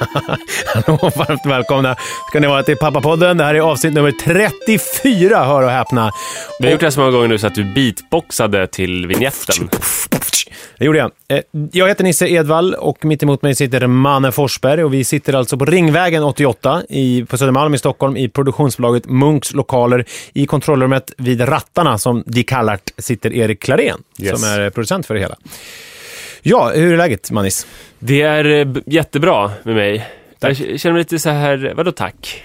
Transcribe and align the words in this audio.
Hallå, 0.74 1.10
varmt 1.16 1.46
välkomna 1.46 1.96
ska 2.28 2.40
ni 2.40 2.46
vara 2.46 2.62
till 2.62 2.76
Pappapodden. 2.76 3.36
Det 3.36 3.44
här 3.44 3.54
är 3.54 3.60
avsnitt 3.60 3.92
nummer 3.94 4.12
34, 4.12 5.44
hör 5.44 5.62
och 5.62 5.70
häpna. 5.70 6.12
Vi 6.60 6.66
har 6.66 6.72
gjort 6.72 6.80
det 6.80 6.86
här 6.86 6.90
så 6.90 7.00
många 7.00 7.12
gånger 7.12 7.28
nu 7.28 7.38
så 7.38 7.46
att 7.46 7.54
du 7.54 7.64
beatboxade 7.64 8.66
till 8.66 9.06
vignetten. 9.06 9.68
Det 10.78 10.84
gjorde 10.84 10.98
jag. 10.98 11.10
Eh, 11.28 11.40
Jag 11.72 11.88
heter 11.88 12.04
Nisse 12.04 12.28
Edvall 12.28 12.74
och 12.74 13.04
mitt 13.04 13.22
emot 13.22 13.42
mig 13.42 13.54
sitter 13.54 13.86
Manne 13.86 14.32
Forsberg 14.32 14.84
och 14.84 14.94
vi 14.94 15.04
sitter 15.04 15.32
alltså 15.32 15.56
på 15.56 15.64
Ringvägen 15.64 16.22
88 16.22 16.82
i, 16.88 17.24
på 17.24 17.38
Södermalm 17.38 17.74
i 17.74 17.78
Stockholm 17.78 18.16
i 18.16 18.28
produktionsbolaget 18.28 19.06
Munks 19.08 19.52
lokaler. 19.54 20.04
I 20.32 20.46
kontrollrummet 20.46 21.12
vid 21.18 21.48
rattarna 21.48 21.98
som 21.98 22.22
de 22.26 22.42
kallar 22.42 22.78
sitter 22.98 23.32
Erik 23.32 23.62
Klarén 23.62 24.02
Yes. 24.18 24.40
som 24.40 24.50
är 24.50 24.70
producent 24.70 25.06
för 25.06 25.14
det 25.14 25.20
hela. 25.20 25.36
Ja, 26.42 26.70
hur 26.74 26.92
är 26.92 26.96
läget 26.96 27.30
Manis? 27.30 27.66
Det 27.98 28.22
är 28.22 28.44
eh, 28.44 28.68
jättebra 28.86 29.50
med 29.62 29.74
mig. 29.74 30.06
Jag 30.40 30.56
k- 30.58 30.64
känner 30.76 30.92
mig 30.92 31.00
lite 31.00 31.18
så 31.18 31.30
här, 31.30 31.72
vadå 31.76 31.92
tack? 31.92 32.44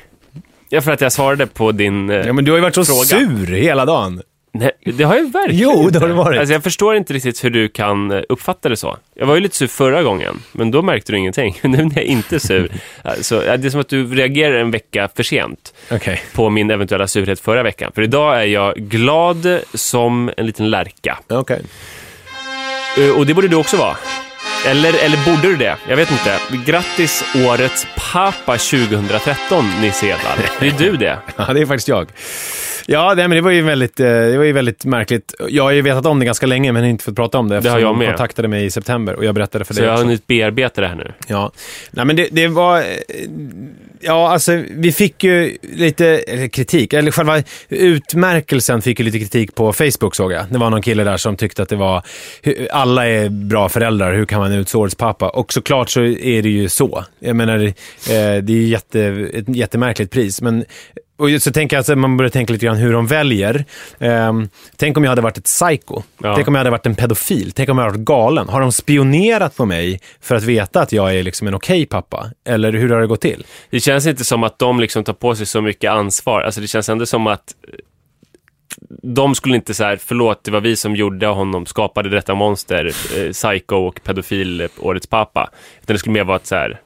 Ja, 0.69 0.81
för 0.81 0.91
att 0.91 1.01
jag 1.01 1.11
svarade 1.11 1.47
på 1.47 1.71
din 1.71 2.09
eh, 2.09 2.15
Ja, 2.27 2.33
men 2.33 2.45
du 2.45 2.51
har 2.51 2.57
ju 2.57 2.61
varit 2.61 2.75
så 2.75 2.85
Fråga. 2.85 3.03
sur 3.05 3.47
hela 3.55 3.85
dagen. 3.85 4.21
Nej, 4.57 4.71
det 4.85 5.03
har 5.03 5.15
jag 5.15 5.31
verkligen 5.33 5.61
Jo, 5.61 5.89
det 5.89 5.99
har 5.99 6.07
det 6.07 6.13
varit. 6.13 6.39
Alltså, 6.39 6.53
jag 6.53 6.63
förstår 6.63 6.95
inte 6.95 7.13
riktigt 7.13 7.43
hur 7.43 7.49
du 7.49 7.67
kan 7.67 8.11
eh, 8.11 8.21
uppfatta 8.29 8.69
det 8.69 8.77
så. 8.77 8.97
Jag 9.15 9.25
var 9.25 9.35
ju 9.35 9.41
lite 9.41 9.55
sur 9.55 9.67
förra 9.67 10.03
gången, 10.03 10.39
men 10.51 10.71
då 10.71 10.81
märkte 10.81 11.11
du 11.11 11.17
ingenting. 11.17 11.59
Nu 11.63 11.69
när 11.69 11.83
jag 11.83 11.97
är 11.97 12.01
inte 12.07 12.39
sur. 12.39 12.71
Alltså, 13.01 13.39
det 13.39 13.65
är 13.65 13.69
som 13.69 13.79
att 13.81 13.89
du 13.89 14.15
reagerar 14.15 14.55
en 14.55 14.71
vecka 14.71 15.09
för 15.15 15.23
sent 15.23 15.73
Okej. 15.91 16.21
på 16.33 16.49
min 16.49 16.71
eventuella 16.71 17.07
surhet 17.07 17.39
förra 17.39 17.63
veckan. 17.63 17.91
För 17.95 18.01
idag 18.01 18.41
är 18.41 18.45
jag 18.45 18.75
glad 18.75 19.59
som 19.73 20.31
en 20.37 20.45
liten 20.45 20.69
lärka. 20.69 21.19
Okej. 21.27 21.61
Eh, 22.97 23.17
och 23.17 23.25
det 23.25 23.33
borde 23.33 23.47
du 23.47 23.55
också 23.55 23.77
vara. 23.77 23.97
Eller, 24.67 25.05
eller 25.05 25.25
borde 25.25 25.47
du 25.47 25.55
det? 25.55 25.75
Jag 25.89 25.95
vet 25.95 26.11
inte. 26.11 26.39
Grattis 26.71 27.23
årets 27.47 27.87
pappa 28.13 28.57
2013, 28.57 29.65
Nisse 29.81 30.05
Edvall. 30.05 30.37
Det 30.59 30.67
är 30.67 30.91
du 30.91 30.97
det. 30.97 31.17
Ja, 31.37 31.53
det 31.53 31.61
är 31.61 31.65
faktiskt 31.65 31.87
jag. 31.87 32.07
Ja, 32.87 33.13
nej, 33.17 33.27
men 33.27 33.35
det 33.35 33.41
var 33.41 33.51
ju 33.51 33.61
väldigt, 33.61 33.99
eh, 33.99 34.05
det 34.07 34.37
var 34.37 34.43
ju 34.43 34.51
väldigt 34.51 34.85
märkligt. 34.85 35.33
Jag 35.49 35.63
har 35.63 35.71
ju 35.71 35.81
vetat 35.81 36.05
om 36.05 36.19
det 36.19 36.25
ganska 36.25 36.45
länge, 36.45 36.71
men 36.71 36.85
inte 36.85 37.03
fått 37.03 37.15
prata 37.15 37.37
om 37.37 37.49
det. 37.49 37.59
Det 37.59 37.69
har 37.69 37.79
jag 37.79 37.97
med. 37.97 38.07
kontaktade 38.07 38.47
mig 38.47 38.65
i 38.65 38.71
september 38.71 39.15
och 39.15 39.25
jag 39.25 39.35
berättade 39.35 39.65
för 39.65 39.73
Så 39.73 39.79
dig 39.79 39.87
jag 39.87 39.97
har 39.97 40.03
hunnit 40.03 40.27
bearbeta 40.27 40.81
det 40.81 40.87
här 40.87 40.95
nu. 40.95 41.13
Ja, 41.27 41.51
nej 41.91 42.05
men 42.05 42.15
det, 42.15 42.27
det 42.31 42.47
var, 42.47 42.77
eh, 42.77 42.83
ja 44.01 44.31
alltså 44.31 44.63
vi 44.69 44.91
fick 44.91 45.23
ju 45.23 45.57
lite 45.61 46.23
kritik, 46.51 46.93
eller 46.93 47.11
själva 47.11 47.43
utmärkelsen 47.69 48.81
fick 48.81 48.99
ju 48.99 49.05
lite 49.05 49.19
kritik 49.19 49.55
på 49.55 49.73
Facebook 49.73 50.15
såg 50.15 50.31
jag. 50.31 50.45
Det 50.49 50.57
var 50.57 50.69
någon 50.69 50.81
kille 50.81 51.03
där 51.03 51.17
som 51.17 51.37
tyckte 51.37 51.61
att 51.61 51.69
det 51.69 51.75
var, 51.75 52.01
alla 52.71 53.07
är 53.07 53.29
bra 53.29 53.69
föräldrar, 53.69 54.13
hur 54.13 54.25
kan 54.25 54.39
man 54.39 54.51
utse 54.59 54.77
årets 54.77 54.95
pappa? 54.95 55.29
Och 55.29 55.53
såklart 55.53 55.89
så 55.89 56.03
är 56.03 56.41
det 56.41 56.49
ju 56.49 56.69
så. 56.69 57.05
Jag 57.19 57.35
menar, 57.35 57.65
eh, 57.65 57.73
det 58.07 58.49
är 58.49 58.49
ju 58.49 58.67
jätte, 58.67 59.01
ett 59.33 59.55
jättemärkligt 59.55 60.11
pris, 60.11 60.41
men 60.41 60.65
och 61.17 61.29
så 61.41 61.51
tänker 61.51 61.75
jag 61.75 61.81
att 61.91 61.97
man 61.97 62.17
börjar 62.17 62.29
tänka 62.29 62.53
lite 62.53 62.65
grann 62.65 62.77
hur 62.77 62.93
de 62.93 63.07
väljer. 63.07 63.65
Ehm, 63.99 64.49
tänk 64.75 64.97
om 64.97 65.03
jag 65.03 65.11
hade 65.11 65.21
varit 65.21 65.37
ett 65.37 65.43
psycho. 65.43 66.01
Ja. 66.17 66.35
Tänk 66.35 66.47
om 66.47 66.55
jag 66.55 66.59
hade 66.59 66.69
varit 66.69 66.85
en 66.85 66.95
pedofil. 66.95 67.51
Tänk 67.51 67.69
om 67.69 67.77
jag 67.77 67.85
hade 67.85 67.97
varit 67.97 68.05
galen. 68.05 68.49
Har 68.49 68.61
de 68.61 68.71
spionerat 68.71 69.55
på 69.55 69.65
mig 69.65 70.01
för 70.21 70.35
att 70.35 70.43
veta 70.43 70.81
att 70.81 70.91
jag 70.91 71.15
är 71.15 71.23
liksom 71.23 71.47
en 71.47 71.53
okej 71.53 71.85
pappa? 71.85 72.31
Eller 72.47 72.73
hur 72.73 72.89
har 72.89 73.01
det 73.01 73.07
gått 73.07 73.21
till? 73.21 73.45
Det 73.69 73.79
känns 73.79 74.07
inte 74.07 74.25
som 74.25 74.43
att 74.43 74.59
de 74.59 74.79
liksom 74.79 75.03
tar 75.03 75.13
på 75.13 75.35
sig 75.35 75.45
så 75.45 75.61
mycket 75.61 75.91
ansvar. 75.91 76.41
Alltså 76.41 76.61
det 76.61 76.67
känns 76.67 76.89
ändå 76.89 77.05
som 77.05 77.27
att 77.27 77.55
de 79.01 79.35
skulle 79.35 79.55
inte 79.55 79.73
säga 79.73 79.97
förlåt, 79.97 80.43
det 80.43 80.51
var 80.51 80.61
vi 80.61 80.75
som 80.75 80.95
gjorde 80.95 81.27
honom, 81.27 81.65
skapade 81.65 82.09
detta 82.09 82.35
monster, 82.35 82.85
eh, 82.85 83.31
psycho 83.31 83.75
och 83.75 83.99
pedofil, 84.03 84.67
årets 84.79 85.07
pappa. 85.07 85.49
Utan 85.81 85.93
det 85.93 85.99
skulle 85.99 86.13
mer 86.13 86.23
vara 86.23 86.37
att 86.37 86.45
så 86.45 86.55
här, 86.55 86.79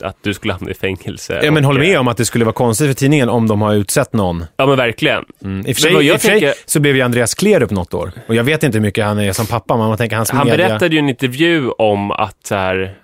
att 0.00 0.16
du 0.22 0.34
skulle 0.34 0.52
hamna 0.52 0.70
i 0.70 0.74
fängelse. 0.74 1.40
Ja, 1.42 1.50
men 1.50 1.64
och, 1.64 1.68
håller 1.68 1.80
eh, 1.80 1.88
med 1.88 1.98
om 2.00 2.08
att 2.08 2.16
det 2.16 2.24
skulle 2.24 2.44
vara 2.44 2.52
konstigt 2.52 2.86
för 2.86 2.94
tidningen 2.94 3.28
om 3.28 3.48
de 3.48 3.62
har 3.62 3.74
utsett 3.74 4.12
någon. 4.12 4.44
Ja 4.56 4.66
men 4.66 4.76
verkligen. 4.76 5.24
Mm. 5.44 5.66
I 5.66 5.72
och 5.72 5.76
för 5.76 5.82
sig, 5.82 6.06
i 6.06 6.10
och 6.10 6.20
för 6.20 6.28
sig 6.28 6.40
tänker- 6.40 6.54
så 6.66 6.80
blev 6.80 6.96
ju 6.96 7.02
Andreas 7.02 7.34
Klerup 7.34 7.70
något 7.70 7.94
år. 7.94 8.12
Och 8.28 8.34
jag 8.34 8.44
vet 8.44 8.62
inte 8.62 8.78
hur 8.78 8.82
mycket 8.82 9.04
han 9.04 9.18
är 9.18 9.32
som 9.32 9.46
pappa, 9.46 9.76
men 9.76 9.88
man 9.88 9.98
tänker 9.98 10.16
hans 10.16 10.30
Han 10.30 10.46
media... 10.46 10.68
berättade 10.68 10.94
ju 10.94 10.96
i 10.96 10.98
en 10.98 11.08
intervju 11.08 11.70
om 11.70 12.10
att 12.10 12.36
så 12.46 12.54
här, 12.54 12.94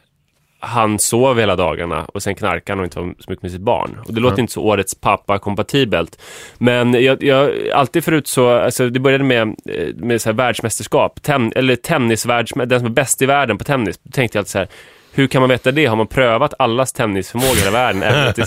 han 0.65 0.99
sov 0.99 1.39
hela 1.39 1.57
dagarna 1.57 2.05
och 2.05 2.23
sen 2.23 2.35
knarkade 2.35 2.73
han 2.73 2.79
och 2.79 2.85
inte 2.85 3.01
var 3.01 3.15
så 3.19 3.31
mycket 3.31 3.43
med 3.43 3.53
sitt 3.53 3.61
barn. 3.61 4.01
Och 4.07 4.15
det 4.15 4.21
låter 4.21 4.41
inte 4.41 4.53
så 4.53 4.63
årets 4.63 4.95
pappa-kompatibelt. 4.95 6.19
Men 6.59 7.03
jag, 7.03 7.23
jag, 7.23 7.69
alltid 7.69 8.05
förut 8.05 8.27
så, 8.27 8.49
alltså 8.49 8.91
det 8.91 9.01
började 9.01 9.25
med, 9.25 9.43
eh, 9.43 9.95
med 9.97 10.23
så 10.23 10.29
här 10.29 10.35
världsmästerskap, 10.35 11.23
ten, 11.23 11.53
eller 11.57 11.77
tennisvärldsmästerskap, 11.77 12.69
den 12.69 12.81
som 12.81 12.87
är 12.87 12.93
bäst 12.93 13.23
i 13.23 13.27
världen 13.27 13.59
på 13.59 13.65
tennis. 13.65 13.99
Då 14.03 14.11
tänkte 14.11 14.39
jag 14.39 14.41
alltid 14.41 14.51
så 14.51 14.59
här, 14.59 14.69
hur 15.15 15.27
kan 15.27 15.43
man 15.43 15.49
veta 15.49 15.73
det? 15.73 15.87
Har 15.87 15.97
man 15.97 16.07
prövat 16.07 16.55
allas 16.59 16.93
tennisförmåga 16.93 17.53
i 17.53 17.59
hela 17.59 17.71
världen? 17.71 18.03
Även 18.03 18.35
till 18.35 18.45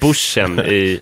bushen 0.00 0.58
i, 0.58 1.00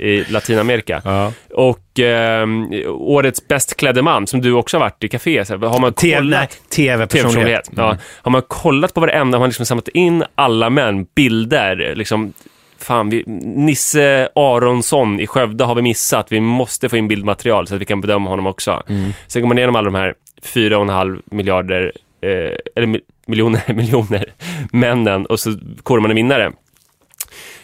i 0.00 0.24
Latinamerika. 0.28 1.02
Ja. 1.04 1.32
Och 1.54 1.98
ehm, 1.98 2.72
årets 2.88 3.48
bäst 3.48 3.76
klädde 3.76 4.02
man, 4.02 4.26
som 4.26 4.40
du 4.40 4.52
också 4.52 4.76
har 4.76 4.80
varit 4.80 5.04
i 5.04 5.08
café, 5.08 5.44
så 5.44 5.58
här, 5.58 5.66
har 5.66 5.78
man 5.78 5.92
TV, 5.92 6.16
kollat 6.16 6.50
tv-personlighet. 6.50 7.10
TV-personlighet. 7.10 7.70
Ja. 7.76 7.96
Har 8.22 8.30
man 8.30 8.42
kollat 8.42 8.94
på 8.94 9.00
varenda, 9.00 9.38
har 9.38 9.40
man 9.40 9.48
liksom 9.48 9.66
samlat 9.66 9.88
in 9.88 10.24
alla 10.34 10.70
män, 10.70 11.06
bilder, 11.14 11.94
liksom 11.94 12.32
Fan, 12.78 13.10
vi, 13.10 13.24
Nisse 13.26 14.28
Aronsson 14.34 15.20
i 15.20 15.26
Skövde 15.26 15.64
har 15.64 15.74
vi 15.74 15.82
missat. 15.82 16.32
Vi 16.32 16.40
måste 16.40 16.88
få 16.88 16.96
in 16.96 17.08
bildmaterial 17.08 17.66
så 17.66 17.74
att 17.74 17.80
vi 17.80 17.84
kan 17.84 18.00
bedöma 18.00 18.30
honom 18.30 18.46
också. 18.46 18.82
Sen 19.26 19.42
går 19.42 19.48
man 19.48 19.58
igenom 19.58 19.76
alla 19.76 19.84
de 19.84 19.94
här 19.94 20.14
fyra 20.42 20.76
och 20.76 20.82
en 20.82 20.88
halv 20.88 21.20
miljarder, 21.24 21.92
eh, 22.20 22.56
eller 22.76 23.00
miljoner, 23.26 23.62
miljoner 23.74 24.32
männen 24.72 25.26
och 25.26 25.40
så 25.40 25.54
korar 25.82 26.00
man 26.00 26.10
en 26.10 26.16
vinnare. 26.16 26.52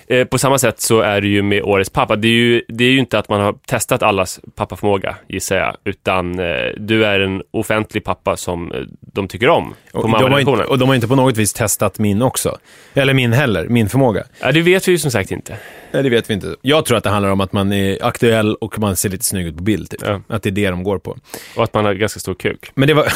Eh, 0.06 0.24
på 0.24 0.38
samma 0.38 0.58
sätt 0.58 0.80
så 0.80 1.00
är 1.00 1.20
det 1.20 1.28
ju 1.28 1.42
med 1.42 1.62
årets 1.62 1.90
pappa. 1.90 2.16
Det 2.16 2.28
är 2.28 2.32
ju, 2.32 2.62
det 2.68 2.84
är 2.84 2.90
ju 2.90 2.98
inte 2.98 3.18
att 3.18 3.28
man 3.28 3.40
har 3.40 3.54
testat 3.66 4.02
allas 4.02 4.40
pappaförmåga, 4.54 5.16
gissar 5.28 5.56
jag, 5.56 5.76
utan 5.84 6.38
eh, 6.38 6.46
du 6.76 7.04
är 7.04 7.20
en 7.20 7.42
offentlig 7.50 8.04
pappa 8.04 8.36
som 8.36 8.72
eh, 8.72 8.80
de 9.00 9.28
tycker 9.28 9.48
om 9.48 9.74
på 9.92 9.98
Och 9.98 10.10
de, 10.10 10.32
har 10.32 10.40
inte, 10.40 10.64
och 10.64 10.78
de 10.78 10.88
har 10.88 10.94
inte 10.94 11.08
på 11.08 11.16
något 11.16 11.36
vis 11.36 11.52
testat 11.52 11.98
min 11.98 12.22
också. 12.22 12.58
Eller 12.94 13.14
min 13.14 13.32
heller, 13.32 13.68
min 13.68 13.88
förmåga. 13.88 14.24
Ja, 14.40 14.52
det 14.52 14.62
vet 14.62 14.88
vi 14.88 14.92
ju 14.92 14.98
som 14.98 15.10
sagt 15.10 15.30
inte. 15.30 15.56
Nej, 15.92 16.02
det 16.02 16.10
vet 16.10 16.30
vi 16.30 16.34
inte. 16.34 16.56
Jag 16.62 16.84
tror 16.84 16.98
att 16.98 17.04
det 17.04 17.10
handlar 17.10 17.30
om 17.30 17.40
att 17.40 17.52
man 17.52 17.72
är 17.72 18.04
aktuell 18.04 18.54
och 18.54 18.78
man 18.78 18.96
ser 18.96 19.08
lite 19.08 19.24
snygg 19.24 19.46
ut 19.46 19.56
på 19.56 19.62
bild. 19.62 19.90
Typ. 19.90 20.00
Ja. 20.06 20.20
Att 20.28 20.42
det 20.42 20.48
är 20.48 20.50
det 20.50 20.70
de 20.70 20.82
går 20.82 20.98
på. 20.98 21.16
Och 21.56 21.64
att 21.64 21.74
man 21.74 21.84
har 21.84 21.94
ganska 21.94 22.20
stor 22.20 22.34
kuk. 22.34 22.70
Men 22.74 22.88
det 22.88 22.94
var, 22.94 23.06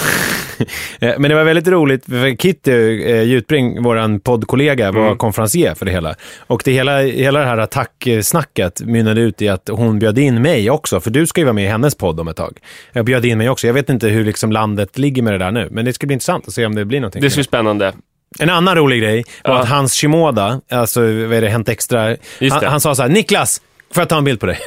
men 1.18 1.22
det 1.22 1.34
var 1.34 1.44
väldigt 1.44 1.68
roligt, 1.68 2.04
för 2.04 2.36
Kitty 2.36 2.72
eh, 3.10 3.22
Jutbring, 3.22 3.82
vår 3.82 4.18
poddkollega, 4.18 4.92
var 4.92 5.06
Mm. 5.06 5.18
konferencier 5.18 5.74
för 5.74 5.86
det 5.86 5.92
hela. 5.92 6.14
Och 6.38 6.62
det 6.64 6.72
hela, 6.72 7.00
hela 7.02 7.40
det 7.40 7.46
här 7.46 7.58
attacksnacket 7.58 8.80
mynnade 8.80 9.20
ut 9.20 9.42
i 9.42 9.48
att 9.48 9.68
hon 9.72 9.98
bjöd 9.98 10.18
in 10.18 10.42
mig 10.42 10.70
också, 10.70 11.00
för 11.00 11.10
du 11.10 11.26
ska 11.26 11.40
ju 11.40 11.44
vara 11.44 11.52
med 11.54 11.64
i 11.64 11.68
hennes 11.68 11.94
podd 11.94 12.20
om 12.20 12.28
ett 12.28 12.36
tag. 12.36 12.58
Jag 12.92 13.04
bjöd 13.04 13.24
in 13.24 13.38
mig 13.38 13.48
också. 13.48 13.66
Jag 13.66 13.74
vet 13.74 13.90
inte 13.90 14.08
hur 14.08 14.24
liksom 14.24 14.52
landet 14.52 14.98
ligger 14.98 15.22
med 15.22 15.32
det 15.34 15.38
där 15.38 15.50
nu, 15.50 15.68
men 15.70 15.84
det 15.84 15.92
ska 15.92 16.06
bli 16.06 16.14
intressant 16.14 16.48
att 16.48 16.54
se 16.54 16.66
om 16.66 16.74
det 16.74 16.84
blir 16.84 17.00
någonting. 17.00 17.22
Det 17.22 17.30
ska 17.30 17.36
bli 17.38 17.44
spännande. 17.44 17.92
En 18.38 18.50
annan 18.50 18.76
rolig 18.76 19.02
grej 19.02 19.24
var 19.44 19.54
Ja. 19.54 19.60
att 19.62 19.68
Hans 19.68 19.94
Shimoda, 19.94 20.60
alltså 20.68 21.00
vad 21.00 21.32
är 21.32 21.40
det, 21.40 21.48
Hänt 21.48 21.68
Extra, 21.68 22.00
han, 22.00 22.16
det. 22.60 22.66
han 22.66 22.80
sa 22.80 22.94
så 22.94 23.02
här, 23.02 23.08
Niklas, 23.08 23.62
får 23.94 24.00
jag 24.00 24.08
ta 24.08 24.18
en 24.18 24.24
bild 24.24 24.40
på 24.40 24.46
dig? 24.46 24.58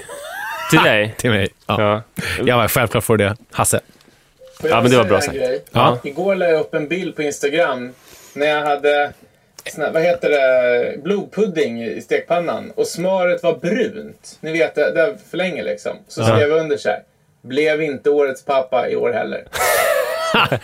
Till 0.69 0.79
dig. 0.79 1.15
Till 1.17 1.29
mig. 1.29 1.47
Ja. 1.67 1.81
Ja. 1.81 2.23
Jag 2.45 2.57
var 2.57 2.67
självklart 2.67 3.03
får 3.03 3.17
det. 3.17 3.35
Hasse. 3.51 3.79
Får 4.61 4.69
jag 4.69 4.77
Ja, 4.77 4.81
men 4.81 4.91
det 4.91 4.97
var 4.97 5.03
bra 5.03 5.15
en 5.15 5.21
sagt. 5.21 5.37
grej? 5.37 5.63
Ja. 5.71 5.97
Igår 6.03 6.35
la 6.35 6.45
jag 6.45 6.59
upp 6.61 6.73
en 6.73 6.87
bild 6.87 7.15
på 7.15 7.21
Instagram 7.21 7.93
när 8.33 8.45
jag 8.47 8.61
hade 8.65 9.11
sån 9.73 9.83
här, 9.83 9.91
vad 9.91 10.03
heter 10.03 10.29
det, 10.29 10.97
blodpudding 11.03 11.83
i 11.83 12.01
stekpannan 12.01 12.71
och 12.75 12.87
smöret 12.87 13.43
var 13.43 13.55
brunt. 13.55 14.37
Ni 14.41 14.51
vet, 14.51 14.75
det, 14.75 14.91
det 14.91 15.15
för 15.29 15.37
länge 15.37 15.63
liksom. 15.63 15.91
Så 16.07 16.23
skrev 16.23 16.39
jag 16.49 16.59
under 16.59 16.77
så 16.77 16.89
här. 16.89 16.99
Blev 17.41 17.81
inte 17.81 18.09
årets 18.09 18.45
pappa 18.45 18.89
i 18.89 18.95
år 18.95 19.11
heller. 19.13 19.43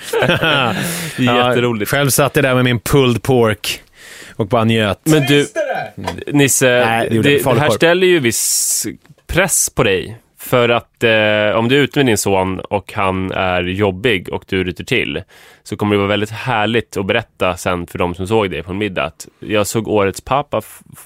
Det 1.18 1.28
är 1.28 1.48
jätteroligt. 1.48 1.92
Själv 1.92 2.10
satt 2.10 2.36
jag 2.36 2.46
där 2.46 2.56
med 2.56 2.64
min 2.64 2.80
pulled 2.80 3.24
pork 3.24 3.82
och 4.36 4.48
bara 4.48 4.64
njöt. 4.64 5.00
Men 5.04 5.22
du, 5.22 5.48
det? 5.96 6.34
Nisse, 6.34 6.86
Nej, 6.86 7.08
det 7.12 7.22
det, 7.22 7.32
jag. 7.32 7.56
det 7.56 7.62
här 7.62 7.70
ställer 7.70 8.08
ju 8.08 8.20
viss 8.20 8.88
press 9.28 9.70
på 9.70 9.84
dig. 9.84 10.18
För 10.38 10.70
att 10.70 11.04
eh, 11.04 11.58
om 11.60 11.68
du 11.70 11.78
är 11.78 11.82
ute 11.82 12.00
med 12.00 12.06
din 12.06 12.18
son 12.18 12.60
och 12.60 12.94
han 12.94 13.32
är 13.32 13.64
jobbig 13.64 14.30
och 14.30 14.44
du 14.48 14.64
ryter 14.64 14.84
till 14.84 15.24
så 15.64 15.78
kommer 15.78 15.96
det 15.96 15.98
vara 15.98 16.08
väldigt 16.08 16.30
härligt 16.30 16.98
att 16.98 17.06
berätta 17.06 17.58
sen 17.58 17.88
för 17.88 17.98
de 17.98 18.16
som 18.16 18.28
såg 18.28 18.52
dig 18.52 18.64
på 18.64 18.72
en 18.72 18.78
middag 18.78 19.04
att 19.04 19.28
jag 19.40 19.68
såg 19.68 19.88
årets 19.88 20.22
pappa 20.22 20.62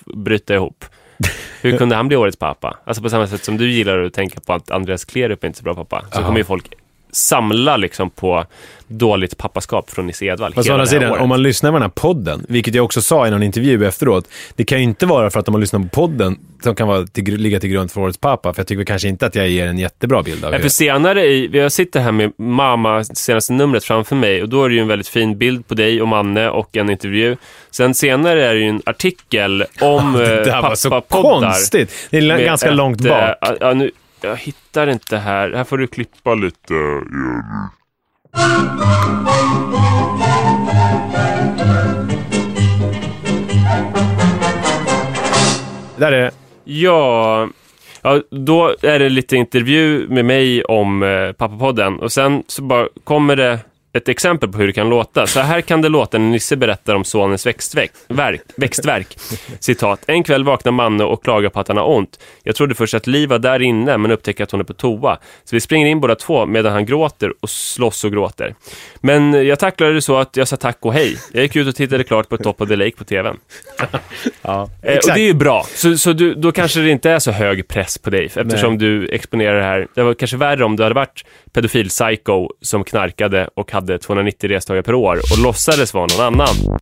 bryta 0.05 0.53
ihop. 0.53 0.85
Hur 1.61 1.77
kunde 1.77 1.95
han 1.95 2.07
bli 2.07 2.17
årets 2.17 2.37
pappa? 2.37 2.77
Alltså 2.83 3.03
på 3.03 3.09
samma 3.09 3.27
sätt 3.27 3.43
som 3.43 3.57
du 3.57 3.71
gillar 3.71 4.03
att 4.03 4.13
tänka 4.13 4.39
på 4.39 4.53
att 4.53 4.71
Andreas 4.71 5.05
Klerup 5.05 5.43
är 5.43 5.47
inte 5.47 5.59
så 5.59 5.63
bra 5.63 5.75
pappa 5.75 6.05
så 6.11 6.21
kommer 6.23 6.37
ju 6.37 6.43
folk 6.43 6.73
samla 7.11 7.77
liksom 7.77 8.09
på 8.09 8.45
dåligt 8.87 9.37
pappaskap 9.37 9.89
från 9.89 10.07
Nisse 10.07 10.25
Edwall 10.25 10.53
Fast 10.53 10.67
hela 10.67 10.73
andra 10.73 10.83
det 10.85 10.89
sidan, 10.89 11.11
året. 11.11 11.21
om 11.21 11.29
man 11.29 11.43
lyssnar 11.43 11.69
på 11.69 11.73
den 11.73 11.81
här 11.81 11.89
podden, 11.89 12.45
vilket 12.47 12.75
jag 12.75 12.85
också 12.85 13.01
sa 13.01 13.27
i 13.27 13.31
någon 13.31 13.43
intervju 13.43 13.85
efteråt, 13.87 14.27
det 14.55 14.63
kan 14.63 14.77
ju 14.77 14.83
inte 14.83 15.05
vara 15.05 15.29
för 15.29 15.39
att 15.39 15.45
de 15.45 15.55
har 15.55 15.61
lyssnat 15.61 15.81
på 15.81 15.89
podden 15.89 16.39
som 16.63 16.75
kan 16.75 16.87
vara 16.87 17.05
till, 17.05 17.37
ligga 17.37 17.59
till 17.59 17.69
grund 17.69 17.91
för 17.91 18.01
årets 18.01 18.17
pappa, 18.17 18.53
för 18.53 18.59
jag 18.59 18.67
tycker 18.67 18.83
kanske 18.83 19.07
inte 19.07 19.25
att 19.25 19.35
jag 19.35 19.49
ger 19.49 19.67
en 19.67 19.77
jättebra 19.77 20.23
bild 20.23 20.45
av 20.45 20.53
er. 20.53 20.59
för 20.59 20.69
senare 20.69 21.25
i, 21.25 21.49
jag 21.53 21.71
sitter 21.71 21.99
här 21.99 22.11
med 22.11 22.31
mamma, 22.37 23.03
senaste 23.03 23.53
numret 23.53 23.83
framför 23.83 24.15
mig 24.15 24.41
och 24.41 24.49
då 24.49 24.63
är 24.63 24.69
det 24.69 24.75
ju 24.75 24.81
en 24.81 24.87
väldigt 24.87 25.07
fin 25.07 25.37
bild 25.37 25.67
på 25.67 25.73
dig 25.73 26.01
och 26.01 26.07
Manne 26.07 26.49
och 26.49 26.77
en 26.77 26.89
intervju. 26.89 27.37
Sen 27.71 27.93
senare 27.93 28.45
är 28.45 28.53
det 28.53 28.59
ju 28.59 28.67
en 28.69 28.81
artikel 28.85 29.65
om 29.81 30.13
Det 30.13 30.47
eh, 30.47 30.53
här 30.53 30.61
var 30.61 30.75
så 30.75 30.89
pappapoddar. 30.89 31.49
konstigt. 31.49 32.07
Det 32.09 32.17
är 32.17 32.45
ganska 32.45 32.69
ett, 32.69 32.75
långt 32.75 33.05
eh, 33.05 33.09
bak. 33.09 33.57
Ja, 33.59 33.73
nu, 33.73 33.91
jag 34.27 34.35
hittar 34.35 34.87
inte 34.87 35.17
här. 35.17 35.51
Här 35.51 35.63
får 35.63 35.77
du 35.77 35.87
klippa 35.87 36.35
lite. 36.35 36.73
Där 45.97 46.11
är 46.11 46.21
det. 46.21 46.31
Ja, 46.63 47.49
ja, 48.01 48.21
då 48.31 48.75
är 48.81 48.99
det 48.99 49.09
lite 49.09 49.37
intervju 49.37 50.07
med 50.09 50.25
mig 50.25 50.63
om 50.63 51.03
eh, 51.03 51.31
Pappapodden 51.31 51.99
och 51.99 52.11
sen 52.11 52.43
så 52.47 52.61
bara 52.61 52.87
kommer 53.03 53.35
det 53.35 53.59
ett 53.93 54.09
exempel 54.09 54.49
på 54.49 54.57
hur 54.57 54.67
det 54.67 54.73
kan 54.73 54.89
låta. 54.89 55.27
Så 55.27 55.39
här 55.39 55.61
kan 55.61 55.81
det 55.81 55.89
låta 55.89 56.17
när 56.17 56.29
Nisse 56.29 56.55
berättar 56.55 56.95
om 56.95 57.03
sonens 57.03 57.45
växtverk. 57.45 57.91
Verk, 58.07 58.41
växtverk. 58.57 59.17
Citat. 59.59 59.99
En 60.07 60.23
kväll 60.23 60.43
vaknar 60.43 60.71
Manne 60.71 61.03
och 61.03 61.23
klagar 61.23 61.49
på 61.49 61.59
att 61.59 61.67
han 61.67 61.77
har 61.77 61.89
ont. 61.89 62.19
Jag 62.43 62.55
trodde 62.55 62.75
först 62.75 62.93
att 62.93 63.07
Liv 63.07 63.29
var 63.29 63.39
där 63.39 63.61
inne 63.61 63.97
men 63.97 64.11
upptäcker 64.11 64.43
att 64.43 64.51
hon 64.51 64.59
är 64.59 64.63
på 64.63 64.73
toa. 64.73 65.17
Så 65.43 65.55
vi 65.55 65.59
springer 65.59 65.87
in 65.87 65.99
båda 65.99 66.15
två 66.15 66.45
medan 66.45 66.73
han 66.73 66.85
gråter 66.85 67.33
och 67.39 67.49
slåss 67.49 68.03
och 68.03 68.11
gråter. 68.11 68.55
Men 69.01 69.47
jag 69.47 69.59
tacklade 69.59 69.93
det 69.93 70.01
så 70.01 70.17
att 70.17 70.37
jag 70.37 70.47
sa 70.47 70.55
tack 70.55 70.77
och 70.81 70.93
hej. 70.93 71.17
Jag 71.33 71.43
gick 71.43 71.55
ut 71.55 71.67
och 71.67 71.75
tittade 71.75 72.03
klart 72.03 72.29
på 72.29 72.37
Top 72.37 72.61
of 72.61 72.69
the 72.69 72.75
Lake 72.75 72.97
på 72.97 73.03
tvn. 73.03 73.37
Ja, 74.41 74.69
Eh, 74.83 74.97
och 74.97 75.03
det 75.05 75.21
är 75.21 75.25
ju 75.25 75.33
bra. 75.33 75.65
Så, 75.75 75.97
så 75.97 76.13
du, 76.13 76.33
då 76.33 76.51
kanske 76.51 76.79
det 76.79 76.89
inte 76.89 77.11
är 77.11 77.19
så 77.19 77.31
hög 77.31 77.67
press 77.67 77.97
på 77.97 78.09
dig, 78.09 78.25
eftersom 78.35 78.77
du 78.77 79.07
exponerar 79.07 79.57
det 79.57 79.63
här. 79.63 79.87
Det 79.95 80.03
var 80.03 80.13
kanske 80.13 80.37
värre 80.37 80.65
om 80.65 80.75
du 80.75 80.83
hade 80.83 80.95
varit 80.95 81.25
pedofil 81.53 81.89
psycho 81.89 82.49
som 82.61 82.83
knarkade 82.83 83.49
och 83.55 83.71
hade 83.79 83.99
290 83.99 84.49
resdagar 84.49 84.81
per 84.81 84.93
år 84.93 85.19
och 85.31 85.43
låtsades 85.43 85.93
vara 85.93 86.05
någon 86.05 86.25
annan. 86.25 86.79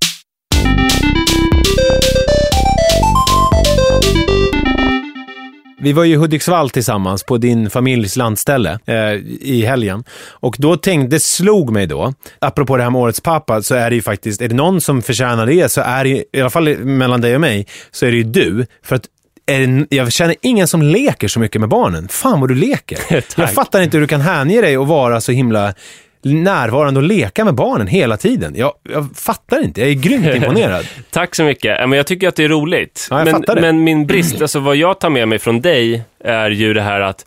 Vi 5.79 5.93
var 5.93 6.03
ju 6.03 6.13
i 6.13 6.15
Hudiksvall 6.15 6.69
tillsammans 6.69 7.23
på 7.23 7.37
din 7.37 7.69
familjs 7.69 8.15
landställe 8.15 8.79
eh, 8.85 8.95
i 9.41 9.65
helgen. 9.67 10.03
Och 10.29 10.55
då 10.59 10.77
tänkte, 10.77 11.15
det 11.15 11.19
slog 11.19 11.71
mig 11.71 11.87
då, 11.87 12.13
apropå 12.39 12.77
det 12.77 12.83
här 12.83 12.89
med 12.89 13.01
årets 13.01 13.21
pappa, 13.21 13.61
så 13.61 13.75
är 13.75 13.89
det 13.89 13.95
ju 13.95 14.01
faktiskt, 14.01 14.41
är 14.41 14.47
det 14.47 14.55
någon 14.55 14.81
som 14.81 15.01
förtjänar 15.01 15.45
det 15.45 15.71
så 15.71 15.81
är 15.81 16.03
det 16.03 16.09
ju, 16.09 16.23
i 16.33 16.41
alla 16.41 16.49
fall 16.49 16.77
mellan 16.77 17.21
dig 17.21 17.35
och 17.35 17.41
mig, 17.41 17.67
så 17.91 18.05
är 18.05 18.11
det 18.11 18.17
ju 18.17 18.23
du. 18.23 18.65
För 18.83 18.95
att 18.95 19.05
det, 19.45 19.85
jag 19.89 20.11
känner 20.11 20.35
ingen 20.41 20.67
som 20.67 20.81
leker 20.81 21.27
så 21.27 21.39
mycket 21.39 21.61
med 21.61 21.69
barnen. 21.69 22.07
Fan 22.07 22.39
vad 22.39 22.49
du 22.49 22.55
leker. 22.55 22.99
jag 23.39 23.53
fattar 23.53 23.81
inte 23.81 23.97
hur 23.97 24.01
du 24.01 24.07
kan 24.07 24.21
hänge 24.21 24.61
dig 24.61 24.77
och 24.77 24.87
vara 24.87 25.21
så 25.21 25.31
himla 25.31 25.73
närvarande 26.21 26.99
och 26.99 27.05
leka 27.05 27.45
med 27.45 27.55
barnen 27.55 27.87
hela 27.87 28.17
tiden. 28.17 28.53
Jag, 28.55 28.73
jag 28.83 29.09
fattar 29.15 29.63
inte, 29.63 29.81
jag 29.81 29.89
är 29.89 29.93
grymt 29.93 30.25
imponerad. 30.35 30.85
Tack 31.09 31.35
så 31.35 31.43
mycket. 31.43 31.89
Men 31.89 31.97
jag 31.97 32.07
tycker 32.07 32.27
att 32.27 32.35
det 32.35 32.43
är 32.43 32.49
roligt. 32.49 33.07
Ja, 33.09 33.23
men, 33.23 33.41
det. 33.41 33.61
men 33.61 33.83
min 33.83 34.07
brist, 34.07 34.41
alltså 34.41 34.59
vad 34.59 34.75
jag 34.75 34.99
tar 34.99 35.09
med 35.09 35.27
mig 35.27 35.39
från 35.39 35.61
dig 35.61 36.03
är 36.23 36.49
ju 36.49 36.73
det 36.73 36.81
här 36.81 37.01
att, 37.01 37.25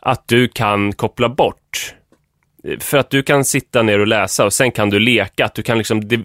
att 0.00 0.28
du 0.28 0.48
kan 0.48 0.92
koppla 0.92 1.28
bort. 1.28 1.94
För 2.80 2.98
att 2.98 3.10
du 3.10 3.22
kan 3.22 3.44
sitta 3.44 3.82
ner 3.82 3.98
och 3.98 4.06
läsa 4.06 4.44
och 4.44 4.52
sen 4.52 4.70
kan 4.70 4.90
du 4.90 4.98
leka. 4.98 5.44
Att 5.44 5.54
du 5.54 5.62
kan 5.62 5.78
liksom 5.78 6.08
de, 6.08 6.24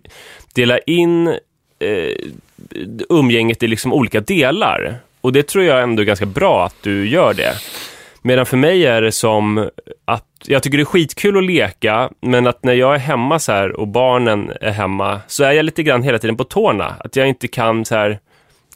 dela 0.53 0.77
in 0.77 1.27
eh, 1.27 2.15
umgänget 3.09 3.63
i 3.63 3.67
liksom 3.67 3.93
olika 3.93 4.21
delar. 4.21 4.95
Och 5.21 5.33
det 5.33 5.47
tror 5.47 5.63
jag 5.63 5.83
ändå 5.83 6.01
är 6.01 6.05
ganska 6.05 6.25
bra 6.25 6.65
att 6.65 6.75
du 6.81 7.07
gör 7.09 7.33
det. 7.33 7.53
Medan 8.25 8.45
för 8.45 8.57
mig 8.57 8.85
är 8.85 9.01
det 9.01 9.11
som 9.11 9.69
att 10.05 10.25
jag 10.45 10.63
tycker 10.63 10.77
det 10.77 10.83
är 10.83 10.85
skitkul 10.85 11.37
att 11.37 11.43
leka, 11.43 12.09
men 12.21 12.47
att 12.47 12.63
när 12.63 12.73
jag 12.73 12.95
är 12.95 12.99
hemma 12.99 13.39
så 13.39 13.51
här 13.51 13.71
och 13.71 13.87
barnen 13.87 14.51
är 14.61 14.71
hemma 14.71 15.21
så 15.27 15.43
är 15.43 15.51
jag 15.51 15.65
lite 15.65 15.83
grann 15.83 16.03
hela 16.03 16.19
tiden 16.19 16.37
på 16.37 16.43
tårna. 16.43 16.95
Att 16.99 17.15
jag 17.15 17.27
inte 17.27 17.47
kan 17.47 17.85
så 17.85 17.95
här 17.95 18.19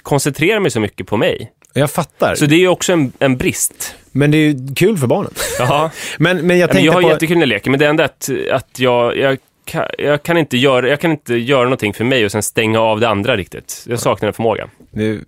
koncentrera 0.04 0.60
mig 0.60 0.72
så 0.72 0.80
mycket 0.80 1.08
på 1.08 1.18
mig. 1.18 1.52
Jag 1.74 1.92
fattar. 1.92 2.36
Så 2.36 2.46
det 2.46 2.56
är 2.56 2.60
ju 2.60 2.68
också 2.68 2.94
en, 2.94 3.12
en 3.20 3.38
brist. 3.38 3.96
Men 4.12 4.32
det 4.32 4.38
är 4.38 4.42
ju 4.42 4.76
kul 4.76 4.98
för 4.98 5.08
barnen. 5.08 5.32
Ja. 5.60 5.92
Men, 6.18 6.48
men 6.48 6.58
jag 6.58 6.70
tänkte 6.70 6.86
jag 6.86 6.94
har 6.94 7.02
på... 7.02 7.10
jättekul 7.10 7.38
när 7.38 7.42
jag 7.42 7.50
leker, 7.50 7.72
men 7.72 7.80
det 7.80 7.86
är 7.86 7.90
ändå 7.90 8.04
att, 8.04 8.30
att 8.52 8.80
jag, 8.80 9.18
jag, 9.18 9.38
kan, 9.68 9.86
jag, 9.98 10.24
kan 10.24 10.38
inte 10.38 10.58
göra, 10.58 10.88
jag 10.90 11.00
kan 11.00 11.12
inte 11.12 11.36
göra 11.36 11.64
någonting 11.64 11.94
för 11.94 12.04
mig 12.04 12.26
och 12.26 12.32
sen 12.32 12.44
stänga 12.44 12.80
av 12.80 13.00
det 13.00 13.10
andra 13.10 13.38
riktigt. 13.38 13.84
Jag 13.88 14.00
saknar 14.00 14.28
den 14.28 14.34
förmågan. 14.34 14.70
Det- 14.92 15.20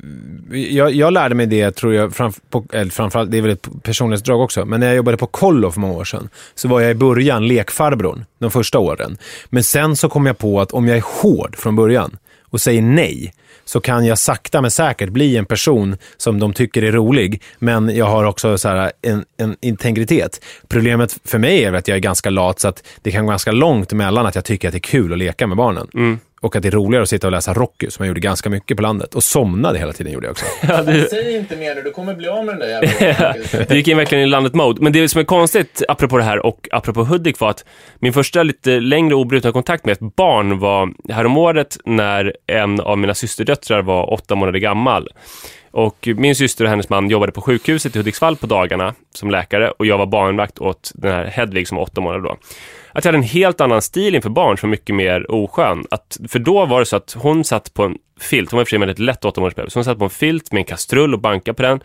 Jag, 0.51 0.91
jag 0.91 1.13
lärde 1.13 1.35
mig 1.35 1.45
det, 1.45 1.71
tror 1.71 1.93
jag, 1.93 2.15
framf 2.15 2.35
på, 2.49 2.65
eller 2.73 2.91
framförallt, 2.91 3.31
det 3.31 3.37
är 3.37 3.41
väl 3.41 3.51
ett 3.51 3.67
personlighetsdrag 3.83 4.41
också, 4.41 4.65
men 4.65 4.79
när 4.79 4.87
jag 4.87 4.95
jobbade 4.95 5.17
på 5.17 5.27
kollo 5.27 5.71
för 5.71 5.79
många 5.79 5.93
år 5.93 6.03
sedan, 6.05 6.29
så 6.55 6.67
var 6.67 6.81
jag 6.81 6.91
i 6.91 6.95
början 6.95 7.47
lekfarbrorn, 7.47 8.25
de 8.39 8.51
första 8.51 8.79
åren. 8.79 9.17
Men 9.49 9.63
sen 9.63 9.95
så 9.95 10.09
kom 10.09 10.25
jag 10.25 10.37
på 10.37 10.61
att 10.61 10.71
om 10.71 10.87
jag 10.87 10.97
är 10.97 11.03
hård 11.21 11.55
från 11.55 11.75
början 11.75 12.17
och 12.51 12.61
säger 12.61 12.81
nej, 12.81 13.33
så 13.69 13.79
kan 13.79 14.05
jag 14.05 14.17
sakta 14.17 14.61
men 14.61 14.71
säkert 14.71 15.09
bli 15.09 15.37
en 15.37 15.45
person 15.45 15.97
som 16.17 16.39
de 16.39 16.53
tycker 16.53 16.83
är 16.83 16.91
rolig, 16.91 17.41
men 17.59 17.95
jag 17.95 18.05
har 18.05 18.23
också 18.23 18.57
så 18.57 18.69
här 18.69 18.91
en, 19.01 19.25
en 19.37 19.55
integritet. 19.61 20.45
Problemet 20.67 21.17
för 21.25 21.37
mig 21.37 21.63
är 21.63 21.73
att 21.73 21.87
jag 21.87 21.95
är 21.95 21.99
ganska 21.99 22.29
lat, 22.29 22.59
så 22.59 22.67
att 22.67 22.83
det 23.01 23.11
kan 23.11 23.25
gå 23.25 23.29
ganska 23.29 23.51
långt 23.51 23.93
mellan 23.93 24.25
att 24.25 24.35
jag 24.35 24.45
tycker 24.45 24.67
att 24.67 24.71
det 24.71 24.77
är 24.77 24.79
kul 24.79 25.13
att 25.13 25.19
leka 25.19 25.47
med 25.47 25.57
barnen. 25.57 25.87
Mm. 25.93 26.19
Och 26.41 26.55
att 26.55 26.61
det 26.61 26.69
är 26.69 26.71
roligare 26.71 27.03
att 27.03 27.09
sitta 27.09 27.27
och 27.27 27.31
läsa 27.31 27.53
Rocky, 27.53 27.89
som 27.89 28.05
jag 28.05 28.07
gjorde 28.07 28.19
ganska 28.19 28.49
mycket 28.49 28.77
på 28.77 28.83
landet. 28.83 29.15
Och 29.15 29.23
somnade 29.23 29.79
hela 29.79 29.93
tiden 29.93 30.13
gjorde 30.13 30.27
jag 30.27 30.31
också. 30.31 30.45
Säg 31.09 31.35
inte 31.35 31.55
mer 31.55 31.75
nu, 31.75 31.81
du 31.81 31.91
kommer 31.91 32.15
bli 32.15 32.27
av 32.27 32.45
med 32.45 32.55
den 32.55 32.59
där 32.59 32.67
jävla 32.67 33.65
Du 33.69 33.75
gick 33.75 33.87
in 33.87 33.97
verkligen 33.97 34.23
i 34.23 34.27
landet-mode. 34.27 34.81
Men 34.81 34.93
det 34.93 35.09
som 35.09 35.21
är 35.21 35.25
konstigt, 35.25 35.83
apropå 35.87 36.17
det 36.17 36.23
här 36.23 36.45
och 36.45 36.67
apropå 36.71 37.03
Hudik, 37.03 37.39
var 37.39 37.49
att 37.49 37.65
min 37.99 38.13
första 38.13 38.43
lite 38.43 38.79
längre 38.79 39.15
obrutna 39.15 39.51
kontakt 39.51 39.85
med 39.85 39.91
ett 39.91 40.15
barn 40.15 40.59
var 40.59 40.89
häromåret 41.13 41.77
när 41.85 42.35
en 42.47 42.79
av 42.79 42.97
mina 42.97 43.13
systerdöttrar 43.13 43.81
var 43.81 44.13
åtta 44.13 44.35
månader 44.35 44.59
gammal. 44.59 45.09
Och 45.71 46.09
min 46.15 46.35
syster 46.35 46.63
och 46.63 46.69
hennes 46.69 46.89
man 46.89 47.09
jobbade 47.09 47.31
på 47.31 47.41
sjukhuset 47.41 47.95
i 47.95 47.99
Hudiksvall 47.99 48.35
på 48.35 48.47
dagarna 48.47 48.93
som 49.13 49.31
läkare 49.31 49.71
och 49.71 49.85
jag 49.85 49.97
var 49.97 50.05
barnvakt 50.05 50.59
åt 50.59 50.91
den 50.95 51.11
här 51.11 51.25
Hedvig 51.25 51.67
som 51.67 51.75
var 51.75 51.83
åtta 51.83 52.01
månader 52.01 52.23
då. 52.23 52.37
Att 52.91 53.05
jag 53.05 53.11
hade 53.11 53.17
en 53.17 53.29
helt 53.29 53.61
annan 53.61 53.81
stil 53.81 54.15
inför 54.15 54.29
barn 54.29 54.57
som 54.57 54.69
mycket 54.69 54.95
mer 54.95 55.31
oskön. 55.31 55.85
Att, 55.91 56.17
för 56.27 56.39
då 56.39 56.65
var 56.65 56.79
det 56.79 56.85
så 56.85 56.95
att 56.95 57.15
hon 57.19 57.43
satt 57.43 57.73
på 57.73 57.83
en 57.83 57.97
filt, 58.19 58.51
hon 58.51 58.57
var 58.57 58.61
i 58.61 58.63
och 58.63 58.67
för 58.67 58.69
sig 58.69 58.79
väldigt 58.79 58.99
lätt 58.99 59.25
åtta 59.25 59.41
månaders 59.41 59.55
bebis, 59.55 59.75
hon 59.75 59.83
satt 59.83 59.97
på 59.97 60.03
en 60.03 60.09
filt 60.09 60.51
med 60.51 60.59
en 60.59 60.65
kastrull 60.65 61.13
och 61.13 61.19
bankade 61.19 61.55
på 61.55 61.61
den. 61.61 61.79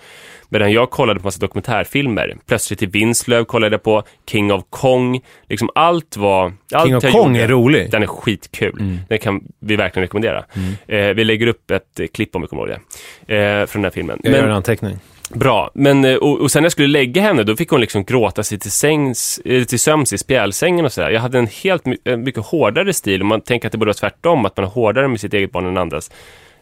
Medan 0.49 0.73
jag 0.73 0.91
kollade 0.91 1.21
på 1.21 1.27
massa 1.27 1.41
dokumentärfilmer. 1.41 2.37
Plötsligt 2.47 2.83
i 2.83 2.87
Vinslöv 2.87 3.45
kollade 3.45 3.75
jag 3.75 3.83
på 3.83 4.03
King 4.31 4.53
of 4.53 4.65
Kong. 4.71 5.21
Liksom 5.49 5.71
allt 5.75 6.17
var... 6.17 6.53
Allt 6.73 6.87
King 6.87 6.97
of 6.97 7.03
Kong 7.03 7.29
gjorde, 7.29 7.45
är 7.45 7.49
rolig. 7.49 7.91
Den 7.91 8.03
är 8.03 8.07
skitkul. 8.07 8.81
Mm. 8.81 8.99
Den 9.09 9.19
kan 9.19 9.45
vi 9.61 9.77
verkligen 9.77 10.05
rekommendera. 10.05 10.45
Eh, 10.87 10.99
vi 10.99 11.25
lägger 11.25 11.47
upp 11.47 11.71
ett 11.71 12.01
eh, 12.01 12.07
klipp 12.07 12.37
om 12.37 12.43
vi 12.43 12.49
kommer 12.49 12.63
ihåg 12.63 12.79
det. 13.27 13.37
Eh, 13.37 13.67
från 13.67 13.83
den 13.83 13.85
här 13.85 13.95
filmen. 13.95 14.21
Jag 14.23 14.33
gör 14.33 14.45
en 14.45 14.53
anteckning. 14.53 14.99
Bra, 15.31 15.71
men 15.75 16.05
eh, 16.05 16.15
och, 16.15 16.41
och 16.41 16.51
sen 16.51 16.63
när 16.63 16.65
jag 16.65 16.73
skulle 16.73 16.89
lägga 16.89 17.23
henne, 17.23 17.43
då 17.43 17.57
fick 17.57 17.71
hon 17.71 17.81
liksom 17.81 18.05
gråta 18.05 18.43
sig 18.43 18.59
till, 18.59 18.71
sängs, 18.71 19.41
eh, 19.45 19.65
till 19.65 19.81
sömns 19.81 20.13
i 20.13 20.19
spjälsängen 20.19 20.85
och 20.85 20.93
sådär. 20.93 21.11
Jag 21.11 21.21
hade 21.21 21.39
en 21.39 21.47
helt 21.47 21.87
en 21.87 21.97
eh, 22.05 22.17
mycket 22.17 22.47
hårdare 22.47 22.93
stil 22.93 23.21
och 23.21 23.27
man 23.27 23.41
tänker 23.41 23.69
att 23.69 23.73
det 23.73 23.79
borde 23.79 23.89
vara 23.89 23.95
tvärtom, 23.95 24.45
att 24.45 24.57
man 24.57 24.67
är 24.67 24.71
hårdare 24.71 25.09
med 25.09 25.21
sitt 25.21 25.35
eget 25.35 25.53
barn 25.53 25.67
än 25.67 25.77
andras. 25.77 26.11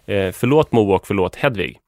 Eh, 0.06 0.32
förlåt 0.32 0.72
Moa 0.72 0.96
och 0.96 1.06
förlåt 1.06 1.36
Hedvig. 1.36 1.78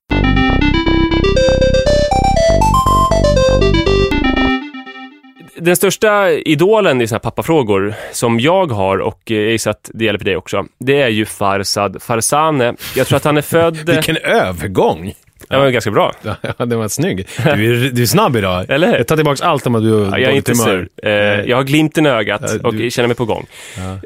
Den 5.56 5.76
största 5.76 6.30
idolen 6.30 7.00
i 7.00 7.06
såna 7.06 7.16
här 7.16 7.20
pappafrågor 7.20 7.94
som 8.12 8.40
jag 8.40 8.72
har 8.72 8.98
och 8.98 9.20
jag 9.24 9.50
gissar 9.50 9.70
att 9.70 9.90
det 9.94 10.04
gäller 10.04 10.18
för 10.18 10.24
dig 10.24 10.36
också, 10.36 10.66
det 10.78 11.02
är 11.02 11.08
ju 11.08 11.26
Farsad 11.26 12.02
Farsane. 12.02 12.74
Jag 12.96 13.06
tror 13.06 13.16
att 13.16 13.24
han 13.24 13.36
är 13.36 13.42
född... 13.42 13.76
Vilken 13.86 14.16
övergång! 14.16 15.12
Det 15.48 15.56
var 15.56 15.70
ganska 15.70 15.90
bra. 15.90 16.12
Ja, 16.58 16.64
den 16.66 16.78
var 16.78 16.88
snygg. 16.88 17.28
Du 17.44 17.86
är, 17.86 17.90
du 17.90 18.02
är 18.02 18.06
snabb 18.06 18.36
idag. 18.36 18.70
Eller 18.70 18.86
hur? 18.86 18.96
Jag 18.96 19.06
tar 19.06 19.16
tillbaka 19.16 19.44
allt 19.44 19.66
om 19.66 19.74
att 19.74 19.82
du 19.82 19.92
har 19.92 20.04
Ja, 20.04 20.18
jag 20.18 20.32
är 20.32 20.36
inte 20.36 20.54
sur. 20.54 20.88
Eh, 21.02 21.10
jag 21.10 21.56
har 21.56 21.64
glimten 21.64 22.06
i 22.06 22.08
ögat 22.08 22.42
Ja, 22.44 22.68
och 22.68 22.74
du- 22.74 22.90
känner 22.90 23.06
mig 23.08 23.16
på 23.16 23.24
gång. 23.24 23.46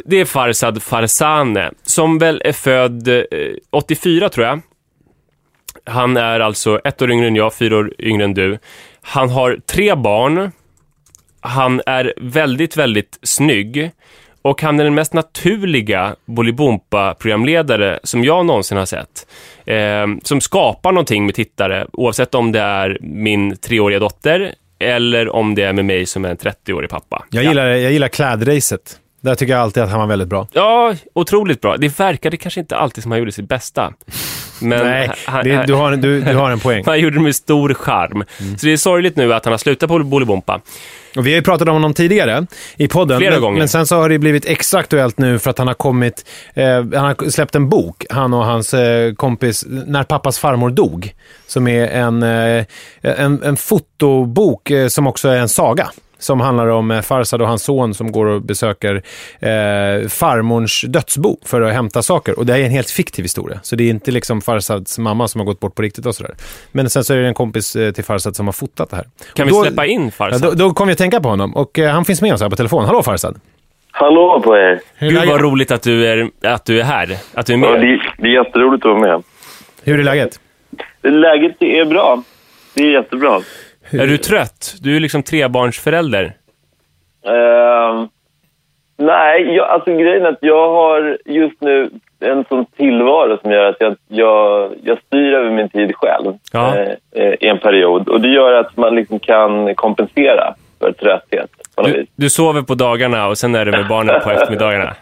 Det 0.05 0.21
är 0.21 0.25
Farsad 0.25 0.83
Farsane, 0.83 1.71
som 1.83 2.19
väl 2.19 2.43
är 2.45 2.53
född 2.53 3.09
eh, 3.09 3.23
84 3.71 4.29
tror 4.29 4.47
jag. 4.47 4.61
Han 5.85 6.17
är 6.17 6.41
alltså 6.41 6.81
ett 6.85 7.03
år 7.03 7.11
yngre 7.11 7.27
än 7.27 7.37
jag, 7.37 7.55
fyra 7.55 7.77
år 7.77 7.93
yngre 7.99 8.25
än 8.25 8.35
du. 8.35 8.59
Han 9.03 9.29
har 9.31 9.59
tre 9.67 9.95
barn. 9.95 10.53
Han 11.41 11.81
är 11.87 12.15
väldigt, 12.17 12.77
väldigt 12.77 13.19
snygg. 13.23 13.91
Och 14.49 14.63
han 14.63 14.81
är 14.81 14.85
den 14.85 14.95
mest 14.95 15.13
naturliga 15.13 16.15
Bolibompa-programledare 16.27 17.99
som 18.03 18.25
jag 18.25 18.47
någonsin 18.47 18.79
har 18.79 18.87
sett. 18.87 19.27
Eh, 19.67 20.07
som 20.23 20.41
skapar 20.41 20.93
någonting 20.93 21.27
med 21.27 21.35
tittare, 21.35 21.87
oavsett 21.93 22.35
om 22.35 22.53
det 22.53 22.61
är 22.61 22.99
min 23.01 23.57
treåriga 23.57 23.99
dotter 23.99 24.55
eller 24.79 25.29
om 25.29 25.55
det 25.55 25.63
är 25.63 25.73
med 25.73 25.85
mig 25.85 26.07
som 26.07 26.25
är 26.25 26.29
en 26.29 26.37
30-årig 26.37 26.91
pappa. 26.91 27.25
Jag 27.31 27.45
gillar, 27.45 27.67
jag 27.67 27.93
gillar 27.93 28.09
klädracet. 28.09 28.97
Där 29.21 29.35
tycker 29.35 29.53
jag 29.53 29.63
alltid 29.63 29.83
att 29.83 29.91
han 29.91 30.01
var 30.01 30.07
väldigt 30.07 30.29
bra. 30.29 30.47
Ja, 30.53 30.95
otroligt 31.15 31.61
bra. 31.61 31.77
Det 31.77 32.01
verkade 32.01 32.37
kanske 32.37 32.61
inte 32.61 32.77
alltid 32.77 33.03
som 33.03 33.13
han 33.13 33.19
gjorde 33.19 33.33
sitt 33.33 33.49
bästa. 33.49 33.93
Men 34.61 34.87
Nej, 34.87 35.11
han, 35.27 35.45
det, 35.45 35.67
du, 35.67 35.75
har, 35.75 35.97
du, 35.97 36.21
du 36.21 36.35
har 36.35 36.51
en 36.51 36.61
poäng. 36.69 36.83
han 36.87 37.01
gjorde 37.01 37.17
det 37.17 37.23
med 37.23 37.37
stor 37.37 37.75
charm. 37.75 38.25
Så 38.59 38.67
det 38.67 38.73
är 38.73 38.77
sorgligt 38.77 39.17
nu 39.17 39.35
att 39.35 39.45
han 39.45 39.53
har 39.53 39.59
slutat 39.59 39.89
på 39.89 39.99
Bolibompa. 39.99 40.61
Och 41.17 41.27
vi 41.27 41.31
har 41.31 41.37
ju 41.37 41.43
pratat 41.43 41.69
om 41.69 41.75
honom 41.75 41.95
tidigare 41.95 42.47
i 42.77 42.89
podden. 42.89 43.19
Flera 43.19 43.33
men, 43.33 43.41
gånger. 43.41 43.59
Men 43.59 43.69
sen 43.69 43.87
så 43.87 43.97
har 43.97 44.09
det 44.09 44.19
blivit 44.19 44.45
extra 44.47 44.81
aktuellt 44.81 45.19
nu 45.19 45.39
för 45.39 45.51
att 45.51 45.59
han 45.59 45.67
har 45.67 45.75
kommit, 45.75 46.25
eh, 46.55 46.67
han 46.75 46.93
har 46.93 47.31
släppt 47.31 47.55
en 47.55 47.69
bok, 47.69 48.05
han 48.11 48.35
och 48.35 48.45
hans 48.45 48.75
eh, 48.75 49.15
kompis, 49.15 49.65
När 49.69 50.05
pappas 50.05 50.39
farmor 50.39 50.71
dog. 50.71 51.15
Som 51.47 51.69
är 51.69 51.87
en, 51.87 52.23
eh, 52.23 52.65
en, 53.03 53.43
en 53.43 53.57
fotobok 53.57 54.71
eh, 54.71 54.89
som 54.89 55.07
också 55.07 55.29
är 55.29 55.39
en 55.39 55.49
saga. 55.49 55.91
Som 56.19 56.41
handlar 56.41 56.67
om 56.67 56.91
eh, 56.91 57.01
Farsad 57.01 57.43
och 57.43 57.49
hans 57.49 57.63
son 57.63 57.95
som 57.95 58.13
går 58.13 58.27
och 58.27 58.43
besöker 58.43 58.95
eh, 59.41 60.09
farmorns 60.09 60.85
dödsbo 60.89 61.37
för 61.45 61.61
att 61.61 61.73
hämta 61.73 62.03
saker. 62.03 62.39
Och 62.39 62.47
det 62.47 62.55
är 62.55 62.59
en 62.65 62.71
helt 62.71 62.91
fiktiv 62.91 63.25
historia. 63.25 63.59
Så 63.63 63.77
det 63.77 63.85
är 63.85 63.91
inte 63.91 64.11
liksom 64.11 64.41
Farsads 64.41 64.99
mamma 64.99 65.29
som 65.29 65.39
har 65.41 65.47
gått 65.47 65.61
bort 65.61 65.75
på 65.75 65.83
riktigt 65.83 66.07
och 66.07 66.15
sådär. 66.15 66.35
Men 66.73 66.91
sen 66.91 67.05
så 67.05 67.15
är 67.15 67.19
det 67.19 67.27
en 67.29 67.35
kompis 67.35 67.77
eh, 67.77 67.93
till 67.93 68.05
Farsad 68.05 68.37
som 68.37 68.47
har 68.47 68.53
fotat 68.53 68.91
det 68.91 68.97
här. 68.97 69.05
Kan 69.35 69.45
Och 69.45 69.49
vi 69.49 69.53
då- 69.57 69.63
släppa 69.65 69.87
in 69.87 70.05
Ja, 70.05 70.11
Farsad? 70.11 70.43
då, 70.43 70.51
då 70.51 70.71
kom 70.75 70.87
vi 70.87 70.93
att 70.93 70.99
tänka 70.99 71.21
på 71.21 71.29
honom 71.29 71.57
och 71.57 71.79
eh, 71.79 71.91
han 71.91 72.05
finns 72.05 72.23
med 72.23 72.35
oss 72.35 72.41
här 72.41 72.49
på 72.51 72.57
telefon. 72.57 72.85
Hallå 72.85 73.03
Farsad! 73.03 73.41
Hallå 73.91 74.41
på 74.45 74.57
er! 74.57 74.81
Gud 75.01 75.29
vad 75.29 75.41
roligt 75.41 75.71
att 75.71 75.83
du 75.83 76.07
är, 76.07 76.31
att 76.43 76.65
du 76.65 76.81
är 76.81 76.85
här, 76.85 77.17
att 77.35 77.47
du 77.47 77.53
är 77.55 77.59
Ja, 77.59 77.71
med. 77.71 77.81
det, 77.81 78.01
det 78.19 78.29
är 78.29 78.45
jätteroligt 78.45 78.87
att 78.87 78.91
vara 78.93 79.01
med. 79.01 79.23
Hur 79.85 80.01
är 80.01 80.05
läget? 80.05 80.41
Läget 81.03 81.63
är 81.63 81.85
bra. 81.85 82.23
Det 82.75 82.83
är 82.83 82.91
jättebra. 82.93 83.41
Är 83.91 84.07
du 84.07 84.19
trött? 84.19 84.75
Du 84.81 84.97
är 84.97 85.01
liksom 85.01 85.23
trebarnsförälder. 85.23 86.33
Ehm, 87.27 88.09
nej, 88.97 89.55
jag, 89.55 89.69
alltså 89.69 89.91
grejen 89.97 90.25
är 90.25 90.29
att 90.29 90.39
jag 90.41 90.71
har 90.73 91.19
just 91.25 91.61
nu 91.61 91.91
en 92.21 92.45
sån 92.49 92.67
tillvaro 92.67 93.39
som 93.43 93.51
gör 93.51 93.65
att 93.65 93.77
jag, 93.81 93.97
jag, 94.09 94.73
jag 94.83 94.99
styr 95.07 95.33
över 95.33 95.51
min 95.51 95.69
tid 95.69 95.93
själv 95.97 96.33
Ja. 96.53 96.77
eh, 96.77 96.89
eh, 97.13 97.35
i 97.41 97.47
en 97.49 97.59
period. 97.59 98.09
Och 98.09 98.21
det 98.21 98.29
gör 98.29 98.53
att 98.53 98.77
man 98.77 98.95
liksom 98.95 99.19
kan 99.19 99.75
kompensera 99.75 100.55
för 100.79 100.93
trötthet 100.93 101.51
Du, 101.85 102.07
du 102.17 102.31
sover 102.31 102.63
på 102.63 102.75
dagarna 102.75 103.27
och 103.29 103.39
sen 103.39 103.55
är 103.55 103.65
du 103.65 103.71
med 103.71 103.89
barnen 103.89 104.21
på 104.21 104.31
eftermiddagarna. 104.31 104.95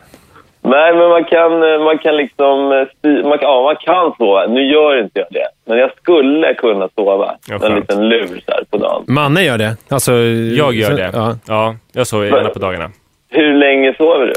Nej, 0.67 0.95
men 0.95 1.09
man 1.09 1.25
kan, 1.25 1.53
eh, 1.73 1.85
man 1.85 1.99
kan 1.99 2.17
liksom 2.17 2.73
eh, 2.73 3.11
man 3.29 3.39
kan, 3.39 3.49
ja, 3.49 3.63
man 3.63 3.77
kan 3.77 4.13
sova. 4.19 4.47
Nu 4.47 4.63
gör 4.73 5.01
inte 5.03 5.19
jag 5.19 5.27
det. 5.31 5.47
Men 5.65 5.79
jag 5.79 5.91
skulle 5.97 6.55
kunna 6.55 6.89
sova 6.95 7.35
Ja, 7.49 7.67
en 7.67 7.75
liten 7.75 8.09
lur 8.09 8.27
så 8.27 8.53
här 8.53 8.65
på 8.71 8.77
dagen. 8.77 9.05
Manne 9.09 9.43
gör 9.43 9.59
det. 9.59 9.77
Alltså, 9.89 10.13
Jag 10.13 10.75
gör 10.75 10.91
så- 10.91 10.97
det. 10.97 11.11
Ja. 11.15 11.37
Ja, 11.49 11.75
jag 11.93 12.07
sover 12.07 12.27
gärna 12.27 12.49
på 12.49 12.59
dagarna. 12.59 12.91
Hur 13.29 13.55
länge 13.55 13.95
sover 13.99 14.27
du? 14.27 14.33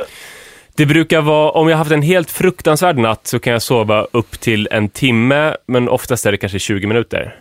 Det 0.77 0.85
brukar 0.85 1.21
vara, 1.21 1.51
om 1.51 1.67
jag 1.69 1.75
har 1.75 1.83
haft 1.83 1.91
en 1.91 2.01
helt 2.01 2.31
fruktansvärd 2.31 2.97
natt 2.97 3.27
så 3.27 3.39
kan 3.39 3.53
jag 3.53 3.61
sova 3.61 4.05
upp 4.13 4.31
till 4.31 4.67
en 4.71 4.89
timme, 4.89 5.53
men 5.65 5.89
oftast 5.89 6.25
är 6.25 6.31
det 6.31 6.37
kanske 6.37 6.59
20 6.59 6.87
minuter. 6.87 7.35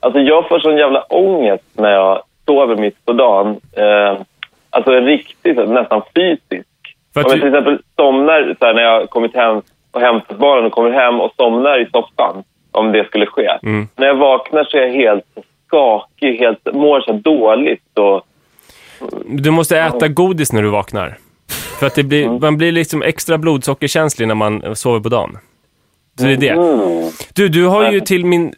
Alltså 0.00 0.20
jag 0.20 0.48
får 0.48 0.58
sån 0.58 0.76
jävla 0.76 1.02
ångest 1.02 1.64
när 1.76 1.90
jag 1.92 2.22
sover 2.46 2.76
mitt 2.76 3.04
på 3.04 3.12
dagen. 3.12 3.60
Eh, 3.76 4.18
alltså 4.70 4.92
en 4.92 5.04
riktig, 5.04 5.54
så 5.54 5.60
här, 5.60 5.68
nästan 5.68 6.02
fysisk. 6.16 6.68
För 7.14 7.20
att 7.20 7.26
Om 7.26 7.32
jag 7.32 7.40
till 7.40 7.48
exempel 7.48 7.78
somnar 7.96 8.56
så 8.58 8.66
här, 8.66 8.74
när 8.74 8.82
jag 8.82 9.10
kommit 9.10 9.34
hem 9.34 9.62
och 9.90 10.00
hämtat 10.00 10.38
barnen 10.38 10.64
och 10.64 10.72
kommer 10.72 10.90
hem 10.90 11.20
och 11.20 11.32
somnar 11.36 11.80
i 11.80 11.86
soffan, 11.92 12.44
om 12.70 12.92
det 12.92 13.04
skulle 13.04 13.26
ske. 13.26 13.48
Mm. 13.62 13.88
När 13.96 14.06
jag 14.06 14.14
vaknar 14.14 14.64
så 14.64 14.76
är 14.76 14.82
jag 14.82 14.92
helt 14.92 15.24
skakig, 15.66 16.38
helt, 16.38 16.74
mår 16.74 17.00
så 17.00 17.12
dåligt. 17.12 17.98
Och, 17.98 18.22
du 19.26 19.50
måste 19.50 19.78
äta 19.78 20.08
godis 20.08 20.52
när 20.52 20.62
du 20.62 20.68
vaknar. 20.68 21.16
För 21.78 21.86
att 21.86 21.94
det 21.94 22.02
blir, 22.02 22.28
man 22.28 22.56
blir 22.56 22.72
liksom 22.72 23.02
extra 23.02 23.38
blodsockerkänslig 23.38 24.28
när 24.28 24.34
man 24.34 24.76
sover 24.76 25.00
på 25.00 25.08
dagen. 25.08 25.38
Så 26.16 26.24
det 26.24 26.32
är 26.32 26.36
det. 26.36 26.48
mm. 26.48 27.10
Du, 27.34 27.48
du 27.48 27.66
har 27.66 27.92
ju 27.92 28.00
till 28.00 28.24
min 28.24 28.54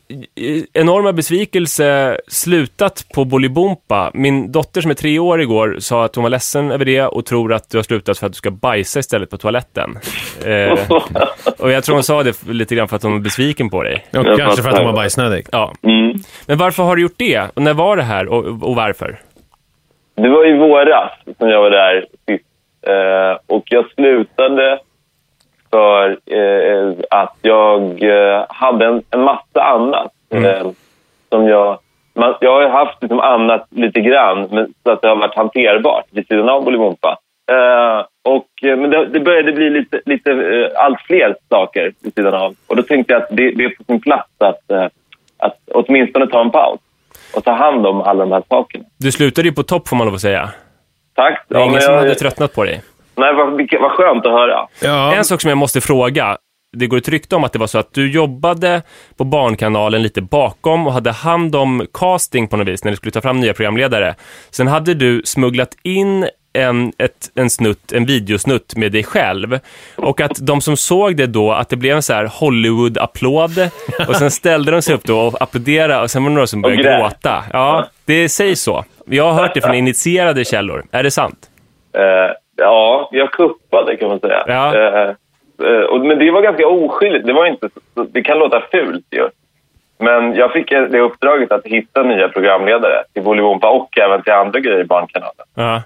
enorma 0.73 1.13
besvikelse 1.13 2.19
slutat 2.29 3.07
på 3.15 3.25
Bolibompa. 3.25 4.11
Min 4.15 4.53
dotter 4.53 4.81
som 4.81 4.91
är 4.91 4.95
tre 4.95 5.19
år 5.19 5.41
igår 5.41 5.77
sa 5.79 6.05
att 6.05 6.15
hon 6.15 6.23
var 6.23 6.31
ledsen 6.31 6.71
över 6.71 6.85
det 6.85 7.03
och 7.03 7.27
tror 7.27 7.53
att 7.53 7.71
du 7.71 7.79
har 7.79 7.83
slutat 7.83 8.19
för 8.19 8.27
att 8.27 8.33
du 8.33 8.37
ska 8.37 8.51
bajsa 8.51 8.99
istället 8.99 9.31
på 9.31 9.37
toaletten. 9.39 9.99
Eh, 10.47 10.73
och 11.59 11.71
jag 11.71 11.85
tror 11.85 11.95
hon 11.95 12.03
sa 12.03 12.23
det 12.23 12.49
lite 12.49 12.75
grann 12.75 12.89
för 12.89 12.97
att 12.97 13.03
hon 13.03 13.13
var 13.13 13.21
besviken 13.21 13.71
på 13.71 13.83
dig. 13.83 14.05
Och 14.17 14.39
kanske 14.39 14.63
för 14.63 14.71
att 14.71 14.77
de 14.77 14.85
var 14.87 14.93
bajsnödig. 14.93 15.47
Ja. 15.53 15.73
Mm. 15.83 16.13
Men 16.47 16.59
varför 16.59 16.83
har 16.83 16.97
du 16.97 17.03
gjort 17.03 17.19
det? 17.19 17.43
Och 17.55 17.63
när 17.63 17.75
var 17.75 17.97
det 17.97 18.03
här 18.03 18.29
och, 18.29 18.45
och 18.45 18.77
varför? 18.77 19.19
Det 20.17 20.29
var 20.29 20.49
i 20.49 20.59
våras 20.59 21.13
som 21.39 21.49
jag 21.49 21.61
var 21.61 21.71
där 21.71 22.07
sist. 22.29 22.45
Eh, 22.87 23.39
och 23.57 23.63
jag 23.67 23.85
slutade 23.95 24.79
för 25.71 26.11
eh, 26.27 26.95
att 27.11 27.37
jag 27.43 28.03
eh, 28.03 28.45
hade 28.49 28.87
en, 28.87 29.03
en 29.11 29.21
massa 29.21 29.63
annat. 29.63 30.13
Eh, 30.31 30.69
som 31.29 31.49
jag, 31.49 31.79
man, 32.15 32.35
jag 32.41 32.53
har 32.61 32.69
haft 32.69 33.03
liksom 33.03 33.21
annat 33.21 33.67
lite 33.71 34.01
grann, 34.01 34.49
men, 34.51 34.75
så 34.83 34.91
att 34.91 35.03
det 35.03 35.09
har 35.09 35.17
varit 35.17 35.35
hanterbart 35.37 36.05
vid 36.11 36.27
sidan 36.27 36.49
av 36.49 36.65
Bolibompa. 36.65 37.19
Eh, 37.53 38.07
och, 38.35 38.47
men 38.63 38.91
det, 38.91 39.07
det 39.07 39.21
började 39.21 39.53
bli 39.53 39.71
lite, 39.71 40.01
lite 40.07 40.31
eh, 40.33 40.85
allt 40.85 41.01
fler 41.01 41.37
saker 41.49 41.93
vid 42.03 42.15
sidan 42.15 42.35
av. 42.35 42.55
Och 42.67 42.77
då 42.77 42.83
tänkte 42.83 43.13
jag 43.13 43.23
att 43.23 43.29
det, 43.31 43.51
det 43.51 43.65
är 43.65 43.69
på 43.69 43.85
sin 43.85 44.01
plats 44.01 44.31
att, 44.39 44.71
eh, 44.71 44.87
att 45.39 45.59
åtminstone 45.75 46.27
ta 46.27 46.41
en 46.41 46.51
paus 46.51 46.81
och 47.37 47.45
ta 47.45 47.53
hand 47.53 47.87
om 47.87 48.01
alla 48.01 48.25
de 48.25 48.33
här 48.33 48.43
sakerna. 48.49 48.85
Du 48.99 49.13
slutade 49.13 49.49
ju 49.49 49.55
på 49.55 49.63
topp 49.63 49.89
får 49.89 49.97
man 49.97 50.07
lov 50.07 50.15
att 50.15 50.21
säga. 50.21 50.51
Tack. 51.15 51.45
Det 51.49 51.55
är 51.55 51.59
Ja, 51.59 51.65
ingen 51.67 51.81
som 51.81 51.95
jag- 51.95 52.01
hade 52.01 52.15
tröttnat 52.15 52.55
på 52.55 52.65
dig. 52.65 52.83
Nej, 53.17 53.35
vad, 53.35 53.81
vad 53.81 53.91
skönt 53.91 54.27
att 54.27 54.33
höra. 54.33 54.69
Ja. 54.83 55.15
En 55.15 55.25
sak 55.25 55.41
som 55.41 55.49
jag 55.49 55.59
måste 55.59 55.81
fråga. 55.81 56.37
Det 56.77 56.87
går 56.87 56.97
ett 56.97 57.09
rykte 57.09 57.37
om 57.37 57.45
att 57.45 57.53
det 57.53 57.59
var 57.59 57.67
så 57.67 57.79
att 57.79 57.95
du 57.95 58.13
jobbade 58.13 58.83
på 59.17 59.25
Barnkanalen 59.25 60.03
lite 60.03 60.23
bakom 60.23 60.87
och 60.87 60.93
hade 60.93 61.13
hand 61.13 61.57
om 61.57 61.87
casting 61.95 62.49
på 62.49 62.57
något 62.57 62.69
vis 62.69 62.85
när 62.85 62.91
du 62.91 62.97
skulle 62.97 63.13
ta 63.13 63.21
fram 63.21 63.41
nya 63.41 63.55
programledare. 63.55 64.15
Sen 64.51 64.67
hade 64.67 64.95
du 64.95 65.23
smugglat 65.25 65.77
in 65.83 66.29
en, 66.53 66.93
ett, 66.99 67.31
en 67.35 67.51
snutt, 67.51 67.93
en 67.93 68.07
videosnutt 68.07 68.77
med 68.77 68.93
dig 68.93 69.05
själv. 69.05 69.59
Och 69.97 70.21
att 70.21 70.47
de 70.47 70.61
som 70.61 70.77
såg 70.77 71.17
det 71.17 71.27
då, 71.27 71.53
att 71.53 71.69
det 71.69 71.77
blev 71.77 71.97
en 71.97 72.03
så 72.03 72.13
här 72.13 72.27
Hollywood-applåd. 72.27 73.71
Och 74.09 74.17
sen 74.17 74.31
ställde 74.31 74.73
de 74.73 74.83
sig 74.83 74.95
upp 74.95 75.05
då 75.05 75.21
och 75.21 75.43
applåderade 75.43 76.03
och 76.03 76.11
sen 76.11 76.23
var 76.23 76.31
det 76.31 76.35
några 76.35 76.47
som 76.47 76.63
började 76.63 76.83
gråta. 76.83 77.45
Ja, 77.53 77.87
det 78.05 78.29
sägs 78.29 78.63
så. 78.63 78.85
Jag 79.07 79.33
har 79.33 79.43
hört 79.43 79.55
det 79.55 79.61
från 79.61 79.75
initierade 79.75 80.45
källor. 80.45 80.85
Är 80.91 81.03
det 81.03 81.11
sant? 81.11 81.39
Eh, 81.95 82.03
ja, 82.57 83.09
jag 83.13 83.33
kuppade 83.33 83.97
kan 83.97 84.09
man 84.09 84.21
säga. 84.21 84.45
Ja. 84.47 84.77
Eh, 84.77 85.11
eh, 85.69 85.81
och, 85.81 86.01
men 86.01 86.19
det 86.19 86.31
var 86.31 86.43
ganska 86.43 86.67
oskyldigt. 86.69 87.27
Det, 87.27 87.33
var 87.33 87.47
inte, 87.47 87.69
det 88.13 88.23
kan 88.23 88.39
låta 88.39 88.61
fult 88.61 89.07
ju. 89.11 89.29
Men 89.99 90.35
jag 90.35 90.53
fick 90.53 90.71
det 90.71 91.01
uppdraget 91.01 91.53
att 91.53 91.67
hitta 91.67 92.03
nya 92.03 92.29
programledare 92.29 93.05
till 93.13 93.23
Bolibompa 93.23 93.71
och 93.71 93.99
även 93.99 94.23
till 94.23 94.33
andra 94.33 94.61
grejer 94.61 94.81
i 94.81 94.85
Barnkanalen. 94.85 95.47
Ja. 95.55 95.83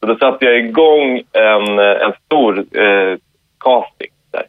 Så 0.00 0.06
då 0.06 0.16
satte 0.16 0.44
jag 0.44 0.58
igång 0.58 1.22
en, 1.32 1.78
eh, 1.78 2.02
en 2.02 2.12
stor 2.26 2.58
eh, 2.58 3.16
casting 3.60 4.10
där. 4.30 4.44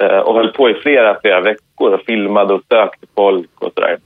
Eh, 0.00 0.18
och 0.18 0.34
höll 0.34 0.52
på 0.52 0.70
i 0.70 0.74
flera, 0.74 1.20
flera 1.20 1.40
veckor 1.40 1.92
och 1.92 2.00
filmade 2.06 2.54
och 2.54 2.62
sökte 2.68 3.06
folk 3.14 3.50
och 3.58 3.72
sådär. 3.74 3.96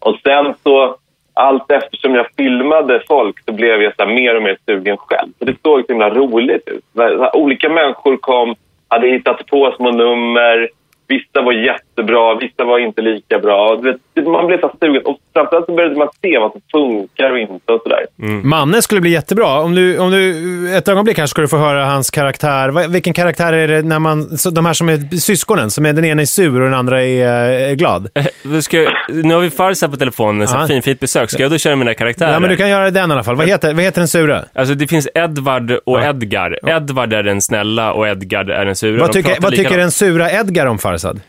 Och 0.00 0.18
sen 0.22 0.54
så, 0.62 0.96
allt 1.34 1.70
eftersom 1.70 2.14
jag 2.14 2.26
filmade 2.36 3.02
folk 3.08 3.44
så 3.44 3.52
blev 3.52 3.82
jag 3.82 3.96
så 3.96 4.04
här 4.04 4.14
mer 4.14 4.36
och 4.36 4.42
mer 4.42 4.56
sugen 4.66 4.96
själv. 4.96 5.32
Så 5.38 5.44
det 5.44 5.56
såg 5.62 5.80
så 5.80 5.92
himla 5.92 6.10
roligt 6.10 6.68
ut. 6.68 6.84
Olika 7.32 7.68
människor 7.68 8.16
kom, 8.16 8.54
hade 8.88 9.08
hittat 9.08 9.46
på 9.46 9.74
små 9.76 9.90
nummer. 9.90 10.68
Vissa 11.06 11.42
var 11.42 11.52
jättebra, 11.96 12.34
vissa 12.40 12.64
var 12.64 12.78
inte 12.78 13.02
lika 13.02 13.38
bra. 13.38 13.76
Vet, 13.76 14.26
Man 14.26 14.46
blev 14.46 14.60
så 14.60 14.72
sugen. 14.80 15.02
Och 15.04 15.16
framförallt 15.34 15.66
så 15.66 15.74
började 15.74 15.96
man 15.96 16.08
se 16.22 16.38
vad 16.38 16.52
som 16.52 16.60
funkar 16.72 17.30
och 17.30 17.38
inte 17.38 17.72
och 17.72 17.80
sådär. 17.82 18.04
Manne 18.44 18.82
skulle 18.82 19.00
bli 19.00 19.10
jättebra. 19.10 19.60
Om 19.60 19.74
du, 19.74 19.98
om 19.98 20.10
du 20.10 20.76
ett 20.76 20.88
ögonblick 20.88 21.18
här 21.18 21.26
ska 21.26 21.42
du 21.42 21.48
få 21.48 21.56
höra 21.56 21.84
hans 21.84 22.10
karaktär. 22.10 22.88
Vilken 22.88 23.12
karaktär 23.14 23.52
är 23.52 23.68
det 23.68 23.82
när 23.82 23.98
man, 23.98 24.38
så 24.38 24.50
de 24.50 24.66
här 24.66 24.72
som 24.72 24.88
är 24.88 25.16
syskonen, 25.16 25.70
som 25.70 25.86
är 25.86 25.92
den 25.92 26.04
ena 26.04 26.22
är 26.22 26.26
sur 26.26 26.54
och 26.60 26.64
den 26.64 26.74
andra 26.74 27.02
är, 27.02 27.28
är 27.70 27.74
glad? 27.74 28.08
Vi 28.44 28.62
Ska, 28.62 28.86
nu 29.08 29.34
har 29.34 29.40
vi 29.40 29.50
Farsa 29.50 29.88
på 29.88 29.96
telefonen, 29.96 30.48
Ja. 30.52 30.66
fin, 30.66 30.82
fint 30.82 31.00
besök. 31.00 31.30
Ska 31.30 31.42
jag 31.42 31.50
då 31.50 31.58
köra 31.58 31.76
mina 31.76 31.94
karaktärer? 31.94 32.32
Ja, 32.32 32.40
men 32.40 32.50
du 32.50 32.56
kan 32.56 32.68
göra 32.70 32.90
den 32.90 33.10
i 33.10 33.12
alla 33.12 33.24
fall. 33.24 33.36
Vad 33.36 33.46
heter, 33.46 33.74
vad 33.74 33.84
heter 33.84 34.00
den 34.00 34.08
sura? 34.08 34.44
Alltså 34.54 34.74
det 34.74 34.86
finns 34.86 35.08
Edvard 35.14 35.78
och 35.84 36.02
Edgar. 36.02 36.58
Edvard 36.70 37.12
är 37.12 37.22
den 37.22 37.40
snälla 37.40 37.92
och 37.92 38.08
Edgar 38.08 38.50
är 38.50 38.64
den 38.64 38.76
sura. 38.76 39.00
Vad 39.00 39.12
tycker, 39.12 39.36
vad 39.40 39.54
tycker 39.54 39.78
den 39.78 39.90
sura 39.90 40.30
Edgar 40.30 40.66
om 40.66 40.78
Farsad? 40.78 41.20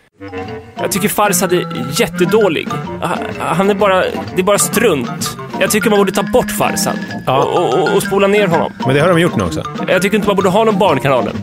Jag 0.75 0.91
tycker 0.91 1.09
Farsad 1.09 1.53
är 1.53 1.65
jättedålig. 1.99 2.67
Ha- 3.01 3.17
Han 3.39 3.69
är 3.69 3.73
bara, 3.73 4.01
det 4.01 4.41
är 4.41 4.43
bara 4.43 4.57
strunt. 4.59 5.37
Jag 5.59 5.71
tycker 5.71 5.89
man 5.89 5.99
borde 5.99 6.11
ta 6.11 6.23
bort 6.23 6.51
Farsad 6.51 6.99
Ja. 7.25 7.37
och, 7.43 7.73
och, 7.73 7.95
och 7.95 8.03
spola 8.03 8.27
ner 8.27 8.47
honom. 8.47 8.73
Men 8.85 8.95
det 8.95 9.01
har 9.01 9.09
de 9.09 9.19
gjort 9.19 9.35
nu 9.35 9.43
också. 9.43 9.63
Jag 9.87 10.01
tycker 10.01 10.15
inte 10.15 10.27
man 10.27 10.35
borde 10.35 10.49
ha 10.49 10.63
någon 10.63 10.79
Barnkanalen. 10.79 11.35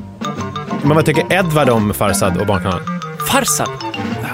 Men 0.83 0.95
vad 0.97 1.05
tycker 1.07 1.33
Edvard 1.33 1.69
om 1.69 1.95
Farsad 1.95 2.37
och 2.41 2.47
Barnkanalen? 2.47 2.85
Farsad? 3.31 3.69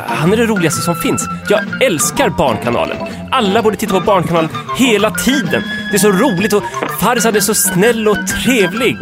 han 0.09 0.33
är 0.33 0.37
det 0.37 0.47
roligaste 0.47 0.81
som 0.83 0.97
finns. 0.97 1.29
Jag 1.49 1.83
älskar 1.83 2.29
Barnkanalen. 2.29 2.97
Alla 3.31 3.63
borde 3.63 3.77
titta 3.77 3.95
på 3.95 4.01
Barnkanalen 4.01 4.51
hela 4.79 5.11
tiden. 5.11 5.63
Det 5.91 5.97
är 5.97 5.99
så 5.99 6.13
roligt 6.13 6.53
och 6.53 6.63
Farzad 7.01 7.37
är 7.37 7.41
så 7.41 7.55
snäll 7.55 8.09
och 8.09 8.17
trevlig. 8.45 8.97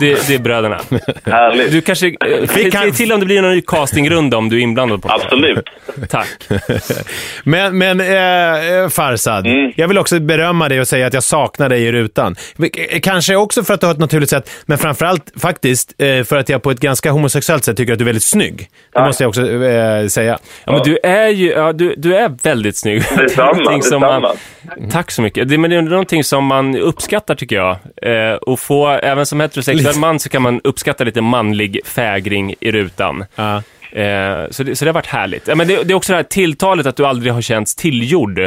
Det, 0.00 0.26
det 0.28 0.34
är 0.34 0.38
bröderna. 0.38 0.80
Härligt. 1.24 1.72
Du 1.72 1.80
kanske... 1.80 2.06
eh, 2.08 2.46
Fick 2.48 2.74
han- 2.74 2.82
Säg 2.84 2.92
till 2.92 3.12
om 3.12 3.20
det 3.20 3.26
blir 3.26 3.42
någon 3.42 3.50
ny 3.50 3.60
castingrunda 3.60 4.36
om 4.36 4.48
du 4.48 4.56
är 4.56 4.60
inblandad 4.60 5.02
på 5.02 5.08
det. 5.08 5.14
Absolut. 5.14 5.64
Tack. 6.08 6.28
Men, 7.44 7.78
men 7.78 8.00
eh, 8.00 8.88
Farsad, 8.88 9.46
Mm. 9.46 9.72
jag 9.76 9.88
vill 9.88 9.98
också 9.98 10.20
berömma 10.20 10.68
dig 10.68 10.80
och 10.80 10.88
säga 10.88 11.06
att 11.06 11.14
jag 11.14 11.22
saknar 11.22 11.68
dig 11.68 11.82
i 11.82 11.92
rutan. 11.92 12.36
K- 12.58 12.66
Kanske 13.02 13.36
också 13.36 13.64
för 13.64 13.74
att 13.74 13.80
du 13.80 13.86
har 13.86 13.94
ett 13.94 13.98
naturligt 14.00 14.30
sätt, 14.30 14.50
men 14.66 14.78
framförallt 14.78 15.32
faktiskt 15.40 15.94
eh, 15.98 16.24
för 16.24 16.36
att 16.36 16.48
jag 16.48 16.62
på 16.62 16.70
ett 16.70 16.80
ganska 16.80 17.10
homosexuellt 17.10 17.64
sätt 17.64 17.76
tycker 17.76 17.92
att 17.92 17.98
du 17.98 18.02
är 18.02 18.06
väldigt 18.06 18.22
snygg. 18.22 18.68
Det 18.92 19.00
måste 19.00 19.24
jag 19.24 19.28
också 19.28 19.50
eh, 19.64 20.06
säga. 20.06 20.38
Ja, 20.64 20.72
men 20.72 20.82
du 20.82 20.98
är 21.02 21.28
ju 21.28 21.50
ja, 21.50 21.72
du, 21.72 21.94
du 21.96 22.16
är 22.16 22.28
väldigt 22.42 22.76
snygg. 22.76 23.02
Detsamma, 23.16 23.52
Någonting 23.52 23.82
som 23.82 24.00
detsamma. 24.00 24.20
Man, 24.20 24.90
tack 24.90 25.10
så 25.10 25.22
mycket. 25.22 25.48
Det, 25.48 25.58
men 25.58 25.69
det 25.70 25.76
är 25.76 25.82
någonting 25.82 26.24
som 26.24 26.44
man 26.44 26.76
uppskattar 26.76 27.34
tycker 27.34 27.56
jag. 27.56 27.76
Eh, 28.02 28.34
och 28.34 28.60
få, 28.60 28.88
även 28.88 29.26
som 29.26 29.40
heterosexuell 29.40 29.98
man 29.98 30.18
så 30.18 30.28
kan 30.28 30.42
man 30.42 30.60
uppskatta 30.64 31.04
lite 31.04 31.20
manlig 31.20 31.80
fägring 31.84 32.54
i 32.60 32.70
rutan. 32.72 33.24
Ja. 33.34 33.56
Eh, 33.92 34.50
så, 34.50 34.62
det, 34.62 34.76
så 34.76 34.84
det 34.84 34.88
har 34.88 34.94
varit 34.94 35.06
härligt. 35.06 35.48
Ja, 35.48 35.54
men 35.54 35.68
det, 35.68 35.82
det 35.82 35.92
är 35.92 35.96
också 35.96 36.12
det 36.12 36.16
här 36.16 36.22
tilltalet 36.22 36.86
att 36.86 36.96
du 36.96 37.06
aldrig 37.06 37.32
har 37.32 37.40
känts 37.40 37.74
tillgjord 37.76 38.40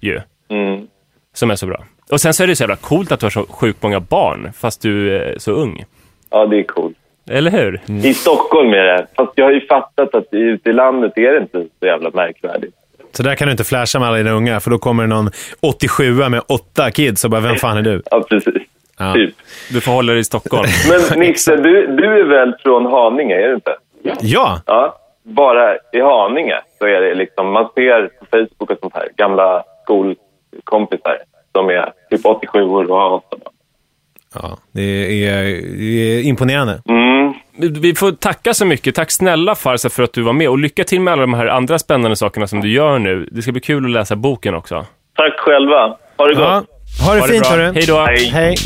ju, 0.00 0.20
Mm. 0.50 0.86
som 1.34 1.50
är 1.50 1.54
så 1.56 1.66
bra. 1.66 1.84
Och 2.10 2.20
sen 2.20 2.34
så 2.34 2.42
är 2.42 2.46
det 2.46 2.56
så 2.56 2.62
jävla 2.62 2.76
coolt 2.76 3.12
att 3.12 3.20
du 3.20 3.26
har 3.26 3.30
så 3.30 3.46
sjukt 3.48 3.82
många 3.82 4.00
barn, 4.00 4.52
fast 4.58 4.82
du 4.82 5.16
är 5.16 5.38
så 5.38 5.52
ung. 5.52 5.84
Ja, 6.30 6.46
det 6.46 6.58
är 6.58 6.62
coolt. 6.62 6.96
Eller 7.30 7.50
hur? 7.50 7.80
I 8.06 8.14
Stockholm 8.14 8.68
är 8.72 8.84
det. 8.84 9.06
Fast 9.16 9.32
jag 9.34 9.44
har 9.44 9.52
ju 9.52 9.66
fattat 9.66 10.14
att 10.14 10.26
ute 10.30 10.70
i 10.70 10.72
landet 10.72 11.12
är 11.16 11.32
det 11.32 11.38
inte 11.38 11.64
så 11.80 11.86
jävla 11.86 12.10
märkvärdigt. 12.10 12.74
Så 13.12 13.22
där 13.22 13.34
kan 13.34 13.46
du 13.48 13.52
inte 13.52 13.64
flasha 13.64 13.98
med 13.98 14.08
alla 14.08 14.16
dina 14.16 14.30
unga, 14.30 14.60
för 14.60 14.70
då 14.70 14.78
kommer 14.78 15.02
det 15.02 15.08
någon 15.08 15.30
87 15.60 16.12
med 16.12 16.42
åtta 16.48 16.90
kids 16.90 17.24
och 17.24 17.30
bara, 17.30 17.40
vem 17.40 17.56
fan 17.56 17.76
är 17.76 17.82
du? 17.82 18.02
Ja, 18.10 18.24
precis. 18.28 18.62
Ja. 18.98 19.12
Typ. 19.14 19.34
Du 19.70 19.80
får 19.80 19.92
hålla 19.92 20.12
dig 20.12 20.20
i 20.20 20.24
Stockholm. 20.24 20.68
Men 21.10 21.20
Nisse, 21.20 21.56
du, 21.56 21.86
du 21.86 22.20
är 22.20 22.24
väl 22.24 22.54
från 22.62 22.86
Haninge, 22.86 23.34
är 23.34 23.48
du 23.48 23.54
inte? 23.54 23.76
Ja, 24.20 24.60
Ja. 24.66 24.98
Bara 25.24 25.74
i 25.74 26.00
Haninge 26.00 26.60
så 26.78 26.86
är 26.86 27.00
det 27.00 27.14
liksom, 27.14 27.52
man 27.52 27.68
ser 27.74 28.08
på 28.08 28.26
Facebook 28.30 28.70
och 28.70 28.78
sånt 28.80 28.94
här, 28.94 29.08
gamla 29.16 29.64
skolkompisar 29.84 31.18
som 31.52 31.68
är 31.68 31.92
typ 32.10 32.26
87 32.26 32.62
år 32.62 32.90
och 32.90 32.96
har 32.96 33.22
ja 34.34 34.58
det, 34.72 34.82
är, 35.26 35.44
det 35.78 36.18
är 36.18 36.22
imponerande. 36.22 36.82
Mm. 36.88 37.34
Vi 37.58 37.94
får 37.94 38.12
tacka 38.12 38.54
så 38.54 38.64
mycket. 38.66 38.94
Tack 38.94 39.10
snälla 39.10 39.54
Farsa 39.54 39.88
för 39.90 40.02
att 40.02 40.12
du 40.12 40.22
var 40.22 40.32
med 40.32 40.48
och 40.48 40.58
lycka 40.58 40.84
till 40.84 41.00
med 41.00 41.12
alla 41.12 41.20
de 41.22 41.34
här 41.34 41.46
andra 41.46 41.78
spännande 41.78 42.16
sakerna 42.16 42.46
som 42.46 42.60
du 42.60 42.72
gör 42.72 42.98
nu. 42.98 43.28
Det 43.32 43.42
ska 43.42 43.52
bli 43.52 43.60
kul 43.60 43.84
att 43.84 43.90
läsa 43.90 44.16
boken 44.16 44.54
också. 44.54 44.86
Tack 45.16 45.38
själva. 45.38 45.96
Ha 46.16 46.26
det 46.26 46.34
gott. 46.34 46.42
Ja. 46.42 46.64
Ha 47.06 47.14
det, 47.14 47.20
Ha 47.20 47.26
det 47.26 47.32
fint 47.32 47.46
hörru. 47.46 47.72
Hej 47.74 47.84
då. 47.86 48.04
Hej. 48.04 48.30
Hej. 48.32 48.56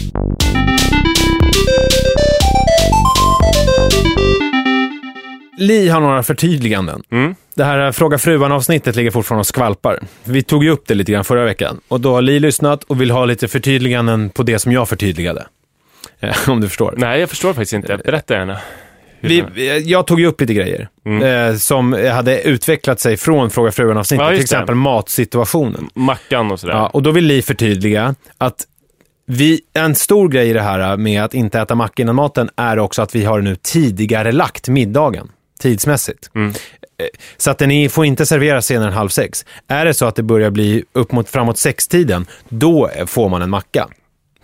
Li 5.58 5.88
har 5.88 6.00
några 6.00 6.22
förtydliganden. 6.22 7.02
Mm. 7.10 7.34
Det 7.54 7.64
här 7.64 7.92
Fråga 7.92 8.18
fruan-avsnittet 8.18 8.96
ligger 8.96 9.10
fortfarande 9.10 9.40
och 9.40 9.46
skvalpar. 9.46 9.98
Vi 10.24 10.42
tog 10.42 10.64
ju 10.64 10.70
upp 10.70 10.84
det 10.86 10.94
lite 10.94 11.12
grann 11.12 11.24
förra 11.24 11.44
veckan. 11.44 11.80
Och 11.88 12.00
då 12.00 12.14
har 12.14 12.22
Li 12.22 12.40
lyssnat 12.40 12.84
och 12.84 13.00
vill 13.00 13.10
ha 13.10 13.24
lite 13.24 13.48
förtydliganden 13.48 14.30
på 14.30 14.42
det 14.42 14.58
som 14.58 14.72
jag 14.72 14.88
förtydligade. 14.88 15.46
Eh, 16.20 16.36
Om 16.48 16.60
du 16.60 16.68
förstår. 16.68 16.94
Nej, 16.96 17.20
jag 17.20 17.28
förstår 17.30 17.52
faktiskt 17.52 17.72
inte. 17.72 17.96
Berätta 17.96 18.34
gärna. 18.34 18.58
Vi, 19.20 19.44
vi- 19.54 19.80
jag 19.90 20.06
tog 20.06 20.20
ju 20.20 20.26
upp 20.26 20.40
lite 20.40 20.54
grejer 20.54 20.88
Mm. 21.06 21.22
eh, 21.52 21.56
som 21.56 21.92
hade 21.92 22.42
utvecklat 22.42 23.00
sig 23.00 23.16
från 23.16 23.50
Fråga 23.50 23.72
fruan-avsnittet. 23.72 24.24
Ja, 24.24 24.28
till 24.30 24.38
just 24.40 24.50
det. 24.50 24.56
exempel 24.56 24.74
matsituationen. 24.74 25.88
Mackan 25.94 26.50
och 26.52 26.60
sådär. 26.60 26.74
Ja, 26.74 26.86
och 26.88 27.02
då 27.02 27.10
vill 27.10 27.24
Li 27.24 27.42
förtydliga 27.42 28.14
att 28.38 28.66
vi, 29.26 29.60
en 29.74 29.94
stor 29.94 30.28
grej 30.28 30.50
i 30.50 30.52
det 30.52 30.62
här 30.62 30.96
med 30.96 31.22
att 31.24 31.34
inte 31.34 31.60
äta 31.60 31.74
macka 31.74 32.02
innan 32.02 32.14
maten 32.14 32.50
är 32.56 32.78
också 32.78 33.02
att 33.02 33.14
vi 33.14 33.24
har 33.24 33.40
nu 33.40 33.56
tidigare 33.62 34.32
lagt 34.32 34.68
middagen 34.68 35.28
tidsmässigt. 35.60 36.30
Mm. 36.34 36.50
Eh, 36.50 37.06
Så 37.36 37.50
att 37.50 37.58
den 37.58 37.70
är, 37.70 37.88
får 37.88 38.04
inte 38.04 38.26
serveras 38.26 38.66
senare 38.66 38.88
än 38.88 38.94
halv 38.94 39.08
sex. 39.08 39.44
Är 39.68 39.84
det 39.84 39.94
så 39.94 40.06
att 40.06 40.16
det 40.16 40.22
börjar 40.22 40.50
bli 40.50 40.84
upp 40.92 41.12
mot, 41.12 41.28
framåt 41.30 41.58
sextiden, 41.58 42.26
då 42.48 42.90
får 43.06 43.28
man 43.28 43.42
en 43.42 43.50
macka. 43.50 43.88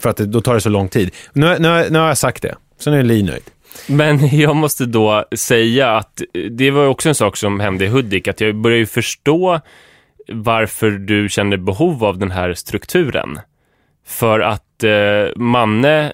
För 0.02 0.10
att 0.10 0.16
det, 0.16 0.26
då 0.26 0.40
tar 0.40 0.54
det 0.54 0.60
så 0.60 0.68
lång 0.68 0.88
tid. 0.88 1.10
Nu, 1.32 1.58
nu, 1.58 1.86
nu 1.90 1.98
har 1.98 2.08
jag 2.08 2.18
sagt 2.18 2.42
det, 2.42 2.54
så 2.78 2.90
nu 2.90 2.98
är 2.98 3.02
Li 3.02 3.22
nöjd. 3.22 3.42
Men 3.86 4.28
jag 4.38 4.56
måste 4.56 4.86
då 4.86 5.24
säga 5.36 5.96
att 5.96 6.22
det 6.50 6.70
var 6.70 6.86
också 6.86 7.08
en 7.08 7.14
sak 7.14 7.36
som 7.36 7.60
hände 7.60 7.84
i 7.84 7.88
Hudik, 7.88 8.28
att 8.28 8.40
jag 8.40 8.56
börjar 8.56 8.78
ju 8.78 8.86
förstå 8.86 9.60
varför 10.28 10.90
du 10.90 11.28
känner 11.28 11.56
behov 11.56 12.04
av 12.04 12.18
den 12.18 12.30
här 12.30 12.54
strukturen. 12.54 13.40
För 14.06 14.40
att 14.40 14.84
eh, 14.84 15.36
Manne, 15.36 16.12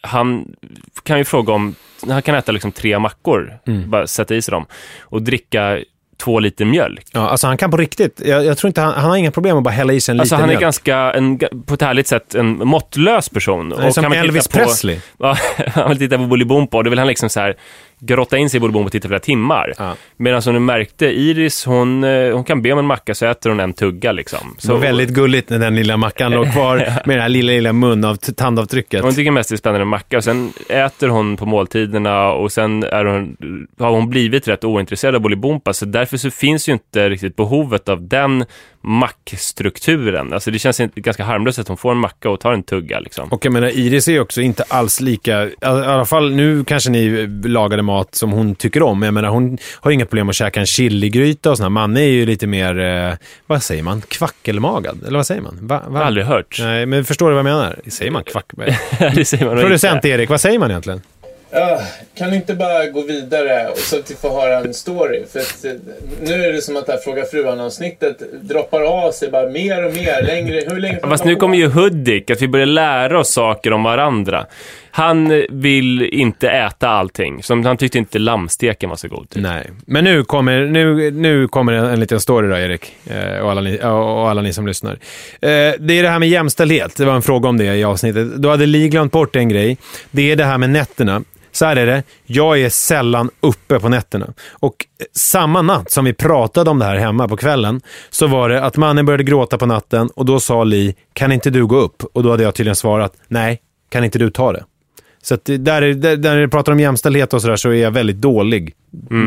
han 0.00 0.54
kan 1.02 1.18
ju 1.18 1.24
fråga 1.24 1.52
om, 1.52 1.74
han 2.08 2.22
kan 2.22 2.34
äta 2.34 2.52
liksom 2.52 2.72
tre 2.72 2.98
mackor, 2.98 3.58
bara 3.86 4.06
sätta 4.06 4.34
i 4.34 4.42
sig 4.42 4.52
dem, 4.52 4.66
och 5.00 5.22
dricka 5.22 5.78
två 6.20 6.38
liter 6.40 6.64
mjölk. 6.64 7.06
Ja, 7.12 7.28
alltså 7.28 7.46
han 7.46 7.56
kan 7.56 7.70
på 7.70 7.76
riktigt, 7.76 8.20
jag, 8.24 8.44
jag 8.44 8.58
tror 8.58 8.68
inte 8.68 8.80
han, 8.80 8.92
han 8.94 9.10
har 9.10 9.16
inga 9.16 9.30
problem 9.30 9.56
att 9.56 9.62
bara 9.64 9.70
hälla 9.70 9.92
i 9.92 10.00
sig 10.00 10.12
en 10.12 10.20
Alltså 10.20 10.34
liten 10.34 10.40
han 10.40 10.48
är 10.50 10.52
mjölk. 10.52 10.62
ganska, 10.62 10.96
en, 10.96 11.38
på 11.66 11.74
ett 11.74 11.82
härligt 11.82 12.06
sätt, 12.06 12.34
en 12.34 12.68
måttlös 12.68 13.28
person. 13.28 13.72
Han 13.76 13.86
är 13.86 13.90
som 13.90 14.02
kan 14.02 14.10
man 14.10 14.12
titta 14.16 14.24
Elvis 14.24 14.48
på- 14.48 14.58
Presley. 14.58 14.98
Ja, 15.18 15.36
han 15.74 15.88
vill 15.88 15.98
titta 15.98 16.16
på 16.18 16.24
Bolibompa 16.26 16.76
och 16.76 16.84
då 16.84 16.90
vill 16.90 16.98
han 16.98 17.08
liksom 17.08 17.28
så 17.28 17.40
här 17.40 17.56
grotta 18.00 18.38
in 18.38 18.50
sig 18.50 18.58
i 18.58 18.60
Bolibompa 18.60 18.86
och 18.86 18.92
titta 18.92 19.08
flera 19.08 19.20
timmar. 19.20 19.74
Ja. 19.78 19.94
Medan 20.16 20.42
som 20.42 20.54
du 20.54 20.60
märkte, 20.60 21.06
Iris, 21.06 21.64
hon, 21.64 22.04
eh, 22.04 22.34
hon 22.34 22.44
kan 22.44 22.62
be 22.62 22.72
om 22.72 22.78
en 22.78 22.86
macka 22.86 23.14
så 23.14 23.26
äter 23.26 23.50
hon 23.50 23.60
en 23.60 23.72
tugga 23.72 24.12
liksom. 24.12 24.54
Så 24.58 24.76
väldigt 24.76 25.10
gulligt 25.10 25.50
när 25.50 25.58
den 25.58 25.76
lilla 25.76 25.96
mackan 25.96 26.32
låg 26.32 26.52
kvar 26.52 26.76
med 27.06 27.18
det 27.18 27.22
här 27.22 27.28
lilla, 27.28 27.52
lilla 27.52 27.72
mun 27.72 28.04
av 28.04 28.16
tandavtrycket. 28.16 29.02
Hon 29.02 29.14
tycker 29.14 29.30
mest 29.30 29.48
det 29.48 29.54
är 29.54 29.56
spännande 29.56 29.84
med 29.84 29.90
macka 29.90 30.16
och 30.16 30.24
sen 30.24 30.52
äter 30.68 31.08
hon 31.08 31.36
på 31.36 31.46
måltiderna 31.46 32.32
och 32.32 32.52
sen 32.52 32.82
är 32.82 33.04
hon, 33.04 33.36
har 33.78 33.90
hon 33.90 34.10
blivit 34.10 34.48
rätt 34.48 34.64
ointresserad 34.64 35.14
av 35.14 35.20
Bolibompa 35.20 35.72
så 35.72 35.84
därför 35.86 36.16
så 36.16 36.30
finns 36.30 36.68
ju 36.68 36.72
inte 36.72 37.08
riktigt 37.08 37.36
behovet 37.36 37.88
av 37.88 38.08
den 38.08 38.44
mackstrukturen. 38.82 40.32
Alltså 40.32 40.50
det 40.50 40.58
känns 40.58 40.80
ganska 40.94 41.24
harmlöst 41.24 41.58
att 41.58 41.68
hon 41.68 41.76
får 41.76 41.92
en 41.92 41.98
macka 41.98 42.30
och 42.30 42.40
tar 42.40 42.52
en 42.52 42.62
tugga 42.62 43.00
liksom. 43.00 43.28
Och 43.28 43.44
jag 43.44 43.52
menar, 43.52 43.68
Iris 43.68 44.08
är 44.08 44.20
också 44.20 44.40
inte 44.40 44.62
alls 44.68 45.00
lika, 45.00 45.44
i 45.44 45.54
alla 45.62 46.04
fall 46.04 46.30
nu 46.32 46.64
kanske 46.64 46.90
ni 46.90 47.26
lagade 47.44 47.82
mat 47.82 48.14
som 48.14 48.32
hon 48.32 48.54
tycker 48.54 48.82
om. 48.82 49.02
Jag 49.02 49.14
menar, 49.14 49.28
hon 49.28 49.58
har 49.74 49.90
ju 49.90 49.94
inga 49.94 50.06
problem 50.06 50.28
att 50.28 50.34
käka 50.34 50.60
en 50.60 50.66
chiligryta 50.66 51.50
och 51.50 51.56
sådär. 51.56 51.70
Manne 51.70 52.00
är 52.00 52.10
ju 52.10 52.26
lite 52.26 52.46
mer, 52.46 52.78
eh, 52.78 53.14
vad 53.46 53.62
säger 53.62 53.82
man, 53.82 54.00
kvackelmagad? 54.00 55.04
Eller 55.06 55.16
vad 55.18 55.26
säger 55.26 55.40
man? 55.42 55.58
Va, 55.60 55.82
Jag 55.86 55.92
har 55.92 56.04
aldrig 56.04 56.26
hört. 56.26 56.56
Nej, 56.60 56.86
men 56.86 57.04
förstår 57.04 57.28
du 57.28 57.34
vad 57.34 57.38
jag 57.38 57.56
menar? 57.56 57.78
Säger 57.88 58.10
man 58.10 58.24
kvack? 58.24 58.46
det 59.14 59.24
säger 59.24 59.46
man 59.46 59.58
Producent 59.58 59.94
inte. 59.94 60.08
Erik, 60.08 60.30
vad 60.30 60.40
säger 60.40 60.58
man 60.58 60.70
egentligen? 60.70 61.02
Kan 62.14 62.30
du 62.30 62.36
inte 62.36 62.54
bara 62.54 62.86
gå 62.86 63.02
vidare 63.02 63.68
och 63.68 63.78
så 63.78 63.98
att 63.98 64.10
vi 64.10 64.14
får 64.14 64.30
höra 64.40 64.58
en 64.58 64.74
story? 64.74 65.24
För 65.32 65.40
att, 65.40 65.64
eh, 65.64 65.72
nu 66.22 66.32
är 66.44 66.52
det 66.52 66.62
som 66.62 66.76
att 66.76 66.86
det 66.86 66.92
här 66.92 66.98
Fråga 66.98 67.24
Frugan-avsnittet 67.24 68.22
droppar 68.42 68.82
av 68.82 69.12
sig 69.12 69.30
bara 69.30 69.48
mer 69.48 69.84
och 69.84 69.94
mer. 69.94 70.22
Längre, 70.22 70.62
hur 70.66 70.80
länge 70.80 70.98
Fast 71.02 71.24
nu 71.24 71.36
kommer 71.36 71.56
ju 71.56 71.66
Hudik, 71.66 72.30
att 72.30 72.42
vi 72.42 72.48
börjar 72.48 72.66
lära 72.66 73.18
oss 73.18 73.32
saker 73.32 73.72
om 73.72 73.82
varandra. 73.82 74.46
Han 74.90 75.44
vill 75.50 76.02
inte 76.02 76.48
äta 76.50 76.88
allting, 76.88 77.42
som 77.42 77.64
han 77.64 77.76
tyckte 77.76 77.98
inte 77.98 78.18
lammsteken 78.18 78.90
var 78.90 78.96
så 78.96 79.08
god. 79.08 79.30
Typ. 79.30 79.42
Nej, 79.42 79.70
men 79.86 80.04
nu 80.04 80.24
kommer, 80.24 80.66
nu, 80.66 81.10
nu 81.10 81.48
kommer 81.48 81.72
en, 81.72 81.84
en 81.84 82.00
liten 82.00 82.20
story 82.20 82.48
då, 82.48 82.56
Erik. 82.56 82.96
Eh, 83.06 83.40
och, 83.40 83.50
alla 83.50 83.60
ni, 83.60 83.78
och 83.82 84.30
alla 84.30 84.42
ni 84.42 84.52
som 84.52 84.66
lyssnar. 84.66 84.92
Eh, 84.92 84.98
det 85.78 85.98
är 85.98 86.02
det 86.02 86.08
här 86.08 86.18
med 86.18 86.28
jämställdhet. 86.28 86.96
Det 86.96 87.04
var 87.04 87.14
en 87.14 87.22
fråga 87.22 87.48
om 87.48 87.58
det 87.58 87.64
i 87.64 87.84
avsnittet. 87.84 88.34
Då 88.36 88.50
hade 88.50 88.66
Li 88.66 88.88
glömt 88.88 89.12
bort 89.12 89.36
en 89.36 89.48
grej. 89.48 89.76
Det 90.10 90.32
är 90.32 90.36
det 90.36 90.44
här 90.44 90.58
med 90.58 90.70
nätterna. 90.70 91.22
Så 91.52 91.64
här 91.64 91.76
är 91.76 91.86
det. 91.86 92.02
Jag 92.26 92.60
är 92.60 92.68
sällan 92.68 93.30
uppe 93.40 93.80
på 93.80 93.88
nätterna. 93.88 94.26
Och 94.50 94.86
eh, 95.00 95.06
samma 95.12 95.62
natt 95.62 95.90
som 95.90 96.04
vi 96.04 96.12
pratade 96.12 96.70
om 96.70 96.78
det 96.78 96.84
här 96.84 96.96
hemma 96.96 97.28
på 97.28 97.36
kvällen 97.36 97.80
så 98.10 98.26
var 98.26 98.48
det 98.48 98.62
att 98.64 98.76
mannen 98.76 99.06
började 99.06 99.24
gråta 99.24 99.58
på 99.58 99.66
natten 99.66 100.08
och 100.14 100.24
då 100.24 100.40
sa 100.40 100.64
Li, 100.64 100.94
kan 101.12 101.32
inte 101.32 101.50
du 101.50 101.66
gå 101.66 101.76
upp? 101.76 102.02
Och 102.12 102.22
då 102.22 102.30
hade 102.30 102.42
jag 102.42 102.54
tydligen 102.54 102.76
svarat, 102.76 103.12
nej, 103.28 103.60
kan 103.88 104.04
inte 104.04 104.18
du 104.18 104.30
ta 104.30 104.52
det? 104.52 104.64
Så 105.22 105.34
att 105.34 105.44
det- 105.44 105.56
där, 105.56 105.82
är- 105.82 105.94
där, 105.94 106.16
där 106.16 106.36
vi 106.38 106.48
pratar 106.48 106.72
om 106.72 106.80
jämställdhet 106.80 107.34
och 107.34 107.42
sådär 107.42 107.56
så 107.56 107.68
är 107.70 107.74
jag 107.74 107.90
väldigt 107.90 108.16
dålig 108.20 108.74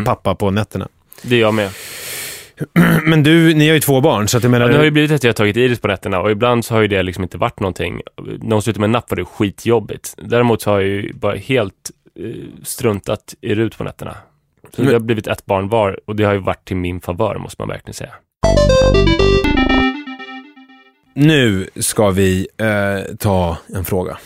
pappa 0.05 0.35
på 0.35 0.51
nätterna. 0.51 0.87
Det 1.23 1.35
är 1.35 1.39
jag 1.39 1.53
med. 1.53 1.69
Men 3.03 3.23
du, 3.23 3.53
ni 3.53 3.67
har 3.67 3.73
ju 3.73 3.79
två 3.79 4.01
barn, 4.01 4.27
så 4.27 4.37
att 4.37 4.43
jag 4.43 4.49
menar... 4.51 4.65
Ja, 4.65 4.71
det 4.71 4.77
har 4.77 4.83
ju 4.85 4.91
blivit 4.91 5.11
att 5.11 5.23
jag 5.23 5.29
har 5.29 5.33
tagit 5.33 5.57
Iris 5.57 5.79
på 5.79 5.87
nätterna 5.87 6.19
och 6.19 6.31
ibland 6.31 6.65
så 6.65 6.73
har 6.73 6.81
ju 6.81 6.87
det 6.87 7.03
liksom 7.03 7.23
inte 7.23 7.37
varit 7.37 7.59
någonting. 7.59 8.01
När 8.41 8.51
hon 8.51 8.61
slutade 8.61 8.79
med 8.81 8.89
napp 8.89 9.09
var 9.11 9.15
det 9.17 9.25
skitjobbigt. 9.25 10.13
Däremot 10.17 10.61
så 10.61 10.69
har 10.71 10.79
jag 10.79 10.89
ju 10.89 11.13
bara 11.13 11.35
helt 11.35 11.73
eh, 11.73 12.02
struntat 12.63 13.35
i 13.41 13.55
Rut 13.55 13.77
på 13.77 13.83
nätterna. 13.83 14.17
Så 14.75 14.81
Men- 14.81 14.87
det 14.87 14.93
har 14.93 14.99
blivit 14.99 15.27
ett 15.27 15.45
barn 15.45 15.69
var 15.69 15.99
och 16.05 16.15
det 16.15 16.23
har 16.23 16.33
ju 16.33 16.39
varit 16.39 16.65
till 16.67 16.77
min 16.77 17.01
favör 17.01 17.37
måste 17.37 17.61
man 17.61 17.69
verkligen 17.69 17.93
säga. 17.93 18.13
Nu 21.15 21.69
ska 21.75 22.09
vi 22.09 22.47
eh, 22.57 23.15
ta 23.15 23.57
en 23.75 23.85
fråga 23.85 24.17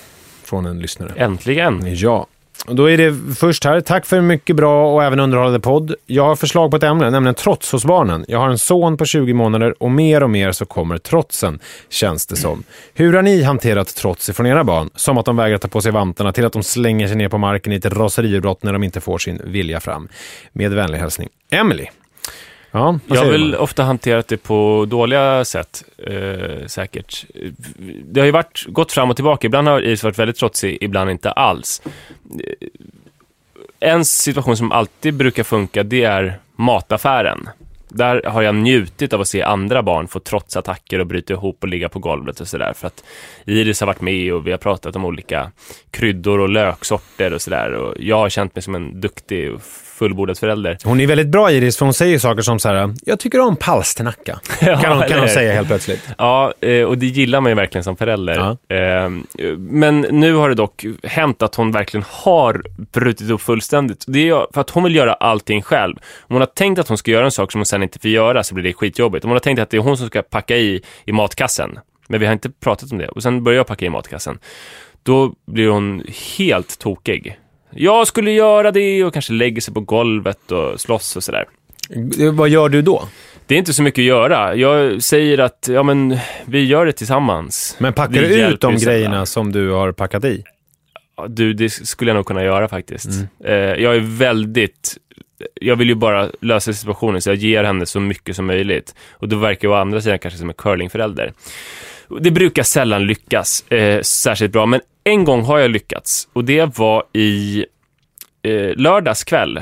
från 0.44 0.66
en 0.66 0.80
lyssnare. 0.80 1.14
Äntligen! 1.16 1.82
Ja. 1.96 2.28
Då 2.66 2.90
är 2.90 2.98
det 2.98 3.36
först 3.36 3.64
här. 3.66 3.82
Tack 3.82 4.06
för 4.06 4.18
en 4.18 4.28
mycket 4.28 4.56
bra 4.56 4.94
och 4.94 5.04
även 5.04 5.20
underhållande 5.20 5.60
podd. 5.60 5.96
Jag 6.06 6.26
har 6.26 6.36
förslag 6.36 6.72
på 6.72 6.78
ett 6.78 6.84
ämne, 6.84 7.10
nämligen 7.10 7.36
trots 7.36 7.72
hos 7.72 7.86
barnen. 7.86 8.26
Jag 8.28 8.40
har 8.40 8.50
en 8.50 8.58
son 8.58 8.98
på 8.98 9.06
20 9.06 9.34
månader 9.34 9.84
och 9.84 9.92
mer 9.92 10.24
och 10.24 10.30
mer 10.30 10.52
så 10.52 10.66
kommer 10.66 10.98
trotsen, 10.98 11.60
känns 11.90 12.26
det 12.26 12.36
som. 12.36 12.64
Hur 12.94 13.14
har 13.14 13.22
ni 13.22 13.44
hanterat 13.44 13.96
trots 13.96 14.30
ifrån 14.30 14.46
era 14.46 14.64
barn? 14.64 14.90
Som 14.96 15.18
att 15.18 15.26
de 15.26 15.36
vägrar 15.36 15.58
ta 15.58 15.68
på 15.68 15.82
sig 15.82 15.92
vantarna 15.92 16.32
till 16.32 16.46
att 16.46 16.54
de 16.54 16.64
slänger 16.64 17.08
sig 17.08 17.18
ner 17.18 17.30
på 17.30 17.38
marken 17.38 17.74
i 17.74 17.76
ett 17.76 17.86
raseriutbrott 17.86 18.64
när 18.64 18.74
de 18.74 18.84
inte 18.84 19.02
får 19.02 19.18
sin 19.18 19.42
vilja 19.44 19.80
fram. 19.80 20.08
Med 20.54 20.74
vänlig 20.74 21.00
hälsning, 21.00 21.30
Emily. 21.50 21.86
Ja, 22.72 23.00
Jag 23.08 23.16
har 23.24 23.32
väl 23.32 23.56
ofta 23.56 23.84
hanterat 23.84 24.28
det 24.28 24.38
på 24.38 24.86
dåliga 24.88 25.46
sätt, 25.46 25.84
eh, 25.98 26.66
säkert. 26.68 27.26
Det 28.04 28.20
har 28.20 28.26
ju 28.26 28.32
varit, 28.32 28.66
gått 28.68 28.92
fram 28.92 29.10
och 29.10 29.16
tillbaka. 29.16 29.48
Ibland 29.48 29.68
har 29.68 29.80
Iris 29.80 30.04
varit 30.04 30.20
väldigt 30.20 30.38
trotsig, 30.38 30.78
ibland 30.82 31.10
inte 31.10 31.32
alls. 31.32 31.82
Eh, 32.40 32.68
En 33.80 34.06
situation 34.06 34.58
som 34.58 34.72
alltid 34.72 35.14
brukar 35.14 35.44
funka, 35.44 35.84
det 35.84 36.04
är 36.04 36.40
mataffären. 36.56 37.50
Där 37.90 38.22
har 38.26 38.42
jag 38.42 38.56
njutit 38.56 39.14
av 39.14 39.22
att 39.22 39.28
se 39.28 39.42
andra 39.42 39.84
barn 39.84 40.08
få 40.08 40.20
trotsattacker 40.20 41.00
och 41.00 41.08
bryta 41.08 41.34
ihop 41.34 41.58
och 41.62 41.68
ligga 41.68 41.90
på 41.90 42.00
golvet 42.00 42.40
och 42.40 42.48
sådär. 42.48 42.74
För 42.74 42.88
att 42.88 43.04
Iris 43.46 43.80
har 43.80 43.88
varit 43.88 44.02
med 44.02 44.34
och 44.34 44.48
vi 44.48 44.52
har 44.52 44.58
pratat 44.58 44.96
om 44.96 45.06
olika 45.06 45.52
kryddor 45.92 46.40
och 46.40 46.50
löksorter 46.50 47.34
och 47.34 47.42
sådär. 47.42 47.72
Och 47.72 47.96
jag 48.00 48.18
har 48.18 48.30
känt 48.30 48.56
mig 48.56 48.62
som 48.62 48.76
en 48.76 49.02
duktig 49.02 49.52
fullbordad 49.98 50.38
förälder. 50.38 50.78
Hon 50.84 51.00
är 51.00 51.08
väldigt 51.08 51.28
bra 51.28 51.52
Iris, 51.52 51.78
för 51.78 51.86
hon 51.86 51.94
säger 51.94 52.20
saker 52.20 52.42
som 52.42 52.60
så 52.60 52.70
här, 52.70 52.94
jag 53.06 53.20
tycker 53.20 53.40
om 53.40 53.56
palsternacka. 53.56 54.40
kan 54.60 54.98
hon, 54.98 55.08
kan 55.08 55.20
hon 55.20 55.30
säga 55.30 55.54
helt 55.54 55.68
plötsligt. 55.68 56.10
Ja, 56.18 56.54
eh, 56.62 56.84
och 56.84 56.98
det 56.98 57.06
gillar 57.06 57.42
man 57.42 57.52
ju 57.52 57.56
verkligen 57.56 57.84
som 57.84 57.98
förälder. 57.98 58.58
Eh, 58.70 59.10
Men 59.58 60.02
nu 60.02 60.34
har 60.34 60.50
det 60.50 60.56
dock 60.56 60.86
hänt 61.04 61.42
att 61.42 61.56
hon 61.56 61.72
verkligen 61.72 62.06
har 62.10 62.64
brutit 62.92 63.30
upp 63.30 63.42
fullständigt. 63.42 64.06
Det 64.08 64.30
är 64.30 64.54
för 64.54 64.62
att 64.62 64.70
hon 64.70 64.84
vill 64.84 64.96
göra 64.96 65.14
allting 65.14 65.62
själv. 65.62 65.96
Om 66.22 66.36
hon 66.36 66.42
har 66.42 66.46
tänkt 66.46 66.80
att 66.80 66.88
hon 66.88 66.98
ska 66.98 67.12
göra 67.12 67.26
en 67.26 67.32
sak 67.32 67.52
som 67.52 67.60
hon 67.60 67.66
sen 67.66 67.84
inte 67.84 68.00
får 68.00 68.10
göra 68.10 68.44
så 68.44 68.56
blir 68.56 68.64
det 68.64 68.74
skitjobbigt. 68.74 69.26
Om 69.26 69.30
hon 69.30 69.36
har 69.36 69.40
tänkt 69.40 69.60
att 69.60 69.70
det 69.70 69.78
är 69.78 69.82
hon 69.82 69.98
som 69.98 70.08
ska 70.08 70.22
packa 70.22 70.58
i, 70.58 70.82
i 71.06 71.12
matkassen, 71.12 71.80
men 72.08 72.20
vi 72.20 72.26
har 72.26 72.34
inte 72.34 72.50
pratat 72.50 72.92
om 72.92 72.98
det, 72.98 73.08
och 73.08 73.24
sen 73.24 73.44
börjar 73.44 73.58
jag 73.58 73.68
packa 73.68 73.86
i 73.86 73.90
matkassen, 73.90 74.40
då 75.04 75.34
blir 75.48 75.68
hon 75.70 76.04
helt 76.38 76.80
tokig. 76.80 77.38
Jag 77.80 78.08
skulle 78.08 78.32
göra 78.32 78.72
det 78.72 79.04
och 79.04 79.14
kanske 79.14 79.34
lägger 79.34 79.62
sig 79.62 79.74
på 79.74 79.80
golvet 79.80 80.52
och 80.52 80.82
slåss 80.82 81.16
och 81.16 81.24
sådär. 81.24 81.46
Vad 82.34 82.50
gör 82.50 82.70
du 82.70 82.82
då? 82.82 83.08
Det 83.46 83.56
är 83.56 83.60
inte 83.60 83.74
så 83.74 83.84
mycket 83.84 84.02
att 84.02 84.06
göra. 84.06 84.56
Jag 84.56 85.04
säger 85.04 85.38
att, 85.38 85.70
ja 85.72 85.84
men, 85.84 86.18
vi 86.46 86.66
gör 86.66 86.86
det 86.86 86.92
tillsammans. 86.92 87.76
Men 87.80 87.94
packar 87.94 88.22
Vi 88.22 88.28
du 88.28 88.42
ut 88.42 88.62
de 88.62 88.76
grejerna 88.76 89.26
som 89.26 89.52
du 89.52 89.72
har 89.72 89.92
packat 89.92 90.26
i? 90.26 90.44
Du, 91.28 91.54
det 91.54 91.70
skulle 91.70 92.10
jag 92.12 92.16
nog 92.16 92.26
kunna 92.26 92.44
göra 92.44 92.68
faktiskt. 92.68 93.06
Mm. 93.06 93.28
Eh, 93.46 93.84
jag 93.84 93.96
är 93.96 94.18
väldigt... 94.18 94.98
Jag 95.62 95.76
vill 95.76 95.90
ju 95.90 95.96
bara 95.96 96.30
lösa 96.42 96.74
situationen, 96.74 97.22
så 97.22 97.30
jag 97.30 97.36
ger 97.36 97.64
henne 97.64 97.86
så 97.86 98.00
mycket 98.00 98.36
som 98.36 98.46
möjligt. 98.46 98.96
Och 99.12 99.30
då 99.30 99.38
verkar 99.38 99.68
jag 99.68 99.76
å 99.76 99.82
andra 99.82 100.02
sidan 100.02 100.20
kanske 100.20 100.40
som 100.40 100.50
en 100.50 100.56
curlingförälder. 100.56 101.34
Det 102.20 102.32
brukar 102.32 102.64
sällan 102.64 103.08
lyckas 103.08 103.72
eh, 103.72 104.02
särskilt 104.02 104.52
bra, 104.54 104.66
men 104.66 104.82
en 105.08 105.24
gång 105.24 105.44
har 105.44 105.60
jag 105.60 105.72
lyckats. 105.72 106.28
Och 106.34 106.44
det 106.46 106.78
var 106.78 107.04
i 107.14 107.66
eh, 108.44 108.76
lördags 108.76 109.24
kväll 109.24 109.62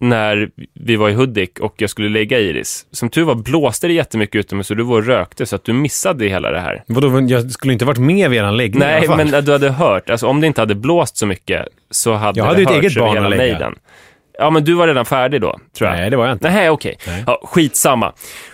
när 0.00 0.50
vi 0.74 0.96
var 0.96 1.08
i 1.08 1.12
Hudik 1.12 1.60
och 1.60 1.74
jag 1.76 1.90
skulle 1.90 2.08
lägga 2.08 2.38
Iris. 2.38 2.86
Som 2.92 3.08
tur 3.08 3.24
var 3.24 3.34
blåste 3.34 3.86
det 3.86 3.92
jättemycket 3.92 4.34
utomhus 4.36 4.70
och 4.70 4.76
du 4.76 4.82
var 4.82 4.96
och 4.96 5.06
rökte 5.06 5.46
så 5.46 5.56
att 5.56 5.64
du 5.64 5.72
missade 5.72 6.26
hela 6.26 6.50
det 6.50 6.60
här. 6.60 6.82
Vadå, 6.86 7.20
jag 7.28 7.50
skulle 7.50 7.72
inte 7.72 7.84
varit 7.84 7.98
med 7.98 8.30
vid 8.30 8.38
eran 8.38 8.56
läggning 8.56 8.82
i 8.82 8.84
Nej, 8.86 8.96
alla 8.98 9.06
fall. 9.06 9.16
men 9.30 9.44
du 9.44 9.52
hade 9.52 9.70
hört. 9.70 10.10
Alltså, 10.10 10.26
om 10.26 10.40
det 10.40 10.46
inte 10.46 10.60
hade 10.60 10.74
blåst 10.74 11.16
så 11.16 11.26
mycket 11.26 11.66
så 11.90 12.12
hade 12.14 12.38
Jag 12.40 12.44
hade 12.46 12.58
det 12.64 12.70
hörts 12.70 12.78
eget 12.84 12.94
barn 12.98 13.14
hela 13.14 13.26
att 13.26 13.30
lägga. 13.30 13.42
nejden. 13.52 13.74
Ja, 14.38 14.50
men 14.50 14.64
du 14.64 14.74
var 14.74 14.86
redan 14.88 15.04
färdig 15.04 15.40
då, 15.40 15.58
tror 15.78 15.90
jag. 15.90 15.96
Nej, 15.98 16.10
det 16.10 16.16
var 16.16 16.26
jag 16.26 16.34
inte. 16.34 16.50
Nej, 16.50 16.70
okej. 16.70 16.96
Nej. 17.06 17.24
Ja, 17.26 17.40
skitsamma. 17.44 18.12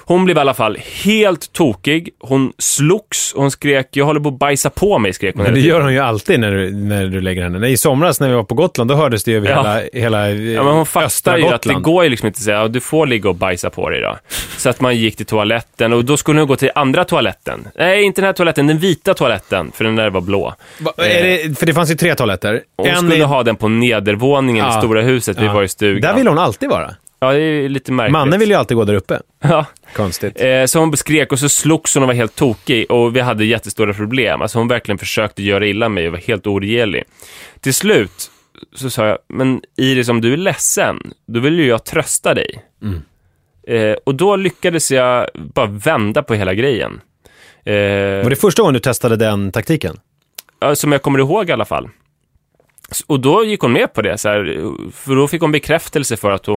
Hon 0.09 0.25
blev 0.25 0.37
i 0.37 0.41
alla 0.41 0.55
fall 0.55 0.77
helt 1.05 1.53
tokig. 1.53 2.11
Hon 2.21 2.53
slogs, 2.59 3.33
hon 3.37 3.51
skrek 3.51 3.89
“Jag 3.93 4.05
håller 4.05 4.21
på 4.21 4.29
att 4.29 4.39
bajsa 4.39 4.71
på 4.71 4.99
mig”, 4.99 5.13
skrek 5.13 5.35
hon 5.35 5.45
Men 5.45 5.55
det 5.55 5.61
gör 5.61 5.81
hon 5.81 5.93
ju 5.93 5.99
alltid 5.99 6.41
när 6.41 6.51
du, 6.53 6.71
när 6.73 7.07
du 7.07 7.21
lägger 7.21 7.43
henne. 7.43 7.69
I 7.69 7.77
somras 7.77 8.21
när 8.21 8.29
vi 8.29 8.35
var 8.35 8.43
på 8.43 8.55
Gotland, 8.55 8.91
då 8.91 8.95
hördes 8.95 9.25
det 9.25 9.31
ju 9.31 9.37
över 9.37 9.49
Ja. 9.51 9.57
hela, 9.57 9.81
hela 9.93 10.31
Ja, 10.31 10.63
men 10.63 10.73
hon 10.75 10.87
fattar 10.87 11.37
ju 11.39 11.45
att 11.45 11.51
det 11.63 11.69
Gotland. 11.69 11.85
går 11.85 12.05
ju 12.05 12.11
liksom 12.11 12.27
inte 12.27 12.37
att 12.39 12.43
säga 12.43 12.69
du 12.69 12.81
får 12.81 13.07
ligga 13.07 13.29
och 13.29 13.35
bajsa 13.35 13.71
på 13.71 13.91
dig 13.91 14.01
då. 14.01 14.17
Så 14.57 14.69
att 14.71 14.81
man 14.81 14.97
gick 14.97 15.17
till 15.17 15.27
toaletten 15.27 15.93
och 15.93 16.05
då 16.05 16.17
skulle 16.17 16.41
hon 16.41 16.49
gå 16.49 16.57
till 16.57 16.71
andra 16.75 17.05
toaletten. 17.05 17.69
Nej, 17.79 18.03
inte 18.03 18.21
den 18.21 18.27
här 18.27 18.33
toaletten, 18.33 18.67
den 18.67 18.79
vita 18.79 19.15
toaletten, 19.15 19.73
för 19.75 19.85
den 19.85 19.97
där 19.97 20.11
var 20.11 20.21
blå. 20.21 20.55
Va, 20.81 20.93
det, 20.97 21.59
för 21.59 21.67
det 21.67 21.75
fanns 21.75 21.91
ju 21.91 21.95
tre 21.95 22.15
toaletter. 22.15 22.63
Hon 22.77 22.97
skulle 22.97 23.17
i- 23.17 23.21
ha 23.21 23.43
den 23.43 23.57
på 23.57 23.69
nedervåningen 23.69 24.67
i 24.67 24.69
Ja. 24.69 24.81
stora 24.81 25.03
huset, 25.03 25.39
vi 25.41 25.47
var 25.47 25.63
i 25.63 25.69
stugan. 25.69 26.01
Där 26.01 26.15
vill 26.19 26.29
hon 26.29 26.39
alltid 26.39 26.69
vara. 26.69 26.95
Ja, 27.21 27.33
det 27.33 27.41
är 27.41 27.69
lite 27.69 27.93
märkligt. 27.93 28.13
Mannen 28.13 28.41
vill 28.41 28.49
ju 28.49 28.55
alltid 28.55 28.77
gå 28.77 28.85
där 28.85 28.95
uppe. 28.95 29.21
Ja. 29.41 29.67
Konstigt. 29.97 30.41
Eh, 30.41 30.65
så 30.65 30.79
hon 30.79 30.97
skrek 30.97 31.33
och 31.33 31.39
så 31.39 31.49
slogs 31.49 31.95
hon 31.95 32.03
och 32.03 32.07
var 32.07 32.15
helt 32.15 32.35
tokig 32.35 32.91
och 32.91 33.17
vi 33.17 33.21
hade 33.21 33.45
jättestora 33.45 33.95
problem. 33.95 34.43
Alltså 34.43 34.59
hon 34.59 34.69
verkligen 34.69 34.99
försökte 34.99 35.43
göra 35.43 35.67
illa 35.67 35.89
mig 35.89 36.07
och 36.07 36.13
var 36.13 36.19
helt 36.21 36.47
oregerlig. 36.47 37.05
Till 37.61 37.75
slut 37.75 38.31
så 38.75 38.91
sa 38.91 39.07
jag, 39.07 39.19
men 39.29 39.61
Iris 39.77 40.09
om 40.09 40.21
du 40.21 40.33
är 40.33 40.37
ledsen, 40.37 41.13
då 41.27 41.41
vill 41.41 41.59
ju 41.59 41.67
jag 41.67 41.85
trösta 41.85 42.35
dig. 42.35 42.65
Eh, 43.69 43.93
och 44.07 44.15
då 44.15 44.37
lyckades 44.37 44.91
jag 44.91 45.29
bara 45.35 45.67
vända 45.67 46.23
på 46.23 46.35
hela 46.35 46.55
grejen. 46.55 47.01
Eh, 47.65 47.73
Var 48.23 48.31
det 48.31 48.37
första 48.37 48.63
gången 48.63 48.75
du 48.75 48.81
testade 48.81 49.17
den 49.17 49.53
taktiken? 49.53 49.97
ja, 50.61 50.75
som 50.75 50.93
jag 50.93 51.03
kommer 51.03 51.19
ihåg 51.19 51.49
i 51.49 51.53
alla 51.53 51.65
fall. 51.65 51.89
Och 53.07 53.21
då 53.21 53.45
gick 53.45 53.61
hon 53.61 53.73
med 53.73 53.93
på 53.95 54.03
det, 54.03 54.19
så 54.19 54.29
här, 54.29 54.45
för 54.93 55.15
då 55.17 55.29
fick 55.29 55.41
hon 55.41 55.53
bekräftelse 55.53 56.17
för 56.17 56.31
att 56.31 56.47
hon 56.47 56.57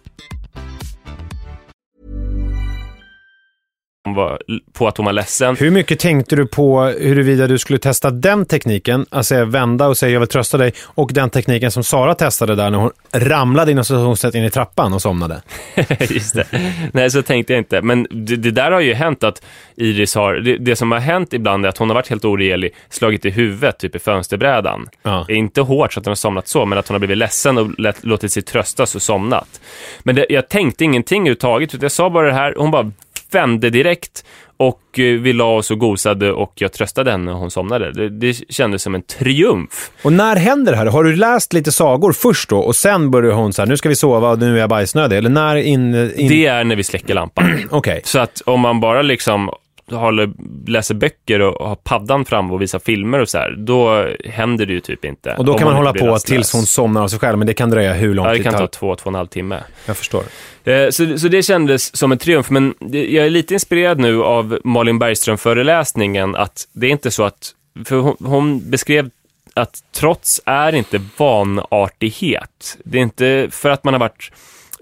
var 4.03 4.41
på 4.73 4.87
att 4.87 4.97
hon 4.97 5.05
var 5.05 5.13
ledsen. 5.13 5.55
Hur 5.55 5.71
mycket 5.71 5.99
tänkte 5.99 6.35
du 6.35 6.45
på 6.45 6.83
huruvida 6.83 7.47
du 7.47 7.57
skulle 7.57 7.79
testa 7.79 8.11
den 8.11 8.45
tekniken, 8.45 9.05
alltså 9.09 9.45
vända 9.45 9.87
och 9.87 9.97
säga 9.97 10.13
jag 10.13 10.19
vill 10.19 10.29
trösta 10.29 10.57
dig, 10.57 10.73
och 10.81 11.11
den 11.13 11.29
tekniken 11.29 11.71
som 11.71 11.83
Sara 11.83 12.15
testade 12.15 12.55
där 12.55 12.69
när 12.69 12.77
hon 12.77 12.91
ramlade 13.11 13.71
inom 13.71 14.15
in 14.33 14.43
i 14.43 14.49
trappan 14.49 14.93
och 14.93 15.01
somnade? 15.01 15.41
Just 15.99 16.35
det. 16.35 16.47
Nej, 16.91 17.11
så 17.11 17.21
tänkte 17.21 17.53
jag 17.53 17.59
inte. 17.59 17.81
Men 17.81 18.07
det, 18.09 18.35
det 18.35 18.51
där 18.51 18.71
har 18.71 18.79
ju 18.79 18.93
hänt 18.93 19.23
att 19.23 19.41
Iris 19.75 20.15
har, 20.15 20.33
det, 20.33 20.57
det 20.57 20.75
som 20.75 20.91
har 20.91 20.99
hänt 20.99 21.33
ibland 21.33 21.65
är 21.65 21.69
att 21.69 21.77
hon 21.77 21.89
har 21.89 21.95
varit 21.95 22.09
helt 22.09 22.25
oregerlig, 22.25 22.75
slagit 22.89 23.25
i 23.25 23.29
huvudet, 23.29 23.79
typ 23.79 23.95
i 23.95 23.99
fönsterbrädan. 23.99 24.87
Ja. 25.03 25.25
Inte 25.29 25.61
hårt 25.61 25.93
så 25.93 25.99
att 25.99 26.05
hon 26.05 26.11
har 26.11 26.15
somnat 26.15 26.47
så, 26.47 26.65
men 26.65 26.77
att 26.77 26.87
hon 26.87 26.95
har 26.95 26.99
blivit 26.99 27.17
ledsen 27.17 27.57
och 27.57 27.79
lät, 27.79 28.05
låtit 28.05 28.31
sig 28.31 28.43
tröstas 28.43 28.95
och 28.95 29.01
somnat. 29.01 29.61
Men 29.99 30.15
det, 30.15 30.25
jag 30.29 30.49
tänkte 30.49 30.83
ingenting 30.83 31.21
överhuvudtaget, 31.21 31.73
utan 31.73 31.81
jag 31.81 31.91
sa 31.91 32.09
bara 32.09 32.27
det 32.27 32.33
här, 32.33 32.55
hon 32.57 32.71
bara 32.71 32.91
vände 33.35 33.69
direkt 33.69 34.23
och 34.57 34.99
eh, 34.99 35.03
vi 35.03 35.33
la 35.33 35.55
oss 35.55 35.71
och 35.71 35.79
gosade 35.79 36.31
och 36.31 36.53
jag 36.55 36.73
tröstade 36.73 37.11
henne 37.11 37.31
och 37.31 37.37
hon 37.37 37.51
somnade. 37.51 37.91
Det, 37.91 38.09
det 38.09 38.33
kändes 38.33 38.81
som 38.81 38.95
en 38.95 39.01
triumf. 39.01 39.91
Och 40.03 40.13
när 40.13 40.35
händer 40.35 40.71
det 40.71 40.77
här? 40.77 40.85
Har 40.85 41.03
du 41.03 41.15
läst 41.15 41.53
lite 41.53 41.71
sagor 41.71 42.11
först 42.13 42.49
då 42.49 42.59
och 42.59 42.75
sen 42.75 43.11
börjar 43.11 43.33
hon 43.33 43.53
så 43.53 43.61
här, 43.61 43.69
nu 43.69 43.77
ska 43.77 43.89
vi 43.89 43.95
sova 43.95 44.29
och 44.29 44.39
nu 44.39 44.55
är 44.55 44.59
jag 44.59 44.69
bajsnödig? 44.69 45.17
Eller 45.17 45.29
när 45.29 45.55
in... 45.55 45.95
in... 45.95 46.29
Det 46.29 46.45
är 46.45 46.63
när 46.63 46.75
vi 46.75 46.83
släcker 46.83 47.13
lampan. 47.13 47.59
Okej. 47.71 48.01
Så 48.03 48.19
att 48.19 48.41
om 48.45 48.59
man 48.59 48.79
bara 48.79 49.01
liksom 49.01 49.49
håller, 49.91 50.31
läser 50.67 50.95
böcker 50.95 51.39
och 51.39 51.67
har 51.67 51.75
paddan 51.75 52.25
fram 52.25 52.51
och 52.51 52.61
visar 52.61 52.79
filmer 52.79 53.19
och 53.19 53.29
så 53.29 53.37
här, 53.37 53.55
då 53.57 54.07
händer 54.25 54.65
det 54.65 54.73
ju 54.73 54.79
typ 54.79 55.05
inte. 55.05 55.35
Och 55.37 55.45
då 55.45 55.53
kan 55.57 55.67
man 55.67 55.75
hålla 55.75 55.93
på 55.93 56.07
rastlös. 56.07 56.23
tills 56.23 56.53
hon 56.53 56.65
somnar 56.65 57.03
av 57.03 57.07
sig 57.07 57.19
själv, 57.19 57.37
men 57.37 57.47
det 57.47 57.53
kan 57.53 57.69
dröja 57.69 57.93
hur 57.93 58.13
lång 58.13 58.25
Ja, 58.25 58.31
det 58.31 58.37
tid 58.37 58.45
kan 58.45 58.53
ta 58.53 58.67
två, 58.67 58.95
två 58.95 59.03
och 59.03 59.07
en 59.07 59.15
halv 59.15 59.27
timme. 59.27 59.63
Jag 59.85 59.97
förstår. 59.97 60.23
Eh, 60.63 60.89
Så, 60.89 61.17
så 61.17 61.27
det 61.27 61.43
kändes 61.43 61.95
som 61.95 62.11
en 62.11 62.17
triumf, 62.17 62.49
men 62.49 62.73
jag 62.91 63.25
är 63.25 63.29
lite 63.29 63.53
inspirerad 63.53 63.99
nu 63.99 64.23
av 64.23 64.59
Malin 64.63 64.99
Bergström-föreläsningen, 64.99 66.35
att 66.35 66.67
det 66.73 66.87
är 66.87 66.91
inte 66.91 67.11
så 67.11 67.23
att, 67.23 67.51
för 67.85 67.95
hon, 67.95 68.15
hon 68.19 68.69
beskrev 68.69 69.09
att 69.53 69.83
trots 69.95 70.41
är 70.45 70.75
inte 70.75 71.01
vanartighet. 71.17 72.77
Det 72.83 72.97
är 72.97 73.01
inte 73.01 73.47
för 73.51 73.69
att 73.69 73.83
man 73.83 73.93
har 73.93 73.99
varit 73.99 74.31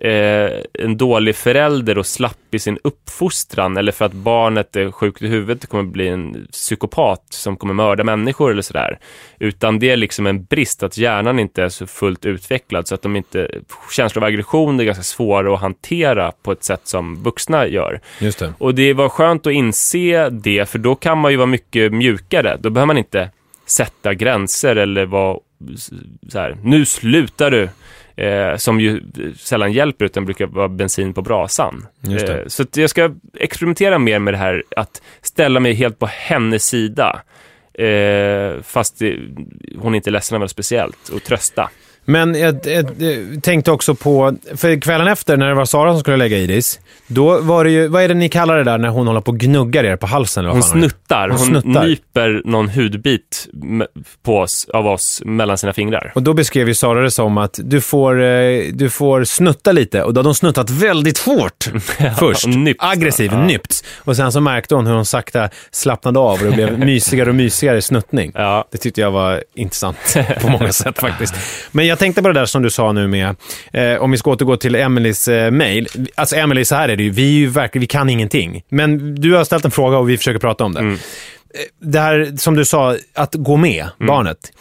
eh, 0.02 0.52
en 0.74 0.98
dålig 0.98 1.36
förälder 1.36 1.98
och 1.98 2.06
slapp 2.06 2.38
i 2.52 2.60
sin 2.60 2.80
uppfostran 2.84 3.78
eller 3.78 3.92
för 3.92 4.06
att 4.06 4.14
barnet 4.14 4.76
är 4.76 4.92
sjukt 4.92 5.22
i 5.22 5.28
huvudet 5.28 5.64
och 5.64 5.70
kommer 5.70 5.84
bli 5.84 6.08
en 6.08 6.48
psykopat 6.52 7.26
som 7.30 7.58
kommer 7.58 7.74
mörda 7.74 8.04
människor 8.04 8.52
eller 8.52 8.62
sådär. 8.62 9.00
Utan 9.40 9.80
det 9.80 9.90
är 9.90 9.98
liksom 9.98 10.28
en 10.28 10.44
brist 10.44 10.84
att 10.84 10.98
hjärnan 10.98 11.40
inte 11.40 11.64
är 11.64 11.70
så 11.70 11.88
fullt 11.88 12.26
utvecklad 12.26 12.88
så 12.88 12.96
att 12.96 13.02
de 13.02 13.16
inte, 13.16 13.50
känslor 13.92 14.24
av 14.24 14.28
aggression 14.28 14.80
är 14.80 14.84
ganska 14.84 15.04
svåra 15.04 15.54
att 15.54 15.62
hantera 15.62 16.32
på 16.32 16.52
ett 16.52 16.64
sätt 16.64 16.82
som 16.84 17.24
vuxna 17.24 17.68
gör. 17.68 18.02
Just 18.20 18.40
det. 18.40 18.54
Och 18.58 18.76
det 18.76 18.94
var 18.94 19.10
skönt 19.10 19.48
att 19.48 19.54
inse 19.54 20.30
det, 20.30 20.70
för 20.70 20.80
då 20.80 20.96
kan 20.96 21.18
man 21.18 21.32
ju 21.32 21.38
vara 21.38 21.48
mycket 21.48 21.94
mjukare. 21.94 22.58
Då 22.60 22.70
behöver 22.70 22.88
man 22.88 22.98
inte 22.98 23.30
sätta 23.66 24.14
gränser 24.14 24.76
eller 24.76 25.06
vara 25.06 25.40
så 26.30 26.40
här, 26.40 26.58
nu 26.64 26.86
slutar 26.86 27.52
du. 27.52 27.70
Eh, 28.20 28.58
som 28.58 28.80
ju 28.80 29.02
sällan 29.38 29.72
hjälper 29.72 30.06
utan 30.06 30.26
brukar 30.26 30.48
vara 30.48 30.68
bensin 30.68 31.14
på 31.14 31.22
brasan. 31.22 31.88
Eh, 32.10 32.48
så 32.48 32.66
jag 32.74 32.90
ska 32.90 33.16
experimentera 33.40 34.00
mer 34.00 34.20
med 34.20 34.34
det 34.34 34.38
här 34.38 34.64
att 34.76 35.02
ställa 35.22 35.60
mig 35.60 35.74
helt 35.74 36.00
på 36.00 36.06
hennes 36.06 36.66
sida. 36.66 37.22
Eh, 37.74 38.62
fast 38.62 39.00
det, 39.00 39.20
hon 39.78 39.96
inte 39.96 40.12
ledsnar 40.12 40.40
väl 40.40 40.50
speciellt 40.50 41.10
och 41.10 41.24
trösta. 41.24 41.70
Men 42.06 42.36
jag, 42.36 42.60
jag, 42.64 42.86
jag 42.98 43.44
tänkte 43.44 43.72
också 43.72 43.96
på, 43.96 44.36
för 44.56 44.82
kvällen 44.82 45.08
efter 45.08 45.38
när 45.38 45.48
det 45.48 45.54
var 45.54 45.66
Sara 45.66 45.92
som 45.92 46.00
skulle 46.00 46.18
lägga 46.18 46.38
Iris, 46.38 46.80
då 47.08 47.42
var 47.42 47.64
det 47.64 47.72
ju, 47.72 47.88
vad 47.88 48.04
är 48.04 48.08
det 48.08 48.14
ni 48.14 48.30
kallar 48.30 48.58
det 48.58 48.64
där 48.64 48.78
när 48.78 48.90
hon 48.90 49.08
håller 49.08 49.22
på 49.22 49.32
och 49.32 49.38
gnuggar 49.40 49.84
er 49.84 49.96
på 49.96 50.08
halsen? 50.08 50.42
Eller 50.42 50.50
vad 50.50 50.56
Hon 50.56 50.64
fan 50.64 50.80
snuttar, 50.82 51.30
Hon 51.30 51.38
hon, 51.38 51.48
snuttar. 51.62 51.84
nyper 51.88 52.42
någon 52.46 52.70
hudbit 52.70 53.48
på 54.24 54.38
oss, 54.38 54.68
av 54.74 54.88
oss 54.88 55.22
mellan 55.26 55.58
sina 55.58 55.74
fingrar. 55.74 56.12
Och 56.16 56.24
då 56.24 56.34
beskrev 56.34 56.68
ju 56.68 56.74
Sara 56.74 57.02
det 57.02 57.12
som 57.12 57.38
att 57.38 57.60
du 57.64 57.82
får, 57.82 58.22
eh, 58.24 58.64
du 58.74 58.90
får 58.90 59.24
snutta 59.24 59.72
lite 59.72 60.04
och 60.04 60.14
då 60.14 60.20
hade 60.20 60.28
hon 60.30 60.36
snuttat 60.36 60.70
väldigt 60.70 61.18
hårt 61.18 61.70
först. 62.20 62.48
nypts, 62.48 62.84
Aggressiv, 62.86 63.32
ja. 63.34 63.44
nypt. 63.46 63.84
Och 63.98 64.16
sen 64.16 64.32
så 64.32 64.42
märkte 64.42 64.76
hon 64.76 64.88
hur 64.88 64.94
hon 64.94 65.06
sakta 65.06 65.50
slappnade 65.72 66.20
av 66.20 66.32
och 66.40 66.46
det 66.46 66.52
blev 66.52 66.80
mysigare 66.86 67.30
och 67.30 67.36
mysigare 67.36 67.82
snuttning. 67.82 68.32
Ja. 68.36 68.66
Det 68.72 68.78
tyckte 68.78 69.02
jag 69.02 69.12
var 69.12 69.44
intressant 69.56 69.98
på 70.42 70.48
många 70.50 70.74
sätt 70.74 71.00
faktiskt. 71.00 71.34
Men 71.72 71.86
jag 71.90 72.00
tänkte 72.00 72.22
på 72.22 72.28
det 72.28 72.34
där 72.34 72.46
som 72.46 72.62
du 72.62 72.70
sa 72.70 72.92
nu 72.92 73.08
med, 73.08 73.36
eh, 73.74 74.02
om 74.02 74.12
vi 74.12 74.18
ska 74.18 74.32
återgå 74.32 74.58
till 74.58 74.76
Emelies 74.76 75.28
eh, 75.28 75.52
mail. 75.52 75.88
Alltså 76.16 76.36
Emelie, 76.36 76.66
så 76.66 76.76
här 76.76 76.90
är 76.90 76.96
det 76.96 77.04
ju, 77.04 77.10
vi, 77.10 77.28
är 77.28 77.40
ju 77.40 77.48
verkligen, 77.48 77.82
vi 77.82 77.88
kan 77.88 78.10
ingenting. 78.10 78.64
Men 78.70 79.16
du 79.16 79.34
har 79.34 79.44
ställt 79.44 79.66
en 79.66 79.72
fråga 79.72 79.98
och 79.98 80.10
vi 80.10 80.18
försöker 80.18 80.40
prata 80.40 80.64
om 80.64 80.74
det. 80.74 80.80
Mm. 80.80 80.98
Det 81.80 82.00
här 82.00 82.34
som 82.38 82.56
du 82.56 82.66
sa, 82.66 82.96
att 83.14 83.36
gå 83.36 83.58
med 83.58 83.88
Mm. 84.00 84.08
barnet. 84.08 84.52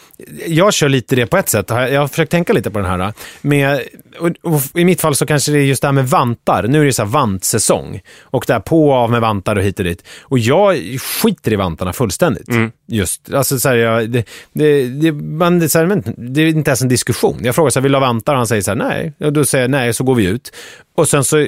Jag 0.47 0.73
kör 0.73 0.89
lite 0.89 1.15
det 1.15 1.25
på 1.25 1.37
ett 1.37 1.49
sätt. 1.49 1.65
Jag 1.69 2.01
har 2.01 2.07
försökt 2.07 2.31
tänka 2.31 2.53
lite 2.53 2.71
på 2.71 2.79
den 2.79 2.87
här. 2.87 3.13
Med, 3.41 3.81
och, 4.19 4.31
och 4.41 4.61
I 4.73 4.85
mitt 4.85 5.01
fall 5.01 5.15
så 5.15 5.25
kanske 5.25 5.51
det 5.51 5.57
är 5.59 5.63
just 5.63 5.81
det 5.81 5.87
här 5.87 5.93
med 5.93 6.09
vantar. 6.09 6.63
Nu 6.63 6.81
är 6.81 6.85
det 6.85 6.93
så 6.93 7.03
här 7.03 7.09
vantsäsong. 7.09 8.01
Och 8.21 8.43
där 8.47 8.59
på 8.59 8.87
och 8.89 8.95
av 8.95 9.11
med 9.11 9.21
vantar 9.21 9.55
och 9.55 9.63
hit 9.63 9.79
och 9.79 9.85
dit. 9.85 10.03
Och 10.21 10.39
jag 10.39 10.77
skiter 11.01 11.53
i 11.53 11.55
vantarna 11.55 11.93
fullständigt. 11.93 12.47
Mm. 12.47 12.71
Just, 12.87 13.33
alltså 13.33 13.59
så 13.59 13.69
här, 13.69 13.75
jag, 13.75 14.09
det, 14.09 14.25
det, 14.53 14.87
det, 14.87 15.11
man, 15.11 15.59
det, 15.59 15.65
är 15.65 15.67
så 15.67 15.79
här, 15.79 15.85
men, 15.85 16.03
det 16.17 16.41
är 16.41 16.47
inte 16.47 16.69
ens 16.69 16.81
en 16.81 16.87
diskussion. 16.89 17.37
Jag 17.41 17.55
frågar 17.55 17.69
så 17.69 17.79
här, 17.79 17.83
vill 17.83 17.91
du 17.91 17.95
ha 17.97 18.05
vantar? 18.05 18.35
Han 18.35 18.47
säger 18.47 18.61
så 18.61 18.71
här, 18.71 18.75
nej. 18.75 19.13
Och 19.19 19.33
då 19.33 19.45
säger 19.45 19.63
jag 19.63 19.71
nej, 19.71 19.93
så 19.93 20.03
går 20.03 20.15
vi 20.15 20.25
ut. 20.25 20.51
Och 20.95 21.09
sen 21.09 21.23
så 21.23 21.47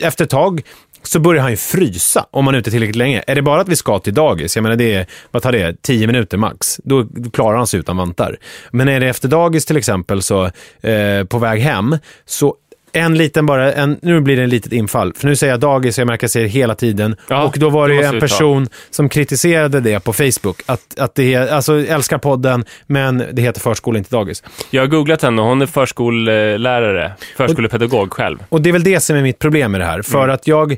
efter 0.00 0.24
ett 0.24 0.30
tag 0.30 0.62
så 1.06 1.20
börjar 1.20 1.42
han 1.42 1.50
ju 1.50 1.56
frysa 1.56 2.26
om 2.30 2.44
man 2.44 2.54
är 2.54 2.58
ute 2.58 2.70
tillräckligt 2.70 2.96
länge. 2.96 3.22
Är 3.26 3.34
det 3.34 3.42
bara 3.42 3.60
att 3.60 3.68
vi 3.68 3.76
ska 3.76 3.98
till 3.98 4.14
dagis, 4.14 4.56
jag 4.56 4.62
menar 4.62 4.76
det 4.76 4.94
är, 4.94 5.06
vad 5.30 5.42
tar 5.42 5.52
det, 5.52 5.82
10 5.82 6.06
minuter 6.06 6.36
max, 6.36 6.80
då 6.84 7.06
klarar 7.32 7.56
han 7.56 7.66
sig 7.66 7.80
utan 7.80 7.96
vantar. 7.96 8.36
Men 8.70 8.88
är 8.88 9.00
det 9.00 9.08
efter 9.08 9.28
dagis 9.28 9.64
till 9.64 9.76
exempel, 9.76 10.22
så 10.22 10.44
eh, 10.80 11.24
på 11.28 11.38
väg 11.38 11.60
hem, 11.60 11.98
så 12.24 12.54
en 12.94 13.18
liten 13.18 13.46
bara, 13.46 13.72
en, 13.72 13.98
nu 14.02 14.20
blir 14.20 14.36
det 14.36 14.42
en 14.42 14.50
litet 14.50 14.72
infall. 14.72 15.12
För 15.14 15.28
nu 15.28 15.36
säger 15.36 15.52
jag 15.52 15.60
dagis 15.60 15.98
och 15.98 16.00
jag 16.00 16.06
märker 16.06 16.18
att 16.18 16.22
jag 16.22 16.30
säger 16.30 16.48
hela 16.48 16.74
tiden. 16.74 17.16
Ja, 17.28 17.44
och 17.44 17.56
då 17.58 17.70
var 17.70 17.88
det 17.88 17.96
det 17.96 18.06
en 18.06 18.20
person 18.20 18.68
som 18.90 19.08
kritiserade 19.08 19.80
det 19.80 20.04
på 20.04 20.12
Facebook. 20.12 20.62
Att, 20.66 20.98
att 20.98 21.14
det 21.14 21.34
är, 21.34 21.48
alltså 21.48 21.86
älskar 21.86 22.18
podden, 22.18 22.64
men 22.86 23.24
det 23.32 23.42
heter 23.42 23.60
förskola, 23.60 23.98
inte 23.98 24.16
dagis. 24.16 24.42
Jag 24.70 24.82
har 24.82 24.86
googlat 24.86 25.22
henne 25.22 25.42
och 25.42 25.48
hon 25.48 25.62
är 25.62 25.66
förskollärare, 25.66 27.12
förskolepedagog 27.36 28.12
själv. 28.12 28.38
Och 28.48 28.60
det 28.60 28.68
är 28.68 28.72
väl 28.72 28.84
det 28.84 29.00
som 29.00 29.16
är 29.16 29.22
mitt 29.22 29.38
problem 29.38 29.72
med 29.72 29.80
det 29.80 29.84
här. 29.84 30.02
För 30.02 30.28
att 30.28 30.46
jag, 30.46 30.76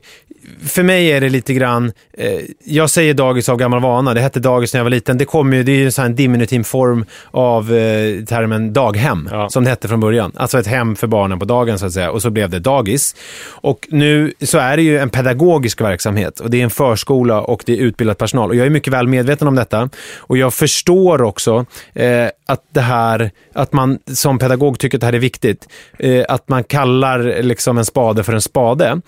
för 0.66 0.82
mig 0.82 1.12
är 1.12 1.20
det 1.20 1.28
lite 1.28 1.54
grann, 1.54 1.92
eh, 2.18 2.40
jag 2.64 2.90
säger 2.90 3.14
dagis 3.14 3.48
av 3.48 3.56
gammal 3.56 3.80
vana. 3.82 4.14
Det 4.14 4.20
hette 4.20 4.40
dagis 4.40 4.72
när 4.74 4.78
jag 4.78 4.84
var 4.84 4.90
liten. 4.90 5.18
Det 5.18 5.24
kommer 5.24 5.56
ju, 5.56 5.62
det 5.62 5.72
är 5.72 5.76
ju 5.76 5.84
en 5.86 5.92
sån 5.92 6.14
diminutiv 6.14 6.62
form 6.62 7.04
av 7.30 7.74
eh, 7.74 8.24
termen 8.24 8.72
daghem, 8.72 9.28
Ja. 9.32 9.48
som 9.50 9.64
det 9.64 9.70
hette 9.70 9.88
från 9.88 10.00
början. 10.00 10.32
Alltså 10.36 10.58
ett 10.58 10.66
hem 10.66 10.96
för 10.96 11.06
barnen 11.06 11.38
på 11.38 11.44
dagen 11.44 11.78
så 11.78 11.86
att 11.86 11.92
säga. 11.92 12.10
Och 12.10 12.22
så 12.22 12.30
blev 12.30 12.50
det 12.50 12.58
dagis. 12.58 13.16
Och 13.48 13.86
nu 13.90 14.32
så 14.40 14.58
är 14.58 14.76
det 14.76 14.82
ju 14.82 14.98
en 14.98 15.10
pedagogisk 15.10 15.80
verksamhet. 15.80 16.40
Och 16.40 16.50
det 16.50 16.60
är 16.60 16.64
en 16.64 16.70
förskola 16.70 17.40
och 17.40 17.62
det 17.66 17.72
är 17.72 17.76
utbildad 17.76 18.18
personal. 18.18 18.50
Och 18.50 18.56
jag 18.56 18.66
är 18.66 18.70
mycket 18.70 18.92
väl 18.92 19.06
medveten 19.08 19.48
om 19.48 19.54
detta. 19.54 19.88
Och 20.18 20.36
jag 20.38 20.54
förstår 20.54 21.22
också 21.22 21.66
eh, 21.94 22.26
att 22.46 22.64
det 22.74 22.80
här, 22.80 23.30
att 23.54 23.72
man 23.72 23.98
som 24.06 24.38
pedagog 24.38 24.78
tycker 24.78 24.96
att 24.96 25.00
det 25.00 25.06
här 25.06 25.12
är 25.12 25.18
viktigt. 25.18 25.68
Eh, 25.98 26.24
att 26.28 26.48
man 26.48 26.64
kallar 26.64 27.42
liksom 27.42 27.78
en 27.78 27.84
spade 27.84 28.24
för 28.24 28.32
en 28.32 28.40
spade. 28.40 29.00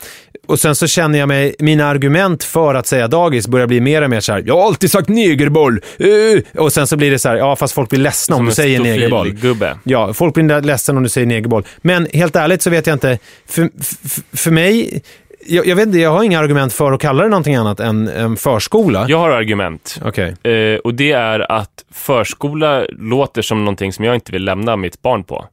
Och 0.46 0.60
sen 0.60 0.74
så 0.74 0.86
känner 0.86 1.18
jag 1.18 1.28
mig, 1.28 1.54
mina 1.58 1.86
argument 1.86 2.44
för 2.44 2.74
att 2.74 2.86
säga 2.86 3.08
dagis 3.08 3.48
börjar 3.48 3.66
bli 3.66 3.80
mer 3.80 4.02
och 4.02 4.10
mer 4.10 4.20
så 4.20 4.32
här, 4.32 4.42
jag 4.46 4.56
har 4.56 4.66
alltid 4.66 4.90
sagt 4.90 5.08
negerboll. 5.08 5.80
Eh, 5.98 6.62
och 6.62 6.72
sen 6.72 6.86
så 6.86 6.96
blir 6.96 7.10
det 7.10 7.18
så 7.18 7.28
här, 7.28 7.36
ja 7.36 7.56
fast 7.56 7.74
folk 7.74 7.90
blir 7.90 8.00
ledsna 8.00 8.36
om 8.36 8.46
du 8.46 8.52
säger 8.52 8.80
negerboll. 8.80 9.26
stofilgubbe. 9.26 9.78
Ja, 9.84 10.12
folk 10.12 10.34
blir 10.34 10.60
ledsna 10.60 10.96
om 10.96 11.02
du 11.02 11.08
säger 11.08 11.26
negerboll. 11.26 11.64
Men 11.78 12.08
helt 12.12 12.36
ärligt 12.36 12.62
så 12.62 12.70
vet 12.70 12.86
jag 12.86 12.94
inte, 12.94 13.18
för, 13.46 13.70
för, 13.82 14.36
för 14.36 14.50
mig, 14.50 15.02
jag, 15.46 15.66
jag 15.66 15.76
vet 15.76 15.86
inte, 15.86 15.98
jag 15.98 16.10
har 16.10 16.22
inga 16.22 16.38
argument 16.38 16.72
för 16.72 16.92
att 16.92 17.00
kalla 17.00 17.22
det 17.22 17.28
någonting 17.28 17.54
annat 17.54 17.80
än, 17.80 18.08
än 18.08 18.36
förskola. 18.36 19.06
Jag 19.08 19.18
har 19.18 19.30
argument. 19.30 20.00
Okej. 20.04 20.52
Eh, 20.52 20.78
och 20.78 20.94
det 20.94 21.12
är 21.12 21.52
att 21.52 21.84
förskola 21.92 22.86
låter 22.88 23.42
som 23.42 23.64
någonting 23.64 23.92
som 23.92 24.04
jag 24.04 24.14
inte 24.14 24.32
vill 24.32 24.44
lämna 24.44 24.76
mitt 24.76 25.02
barn 25.02 25.24
på. 25.24 25.46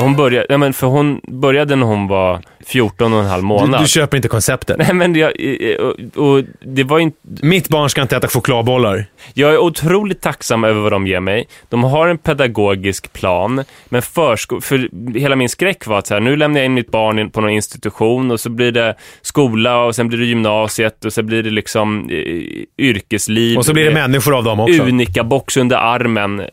Hon 0.00 0.16
började, 0.16 0.46
ja, 0.48 0.58
men 0.58 0.72
för 0.72 0.86
hon 0.86 1.20
började 1.28 1.76
när 1.76 1.86
hon 1.86 2.08
var 2.08 2.40
14 2.66 3.12
och 3.12 3.20
en 3.20 3.26
halv 3.26 3.42
Du, 3.42 3.46
månad. 3.46 3.80
du 3.82 3.86
köper 3.88 4.16
inte 4.16 4.28
konceptet. 4.28 4.78
Nej 4.78 4.92
men 4.94 5.14
jag, 5.14 5.32
eh, 5.38 5.76
och, 5.76 5.94
och 6.36 6.44
det 6.60 6.84
var 6.84 6.98
inte, 6.98 7.16
Mitt 7.42 7.68
barn 7.68 7.90
ska 7.90 8.02
inte 8.02 8.16
äta 8.16 8.28
chokladbollar. 8.28 9.06
jag 9.34 9.52
är 9.52 9.58
otroligt 9.58 10.20
tacksam 10.20 10.64
över 10.64 10.80
vad 10.80 10.92
de 10.92 11.06
ger 11.06 11.20
mig. 11.20 11.46
De 11.68 11.84
har 11.84 12.08
en 12.08 12.18
pedagogisk 12.18 13.12
plan, 13.12 13.64
men 13.88 14.00
försko- 14.02 14.60
för 14.60 14.88
hela 15.18 15.36
min 15.36 15.48
skräck 15.48 15.86
var 15.86 15.98
att 15.98 16.06
så 16.06 16.14
här, 16.14 16.20
nu 16.20 16.36
lämnar 16.36 16.60
jag 16.60 16.66
in 16.66 16.74
mitt 16.74 16.90
barn 16.90 17.30
på 17.30 17.40
någon 17.40 17.50
institution 17.50 18.30
och 18.30 18.40
så 18.40 18.50
blir 18.50 18.72
det 18.72 18.94
skola 19.22 19.84
och 19.84 19.94
sen 19.94 20.08
blir 20.08 20.18
det 20.18 20.24
gymnasiet 20.26 21.04
och 21.04 21.12
sen 21.12 21.26
blir 21.26 21.42
det 21.42 21.50
liksom 21.50 22.08
eh, 22.10 22.84
yrkesliv. 22.86 23.58
Och 23.58 23.66
så 23.66 23.72
blir 23.72 23.84
det 23.84 23.90
Eh, 23.90 23.94
människor 23.94 24.36
av 24.36 24.44
dem 24.44 24.60
också. 24.60 24.82
Unika-box 24.82 25.56
under 25.60 25.76
armen. 25.76 26.40
Eh, 26.40 26.46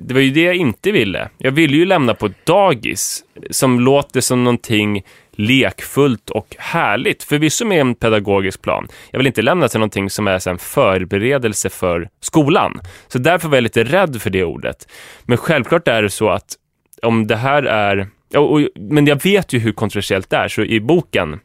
det 0.00 0.14
var 0.14 0.20
ju 0.20 0.30
det 0.30 0.42
jag 0.42 0.54
inte 0.56 0.90
ville. 0.90 1.28
Jag 1.38 1.50
ville 1.52 1.76
ju 1.76 1.84
lämna 1.84 2.14
på 2.14 2.26
ett 2.26 2.44
dagis 2.60 3.24
som 3.50 3.80
låter 3.80 4.20
som 4.20 4.44
någonting 4.44 5.02
lekfullt 5.32 6.30
och 6.30 6.56
härligt. 6.58 7.22
Förvisso 7.22 7.64
med 7.64 7.80
en 7.80 7.94
pedagogisk 7.94 8.62
plan. 8.62 8.88
Jag 9.10 9.18
vill 9.18 9.26
inte 9.26 9.42
lämna 9.42 9.68
till 9.68 9.80
någonting 9.80 10.10
som 10.10 10.28
är 10.28 10.48
en 10.48 10.58
förberedelse 10.58 11.70
för 11.70 12.08
skolan. 12.20 12.80
Så 13.08 13.18
därför 13.18 13.48
var 13.48 13.56
jag 13.56 13.62
lite 13.62 13.84
rädd 13.84 14.22
för 14.22 14.30
det 14.30 14.44
ordet. 14.44 14.88
Men 15.22 15.38
självklart 15.38 15.88
är 15.88 16.02
det 16.02 16.10
så 16.10 16.30
att 16.30 16.56
om 17.02 17.26
det 17.26 17.36
här 17.36 17.62
är... 17.62 18.08
ja, 18.28 18.40
Och, 18.40 18.60
men 18.74 19.06
jag 19.06 19.22
vet 19.22 19.52
ju 19.52 19.58
hur 19.58 19.72
kontroversiellt 19.72 20.30
det 20.30 20.36
är, 20.36 20.48
så 20.48 20.62
i 20.62 20.80
boken 20.80 21.40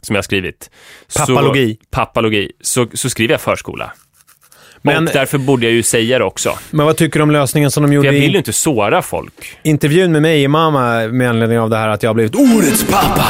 som 0.00 0.14
jag 0.14 0.18
har 0.18 0.22
skrivit. 0.22 0.70
Pappalogi. 1.16 1.78
Så, 1.80 1.86
pappalogi. 1.90 2.52
Så, 2.60 2.86
så 2.94 3.10
skriver 3.10 3.34
jag 3.34 3.40
förskola. 3.40 3.92
Men- 4.82 5.06
och 5.08 5.12
därför 5.12 5.38
borde 5.38 5.66
jag 5.66 5.72
ju 5.72 5.82
säga 5.82 6.18
det 6.18 6.24
också. 6.24 6.58
Men 6.70 6.86
vad 6.86 6.96
tycker 6.96 7.18
du 7.18 7.22
om 7.22 7.30
lösningen 7.30 7.70
som 7.70 7.82
de 7.82 7.88
För 7.88 7.94
gjorde 7.94 8.08
jag 8.08 8.12
vill 8.12 8.30
ju 8.32 8.38
inte 8.38 8.52
såra 8.52 9.02
folk. 9.02 9.32
intervjun 9.62 10.12
med 10.12 10.22
mig 10.22 10.42
i 10.42 10.48
Mamma 10.48 11.06
med 11.08 11.28
anledning 11.30 11.58
av 11.58 11.70
det 11.70 11.76
här 11.76 11.88
att 11.88 12.02
jag 12.02 12.10
har 12.10 12.14
blivit 12.14 12.34
årets 12.36 12.84
pappa? 12.90 13.24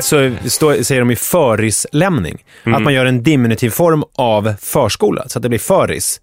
Så 0.00 0.32
stå, 0.46 0.84
säger 0.84 1.00
de 1.00 1.10
i 1.10 1.16
förislämning. 1.16 2.38
Mm. 2.64 2.76
Att 2.76 2.82
man 2.82 2.94
gör 2.94 3.06
en 3.06 3.22
diminutiv 3.22 3.70
form 3.70 4.04
av 4.14 4.54
förskola, 4.60 5.24
så 5.28 5.38
att 5.38 5.42
det 5.42 5.48
blir 5.48 5.58
föris. 5.58 6.20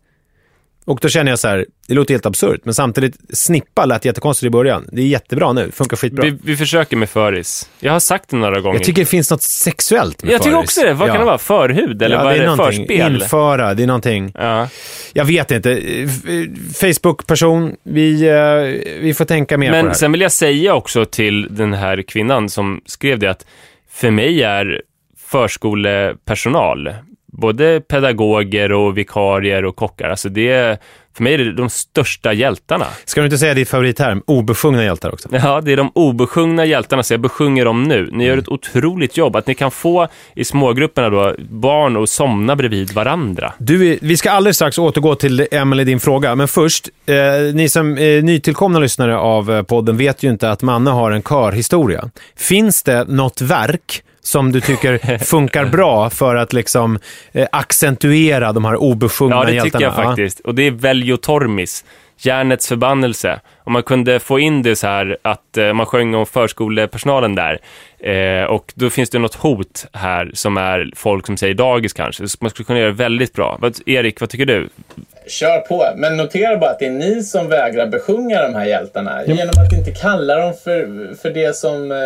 Och 0.87 0.99
då 1.01 1.09
känner 1.09 1.31
jag 1.31 1.39
så 1.39 1.47
här, 1.47 1.65
det 1.87 1.93
låter 1.93 2.13
helt 2.13 2.25
absurt, 2.25 2.61
men 2.63 2.73
samtidigt, 2.73 3.15
snippa 3.33 3.85
lät 3.85 4.05
jättekonstigt 4.05 4.47
i 4.47 4.49
början. 4.49 4.89
Det 4.91 5.01
är 5.01 5.05
jättebra 5.07 5.53
nu, 5.53 5.71
funkar 5.71 5.97
skitbra. 5.97 6.23
Vi, 6.23 6.37
vi 6.43 6.57
försöker 6.57 6.97
med 6.97 7.09
föris. 7.09 7.69
Jag 7.79 7.91
har 7.93 7.99
sagt 7.99 8.29
det 8.29 8.37
några 8.37 8.61
gånger. 8.61 8.75
jag 8.79 8.83
tycker 8.85 9.01
det 9.01 9.05
finns 9.05 9.31
något 9.31 9.41
sexuellt 9.41 10.23
med 10.23 10.31
jag 10.33 10.41
tycker 10.41 10.55
föris. 10.55 10.63
också 10.69 10.81
det. 10.81 10.93
Vad 10.93 11.09
Ja. 11.09 11.13
kan 11.13 11.21
det 11.21 11.25
vara? 11.25 11.37
Förhud? 11.37 12.01
Eller 12.01 12.15
ja, 12.15 12.23
vad 12.23 12.33
är 12.35 12.39
det? 12.49 12.55
Förspel? 12.57 13.15
Införa, 13.21 13.73
det 13.73 13.83
är 13.83 13.87
någonting. 13.87 14.31
Ja. 14.35 14.69
Jag 15.13 15.25
vet 15.25 15.51
inte. 15.51 15.81
Facebook-person, 16.81 17.75
vi, 17.83 18.27
eh, 18.27 19.01
vi 19.01 19.13
får 19.13 19.25
tänka 19.25 19.57
mer 19.57 19.67
på 19.67 19.71
det 19.75 19.77
Men 19.81 19.87
här. 19.87 19.93
sen 19.93 20.11
vill 20.11 20.21
jag 20.21 20.31
säga 20.31 20.73
också 20.75 21.05
till 21.05 21.47
den 21.55 21.73
här 21.73 22.01
kvinnan 22.01 22.49
som 22.49 22.81
skrev 22.85 23.19
det 23.19 23.27
att 23.27 23.45
för 23.91 24.11
mig 24.11 24.43
är 24.43 24.81
förskolepersonal, 25.27 26.93
både 27.37 27.81
pedagoger 27.81 28.71
och 28.71 28.97
vikarier 28.97 29.65
och 29.65 29.75
kockar, 29.75 30.09
alltså 30.09 30.29
det 30.29 30.51
är, 30.51 30.77
för 31.17 31.23
mig 31.23 31.33
är 31.33 31.37
det 31.37 31.53
de 31.53 31.69
största 31.69 32.33
hjältarna. 32.33 32.85
Ska 33.05 33.21
du 33.21 33.25
inte 33.25 33.37
säga 33.37 33.53
ditt 33.53 33.69
favoritterm? 33.69 34.23
Obesjungna 34.27 34.83
hjältar 34.83 35.13
också. 35.13 35.29
Ja, 35.31 35.61
det 35.61 35.71
är 35.71 35.77
de 35.77 35.91
obesjungna 35.95 36.65
hjältarna, 36.65 37.03
så 37.03 37.13
jag 37.13 37.21
besjunger 37.21 37.65
dem 37.65 37.83
nu. 37.83 38.09
Ni 38.11 38.25
gör 38.25 38.37
ett 38.37 38.47
otroligt 38.47 39.17
jobb, 39.17 39.35
att 39.35 39.47
ni 39.47 39.55
kan 39.55 39.71
få 39.71 40.07
i 40.35 40.43
smågrupperna 40.43 41.09
då 41.09 41.35
barn 41.49 42.03
att 42.03 42.09
somna 42.09 42.55
bredvid 42.55 42.91
varandra. 42.93 43.53
Du, 43.57 43.99
vi 44.01 44.17
ska 44.17 44.31
alldeles 44.31 44.55
strax 44.55 44.77
återgå 44.77 45.15
till 45.15 45.47
Emelie, 45.51 45.85
din 45.85 45.99
fråga. 45.99 46.35
Men 46.35 46.47
först, 46.47 46.89
eh, 47.05 47.15
ni 47.53 47.69
som 47.69 47.97
är 47.97 48.21
nytillkomna 48.21 48.79
lyssnare 48.79 49.17
av 49.17 49.51
eh, 49.51 49.63
podden 49.63 49.97
vet 49.97 50.23
ju 50.23 50.29
inte 50.29 50.51
att 50.51 50.61
Manne 50.61 50.89
har 50.89 51.11
en 51.11 51.21
körhistoria. 51.21 52.09
Finns 52.35 52.83
det 52.83 53.03
något 53.07 53.41
verk 53.41 54.03
som 54.27 54.51
du 54.51 54.61
tycker 54.61 55.17
funkar 55.25 55.65
bra 55.65 56.09
för 56.09 56.35
att 56.35 56.53
liksom 56.53 56.99
eh, 57.31 57.47
accentuera 57.51 58.53
de 58.53 58.65
här 58.65 58.75
obesjungna 58.75 59.35
Ja, 59.35 59.43
det 59.43 59.51
hjältarna? 59.51 59.71
tycker 59.71 59.85
jag 59.85 59.95
faktiskt. 59.95 60.39
Och 60.39 60.55
det 60.55 60.67
är 60.67 60.71
Veljo 60.71 61.17
Tormis, 61.17 61.85
Järnets 62.17 62.67
förbannelse. 62.67 63.39
Om 63.63 63.73
man 63.73 63.83
kunde 63.83 64.19
få 64.19 64.39
in 64.39 64.61
det 64.63 64.75
så 64.75 64.87
här 64.87 65.17
att 65.21 65.57
eh, 65.57 65.73
man 65.73 65.85
sjöng 65.85 66.15
om 66.15 66.25
förskolepersonalen 66.25 67.35
där. 67.35 67.59
Eh, 67.99 68.43
och 68.43 68.73
då 68.75 68.89
finns 68.89 69.09
det 69.09 69.19
något 69.19 69.35
hot 69.35 69.85
här 69.93 70.31
som 70.33 70.57
är 70.57 70.91
folk 70.95 71.25
som 71.25 71.37
säger 71.37 71.53
dagis 71.53 71.93
kanske. 71.93 72.27
Så 72.27 72.37
man 72.41 72.49
skulle 72.49 72.65
kunna 72.65 72.79
göra 72.79 72.89
det 72.89 72.95
väldigt 72.95 73.33
bra. 73.33 73.57
Vad, 73.61 73.77
Erik, 73.85 74.19
vad 74.19 74.29
tycker 74.29 74.45
du? 74.45 74.69
Kör 75.27 75.59
på. 75.59 75.85
Men 75.97 76.17
notera 76.17 76.57
bara 76.57 76.69
att 76.69 76.79
det 76.79 76.85
är 76.85 76.91
ni 76.91 77.23
som 77.23 77.49
vägrar 77.49 77.87
besjunga 77.87 78.41
de 78.41 78.55
här 78.55 78.65
hjältarna. 78.65 79.25
Genom 79.25 79.63
att 79.65 79.73
inte 79.73 79.91
kalla 79.91 80.35
dem 80.35 80.53
för, 80.63 81.15
för, 81.21 81.29
det 81.29 81.55
som, 81.55 81.91
eh, 81.91 81.97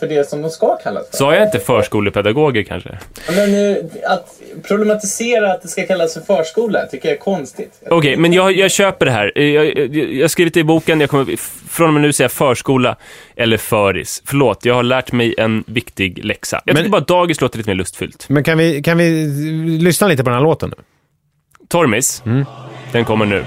för 0.00 0.06
det 0.06 0.28
som 0.28 0.42
de 0.42 0.50
ska 0.50 0.76
kallas 0.76 1.10
för. 1.10 1.16
Sa 1.16 1.34
jag 1.34 1.42
inte 1.44 1.58
förskolepedagoger 1.58 2.62
kanske? 2.62 2.98
Men 3.36 3.70
eh, 3.70 3.76
att 4.04 4.40
problematisera 4.68 5.52
att 5.52 5.62
det 5.62 5.68
ska 5.68 5.86
kallas 5.86 6.14
för 6.14 6.20
förskola 6.20 6.86
tycker 6.86 7.08
jag 7.08 7.16
är 7.16 7.20
konstigt. 7.20 7.80
Okej, 7.90 8.16
men 8.16 8.32
jag, 8.32 8.52
jag 8.52 8.70
köper 8.70 9.06
det 9.06 9.12
här. 9.12 9.32
Eh, 9.36 9.44
Jag, 9.44 9.78
jag, 9.78 9.94
jag 9.96 10.24
har 10.24 10.28
skrivit 10.28 10.54
det 10.54 10.60
i 10.60 10.64
boken, 10.64 11.00
jag 11.00 11.10
kommer 11.10 11.36
från 11.68 11.86
och 11.88 11.92
med 11.94 12.02
nu 12.02 12.12
säga 12.12 12.28
förskola 12.28 12.96
eller 13.36 13.56
föris. 13.56 14.22
Förlåt, 14.26 14.64
jag 14.64 14.74
har 14.74 14.82
lärt 14.82 15.12
mig 15.12 15.34
en 15.38 15.64
viktig 15.66 16.24
läxa. 16.24 16.60
Jag 16.64 16.74
Men- 16.74 16.76
tycker 16.82 16.90
bara 16.92 17.00
dagis 17.00 17.40
låter 17.40 17.58
lite 17.58 17.70
mer 17.70 17.74
lustfyllt. 17.74 18.26
Men 18.28 18.44
kan 18.44 18.58
vi, 18.58 18.82
kan 18.82 18.98
vi 18.98 19.10
lyssna 19.80 20.06
lite 20.06 20.24
på 20.24 20.30
den 20.30 20.36
här 20.36 20.44
låten 20.44 20.72
nu? 20.76 20.82
Tormis, 21.68 22.22
den 22.92 23.04
kommer 23.04 23.26
nu. 23.26 23.44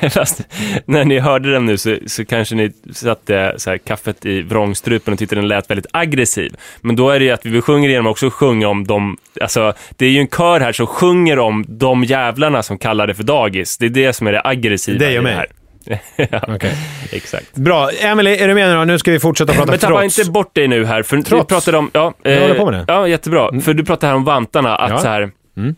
Fast 0.10 0.40
när 0.84 1.04
ni 1.04 1.18
hörde 1.18 1.52
den 1.52 1.66
nu 1.66 1.78
så, 1.78 1.96
så 2.06 2.24
kanske 2.24 2.54
ni 2.54 2.72
satte 2.92 3.54
så 3.56 3.70
här, 3.70 3.78
kaffet 3.78 4.24
i 4.26 4.42
vrångstrupen 4.42 5.12
och 5.12 5.18
tyckte 5.18 5.34
den 5.34 5.48
lät 5.48 5.70
väldigt 5.70 5.86
aggressiv. 5.92 6.54
Men 6.80 6.96
då 6.96 7.10
är 7.10 7.18
det 7.18 7.24
ju 7.24 7.30
att 7.30 7.46
vi 7.46 7.50
besjunger 7.50 7.88
genom 7.88 8.06
att 8.06 8.10
också 8.10 8.30
sjunga 8.30 8.68
om 8.68 8.86
de, 8.86 9.16
alltså 9.40 9.72
det 9.96 10.06
är 10.06 10.10
ju 10.10 10.20
en 10.20 10.28
kör 10.28 10.60
här 10.60 10.72
som 10.72 10.86
sjunger 10.86 11.38
om 11.38 11.64
de 11.68 12.04
jävlarna 12.04 12.62
som 12.62 12.78
kallar 12.78 13.06
det 13.06 13.14
för 13.14 13.22
dagis. 13.22 13.78
Det 13.78 13.86
är 13.86 13.90
det 13.90 14.12
som 14.12 14.26
är 14.26 14.32
det 14.32 14.42
aggressiva 14.44 15.06
och 15.06 15.12
i 15.12 15.16
det 15.16 15.30
här. 15.30 15.46
ja, 16.16 16.40
Okej. 16.48 16.74
exakt. 17.12 17.54
Bra. 17.56 17.90
Emelie, 17.90 18.44
är 18.44 18.48
du 18.48 18.54
med 18.54 18.68
nu 18.68 18.74
då? 18.74 18.84
Nu 18.84 18.98
ska 18.98 19.10
vi 19.10 19.20
fortsätta 19.20 19.52
prata 19.52 19.70
Men 19.70 19.78
tappa 19.80 20.04
inte 20.04 20.30
bort 20.30 20.54
dig 20.54 20.68
nu 20.68 20.84
här, 20.84 21.02
för 21.02 21.16
du 21.16 21.22
Trots. 21.22 21.46
pratade 21.48 21.78
om... 21.78 21.90
Ja, 21.92 22.14
Jag 22.22 22.32
eh, 22.32 22.40
håller 22.40 22.54
på 22.54 22.64
med 22.70 22.74
det. 22.74 22.84
Ja, 22.88 23.08
jättebra. 23.08 23.60
För 23.60 23.74
du 23.74 23.84
pratade 23.84 24.06
här 24.10 24.16
om 24.16 24.24
vantarna, 24.24 24.76
att 24.76 24.90
Ja. 24.90 24.98
så 24.98 25.08
här, 25.08 25.30
Mm. 25.56 25.74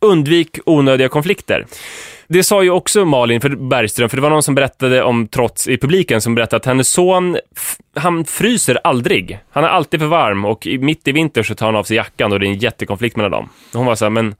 undvik 0.00 0.58
onödiga 0.66 1.08
konflikter. 1.08 1.66
Det 2.28 2.42
sa 2.42 2.62
ju 2.62 2.70
också 2.70 3.04
Malin 3.04 3.40
för 3.40 3.48
Bergström, 3.48 4.08
för 4.08 4.16
det 4.16 4.22
var 4.22 4.30
någon 4.30 4.42
som 4.42 4.54
berättade 4.54 5.02
om 5.02 5.28
trots 5.28 5.68
i 5.68 5.78
publiken 5.78 6.20
som 6.20 6.34
berättade 6.34 6.56
att 6.56 6.66
hennes 6.66 6.88
son, 6.88 7.38
han 7.94 8.24
fryser 8.24 8.78
aldrig. 8.84 9.38
Han 9.50 9.64
är 9.64 9.68
alltid 9.68 10.00
för 10.00 10.06
varm 10.06 10.44
och 10.44 10.66
i, 10.66 10.78
mitt 10.78 11.08
i 11.08 11.12
vinter 11.12 11.42
så 11.42 11.54
tar 11.54 11.66
han 11.66 11.76
av 11.76 11.84
sig 11.84 11.96
jackan 11.96 12.32
och 12.32 12.40
det 12.40 12.46
är 12.46 12.48
en 12.48 12.58
jättekonflikt 12.58 13.16
mellan 13.16 13.30
dem. 13.30 13.48
Hon 13.72 13.86
var 13.86 13.94
så 13.94 14.04
här, 14.04 14.10
men 14.10 14.34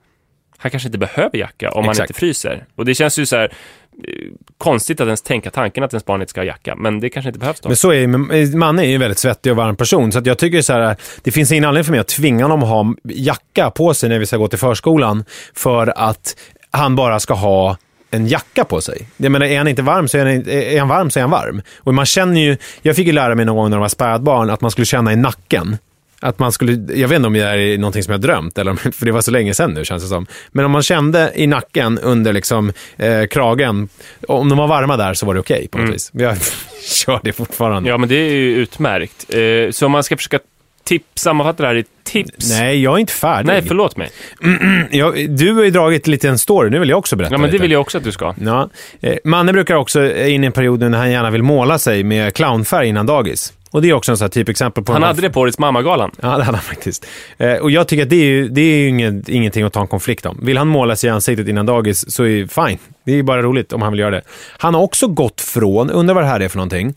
han 0.57 0.71
kanske 0.71 0.87
inte 0.87 0.97
behöver 0.97 1.37
jacka 1.37 1.71
om 1.71 1.83
han 1.83 1.91
Exakt. 1.91 2.09
inte 2.09 2.19
fryser. 2.19 2.65
Och 2.75 2.85
det 2.85 2.95
känns 2.95 3.19
ju 3.19 3.25
så 3.25 3.35
här 3.35 3.43
eh, 3.43 4.13
konstigt 4.57 5.01
att 5.01 5.05
ens 5.05 5.21
tänka 5.21 5.51
tanken 5.51 5.83
att 5.83 5.93
ens 5.93 6.05
barn 6.05 6.21
inte 6.21 6.29
ska 6.29 6.41
ha 6.41 6.45
jacka, 6.45 6.75
men 6.75 6.99
det 6.99 7.09
kanske 7.09 7.29
inte 7.29 7.39
behövs 7.39 7.59
då. 7.59 7.69
Men 7.69 7.75
så 7.75 7.91
är 7.91 8.07
men 8.07 8.59
Manne 8.59 8.81
är 8.83 8.87
ju 8.87 8.93
en 8.93 8.99
väldigt 8.99 9.19
svettig 9.19 9.51
och 9.51 9.57
varm 9.57 9.75
person, 9.75 10.11
så 10.11 10.21
jag 10.25 10.37
tycker 10.37 10.61
så 10.61 10.73
här, 10.73 10.95
det 11.23 11.31
finns 11.31 11.51
ingen 11.51 11.65
anledning 11.65 11.85
för 11.85 11.91
mig 11.91 11.99
att 11.99 12.07
tvinga 12.07 12.43
honom 12.43 12.63
att 12.63 12.69
ha 12.69 12.95
jacka 13.03 13.71
på 13.71 13.93
sig 13.93 14.09
när 14.09 14.19
vi 14.19 14.25
ska 14.25 14.37
gå 14.37 14.47
till 14.47 14.59
förskolan, 14.59 15.25
för 15.53 15.93
att 15.99 16.35
han 16.77 16.95
bara 16.95 17.19
ska 17.19 17.33
ha 17.33 17.77
en 18.11 18.27
jacka 18.27 18.63
på 18.63 18.81
sig. 18.81 19.07
Jag 19.17 19.31
menar, 19.31 19.45
är 19.45 19.57
han 19.57 19.67
inte 19.67 19.81
varm 19.81 20.07
så 20.07 20.17
är 20.17 20.25
han, 20.25 20.49
är 20.49 20.79
han 20.79 20.87
varm 20.87 21.09
så 21.09 21.19
är 21.19 21.21
han 21.21 21.31
varm. 21.31 21.61
Och 21.77 21.93
man 21.93 22.05
känner 22.05 22.41
ju, 22.41 22.57
jag 22.81 22.95
fick 22.95 23.07
ju 23.07 23.13
lära 23.13 23.35
mig 23.35 23.45
någon 23.45 23.55
gång 23.55 23.69
när 23.69 23.77
jag 23.77 23.81
var 23.81 23.89
spädbarn 23.89 24.49
att 24.49 24.61
man 24.61 24.71
skulle 24.71 24.85
känna 24.85 25.13
i 25.13 25.15
nacken. 25.15 25.77
Att 26.19 26.39
man 26.39 26.51
skulle, 26.51 26.71
jag 26.99 27.07
vet 27.07 27.15
inte 27.15 27.27
om 27.27 27.33
det 27.33 27.39
är 27.39 27.77
någonting 27.77 28.03
som 28.03 28.11
jag 28.11 28.21
drömt, 28.21 28.57
eller, 28.57 28.75
för 28.91 29.05
det 29.05 29.11
var 29.11 29.21
så 29.21 29.31
länge 29.31 29.53
sedan 29.53 29.71
nu 29.71 29.85
känns 29.85 30.03
det 30.03 30.09
som. 30.09 30.25
Men 30.51 30.65
om 30.65 30.71
man 30.71 30.83
kände 30.83 31.31
i 31.35 31.47
nacken 31.47 31.99
under 31.99 32.33
liksom, 32.33 32.73
eh, 32.97 33.25
kragen, 33.25 33.89
om 34.27 34.49
de 34.49 34.57
var 34.57 34.67
varma 34.67 34.97
där 34.97 35.13
så 35.13 35.25
var 35.25 35.33
det 35.33 35.39
okej 35.39 35.67
på 35.67 35.77
något 35.77 35.95
vis. 35.95 36.11
Jag 36.13 36.37
kör 36.83 37.19
det 37.23 37.33
fortfarande. 37.33 37.89
Ja, 37.89 37.97
men 37.97 38.09
det 38.09 38.15
är 38.15 38.31
ju 38.31 38.55
utmärkt. 38.55 39.33
Eh, 39.33 39.71
så 39.71 39.85
om 39.85 39.91
man 39.91 40.03
ska 40.03 40.17
försöka 40.17 40.39
tips, 40.87 41.05
sammanfatta 41.15 41.63
det 41.63 41.69
här 41.69 41.75
i 41.75 41.83
tips. 42.03 42.59
Nej, 42.59 42.83
jag 42.83 42.93
är 42.95 42.97
inte 42.99 43.13
färdig. 43.13 43.47
Nej, 43.47 43.61
förlåt 43.67 43.97
mig. 43.97 44.09
jag, 44.91 45.29
du 45.29 45.53
har 45.53 45.63
ju 45.63 45.69
dragit 45.69 46.07
lite 46.07 46.29
en 46.29 46.37
story, 46.39 46.69
nu 46.69 46.79
vill 46.79 46.89
jag 46.89 46.99
också 46.99 47.15
berätta 47.15 47.33
Ja, 47.33 47.37
men 47.37 47.47
det 47.47 47.51
lite. 47.51 47.61
vill 47.61 47.71
jag 47.71 47.81
också 47.81 47.97
att 47.97 48.03
du 48.03 48.11
ska. 48.11 48.33
Ja. 48.41 48.69
Eh, 49.01 49.15
Manne 49.23 49.53
brukar 49.53 49.75
också 49.75 50.03
eh, 50.03 50.33
in 50.33 50.43
i 50.43 50.47
en 50.47 50.53
period 50.53 50.79
när 50.79 50.97
han 50.97 51.11
gärna 51.11 51.29
vill 51.31 51.43
måla 51.43 51.79
sig 51.79 52.03
med 52.03 52.33
clownfärg 52.33 52.87
innan 52.87 53.05
dagis. 53.05 53.53
Och 53.71 53.81
det 53.81 53.89
är 53.89 53.93
också 53.93 54.11
en 54.11 54.17
sån 54.17 54.29
typexempel 54.29 54.83
på... 54.83 54.93
Han 54.93 55.03
hade 55.03 55.21
det 55.21 55.29
på 55.29 55.39
årets 55.39 55.59
mammagalan. 55.59 56.11
Ja, 56.21 56.27
det 56.37 56.43
hade 56.43 56.57
han 56.57 56.65
faktiskt. 56.65 57.05
Eh, 57.37 57.53
och 57.53 57.71
jag 57.71 57.87
tycker 57.87 58.03
att 58.03 58.09
det 58.09 58.15
är 58.15 58.25
ju, 58.25 58.49
det 58.49 58.61
är 58.61 58.77
ju 58.77 58.87
inget, 58.87 59.29
ingenting 59.29 59.63
att 59.63 59.73
ta 59.73 59.81
en 59.81 59.87
konflikt 59.87 60.25
om. 60.25 60.39
Vill 60.41 60.57
han 60.57 60.67
måla 60.67 60.95
sig 60.95 61.07
i 61.07 61.11
ansiktet 61.11 61.47
innan 61.47 61.65
dagis 61.65 62.11
så 62.11 62.23
är 62.23 62.29
det 62.29 62.47
fine. 62.47 62.77
Det 63.05 63.11
är 63.11 63.23
bara 63.23 63.41
roligt 63.41 63.73
om 63.73 63.81
han 63.81 63.91
vill 63.91 63.99
göra 63.99 64.11
det. 64.11 64.21
Han 64.57 64.73
har 64.73 64.81
också 64.81 65.07
gått 65.07 65.41
från, 65.41 65.89
undrar 65.89 66.15
vad 66.15 66.23
det 66.23 66.27
här 66.27 66.39
är 66.39 66.49
för 66.49 66.57
någonting. 66.57 66.93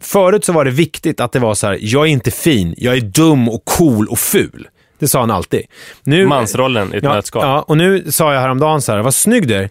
Förut 0.00 0.44
så 0.44 0.52
var 0.52 0.64
det 0.64 0.70
viktigt 0.70 1.20
att 1.20 1.32
det 1.32 1.38
var 1.38 1.54
så 1.54 1.66
här, 1.66 1.78
jag 1.80 2.02
är 2.02 2.10
inte 2.10 2.30
fin, 2.30 2.74
jag 2.78 2.96
är 2.96 3.00
dum 3.00 3.48
och 3.48 3.64
cool 3.64 4.06
och 4.06 4.18
ful. 4.18 4.68
Det 4.98 5.08
sa 5.08 5.20
han 5.20 5.30
alltid. 5.30 5.62
Nu, 6.02 6.26
Mansrollen 6.26 6.94
i 6.94 6.96
ett 6.96 7.04
ja, 7.04 7.14
nötskal. 7.14 7.42
ja, 7.42 7.62
och 7.62 7.76
nu 7.76 8.12
sa 8.12 8.34
jag 8.34 8.40
häromdagen 8.40 8.82
så 8.82 8.92
här, 8.92 9.02
vad 9.02 9.14
snygg 9.14 9.48
du 9.48 9.54
är. 9.54 9.70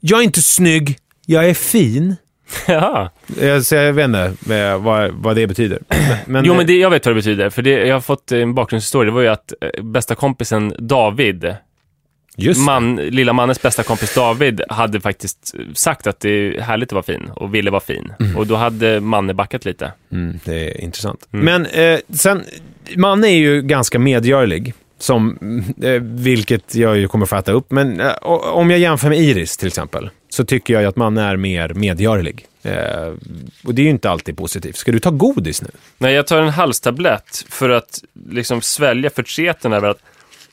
Jag 0.00 0.20
är 0.20 0.24
inte 0.24 0.42
snygg, 0.42 0.98
jag 1.26 1.48
är 1.48 1.54
fin. 1.54 2.16
Jaha. 2.68 3.10
Eh, 3.40 3.60
Så 3.60 3.74
jag 3.74 3.92
vet 3.92 4.04
inte 4.04 4.54
eh, 4.54 4.78
vad, 4.82 5.10
vad 5.10 5.36
det 5.36 5.46
betyder. 5.46 5.78
Men, 6.26 6.44
Jo, 6.44 6.54
men 6.54 6.66
det, 6.66 6.76
jag 6.76 6.90
vet 6.90 7.06
vad 7.06 7.14
det 7.14 7.18
betyder. 7.18 7.50
För 7.50 7.62
det, 7.62 7.70
jag 7.70 7.94
har 7.94 8.00
fått 8.00 8.32
en 8.32 8.54
bakgrundshistoria. 8.54 9.04
Det 9.10 9.14
var 9.14 9.22
ju 9.22 9.28
att 9.28 9.52
eh, 9.60 9.82
bästa 9.84 10.14
kompisen 10.14 10.74
David, 10.78 11.54
just 12.36 12.60
man, 12.60 12.96
lilla 12.96 13.32
mannens 13.32 13.62
bästa 13.62 13.82
kompis 13.82 14.14
David, 14.14 14.60
hade 14.68 15.00
faktiskt 15.00 15.54
sagt 15.74 16.06
att 16.06 16.20
det 16.20 16.28
är 16.30 16.60
härligt 16.60 16.88
att 16.88 16.92
vara 16.92 17.02
fin 17.02 17.30
och 17.36 17.54
ville 17.54 17.70
vara 17.70 17.80
fin. 17.80 18.12
Och 18.36 18.46
då 18.46 18.56
hade 18.56 19.00
Manne 19.00 19.34
backat 19.34 19.64
lite. 19.64 19.92
Mm, 20.12 20.38
det 20.44 20.70
är 20.70 20.80
intressant. 20.80 21.26
Men 21.30 21.66
eh, 21.66 21.98
sen, 22.14 22.42
Manne 22.96 23.26
är 23.28 23.36
ju 23.36 23.62
ganska 23.62 23.98
medgörlig. 23.98 24.74
Som, 24.98 25.38
eh, 25.82 25.90
vilket 26.02 26.74
jag 26.74 26.96
ju 26.98 27.08
kommer 27.08 27.26
få 27.26 27.36
äta 27.36 27.52
upp. 27.52 27.70
Men 27.70 28.00
eh, 28.00 28.12
om 28.52 28.70
jag 28.70 28.78
jämför 28.80 29.08
med 29.08 29.18
Iris 29.18 29.56
till 29.56 29.68
exempel, 29.68 30.10
så 30.34 30.44
tycker 30.44 30.74
jag 30.74 30.82
ju 30.82 30.88
att 30.88 30.96
man 30.96 31.18
är 31.18 31.36
mer 31.36 31.68
medgörlig. 31.68 32.46
Eh, 32.62 33.12
och 33.64 33.74
det 33.74 33.82
är 33.82 33.84
ju 33.84 33.90
inte 33.90 34.10
alltid 34.10 34.36
positivt. 34.36 34.76
Ska 34.76 34.92
du 34.92 34.98
ta 34.98 35.10
godis 35.10 35.62
nu? 35.62 35.68
Nej, 35.98 36.14
jag 36.14 36.26
tar 36.26 36.42
en 36.42 36.48
halstablett 36.48 37.44
för 37.48 37.70
att 37.70 38.04
liksom 38.30 38.62
svälja 38.62 39.10
förtreten 39.10 39.72
över 39.72 39.88
att 39.88 39.98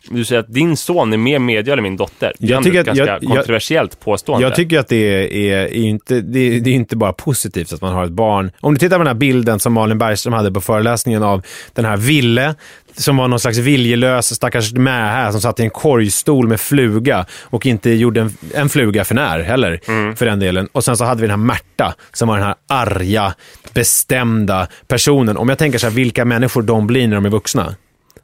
du 0.09 0.25
säger 0.25 0.39
att 0.39 0.53
din 0.53 0.77
son 0.77 1.13
är 1.13 1.17
mer 1.17 1.39
media 1.39 1.73
än 1.73 1.83
min 1.83 1.97
dotter. 1.97 2.33
Det 2.39 2.47
är 2.47 2.51
Jag 2.51 2.63
tycker 2.63 2.79
ett 2.81 2.87
att- 2.87 2.95
ganska 2.97 3.05
jag- 3.13 3.23
jag- 3.23 3.29
kontroversiellt 3.29 3.99
påstående. 3.99 4.47
Jag 4.47 4.55
tycker 4.55 4.79
att 4.79 4.87
det 4.87 4.95
är, 4.95 5.33
är, 5.33 5.57
är 5.65 5.73
inte, 5.75 6.21
det, 6.21 6.39
är- 6.39 6.59
det 6.59 6.69
är 6.69 6.73
inte 6.73 6.95
bara 6.95 7.13
positivt 7.13 7.73
att 7.73 7.81
man 7.81 7.93
har 7.93 8.05
ett 8.05 8.11
barn. 8.11 8.51
Om 8.59 8.73
du 8.73 8.79
tittar 8.79 8.95
på 8.97 9.03
den 9.03 9.07
här 9.07 9.13
bilden 9.19 9.59
som 9.59 9.73
Malin 9.73 9.97
Bergström 9.97 10.33
hade 10.33 10.51
på 10.51 10.61
föreläsningen 10.61 11.23
av 11.23 11.41
den 11.73 11.85
här 11.85 11.97
Ville, 11.97 12.55
som 12.97 13.17
var 13.17 13.27
någon 13.27 13.39
slags 13.39 13.57
viljelös 13.57 14.35
stackars 14.35 14.73
med 14.73 15.11
här 15.11 15.31
som 15.31 15.41
satt 15.41 15.59
i 15.59 15.63
en 15.63 15.69
korgstol 15.69 16.47
med 16.47 16.59
fluga 16.59 17.25
och 17.43 17.65
inte 17.65 17.89
gjorde 17.89 18.21
en, 18.21 18.33
en 18.53 18.69
fluga 18.69 19.03
för 19.03 19.15
när 19.15 19.39
heller, 19.39 19.79
för 20.15 20.25
den 20.25 20.39
delen. 20.39 20.67
Och 20.71 20.83
sen 20.83 20.97
så 20.97 21.05
hade 21.05 21.21
vi 21.21 21.27
den 21.27 21.39
här 21.39 21.45
Märta, 21.45 21.95
som 22.13 22.27
var 22.27 22.37
den 22.37 22.45
här 22.45 22.55
arga, 22.69 23.33
bestämda 23.73 24.67
personen. 24.87 25.37
Om 25.37 25.49
jag 25.49 25.57
tänker 25.57 25.79
så 25.79 25.87
här, 25.87 25.93
vilka 25.93 26.25
människor 26.25 26.61
de 26.61 26.87
blir 26.87 27.07
när 27.07 27.15
de 27.15 27.25
är 27.25 27.29
vuxna, 27.29 27.75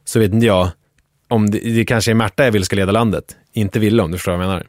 så 0.04 0.18
vet 0.20 0.32
inte 0.32 0.46
jag 0.46 0.68
om 1.28 1.50
det, 1.50 1.58
det 1.58 1.84
kanske 1.84 2.10
är 2.10 2.14
Märta 2.14 2.44
jag 2.44 2.52
vill 2.52 2.64
ska 2.64 2.76
leda 2.76 2.92
landet. 2.92 3.24
Inte 3.52 3.78
Ville 3.78 4.02
om 4.02 4.10
du 4.10 4.18
förstår 4.18 4.32
vad 4.32 4.40
jag 4.40 4.48
menar. 4.48 4.66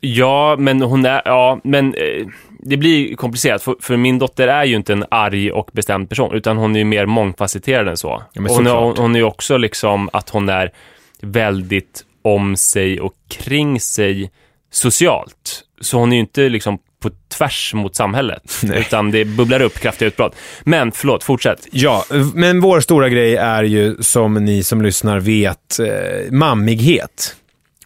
Ja, 0.00 0.56
men 0.58 0.82
hon 0.82 1.04
är, 1.04 1.22
ja, 1.24 1.60
men 1.64 1.94
eh, 1.94 2.26
det 2.60 2.76
blir 2.76 3.16
komplicerat 3.16 3.62
för, 3.62 3.76
för 3.80 3.96
min 3.96 4.18
dotter 4.18 4.48
är 4.48 4.64
ju 4.64 4.76
inte 4.76 4.92
en 4.92 5.04
arg 5.10 5.52
och 5.52 5.70
bestämd 5.72 6.08
person, 6.08 6.34
utan 6.34 6.56
hon 6.56 6.74
är 6.76 6.78
ju 6.78 6.84
mer 6.84 7.06
mångfacetterad 7.06 7.88
än 7.88 7.96
så. 7.96 8.22
Ja, 8.32 8.42
hon, 8.48 8.66
är, 8.66 8.70
såklart. 8.70 8.98
hon 8.98 9.14
är 9.14 9.18
ju 9.18 9.24
också 9.24 9.56
liksom 9.56 10.10
att 10.12 10.30
hon 10.30 10.48
är 10.48 10.72
väldigt 11.20 12.04
om 12.22 12.56
sig 12.56 13.00
och 13.00 13.14
kring 13.28 13.80
sig 13.80 14.30
socialt. 14.70 15.64
Så 15.80 15.98
hon 15.98 16.12
är 16.12 16.16
ju 16.16 16.20
inte 16.20 16.48
liksom 16.48 16.78
på 17.02 17.10
tvärs 17.34 17.74
mot 17.74 17.96
samhället, 17.96 18.42
utan 18.74 19.10
det 19.10 19.24
bubblar 19.24 19.60
upp 19.60 19.78
kraftiga 19.78 20.08
utbrott. 20.08 20.36
Men 20.64 20.92
förlåt, 20.92 21.24
fortsätt. 21.24 21.66
Ja, 21.70 22.04
men 22.34 22.60
vår 22.60 22.80
stora 22.80 23.08
grej 23.08 23.36
är 23.36 23.64
ju, 23.64 23.96
som 24.00 24.34
ni 24.34 24.62
som 24.62 24.82
lyssnar 24.82 25.20
vet, 25.20 25.78
eh, 25.78 26.32
mammighet. 26.32 27.34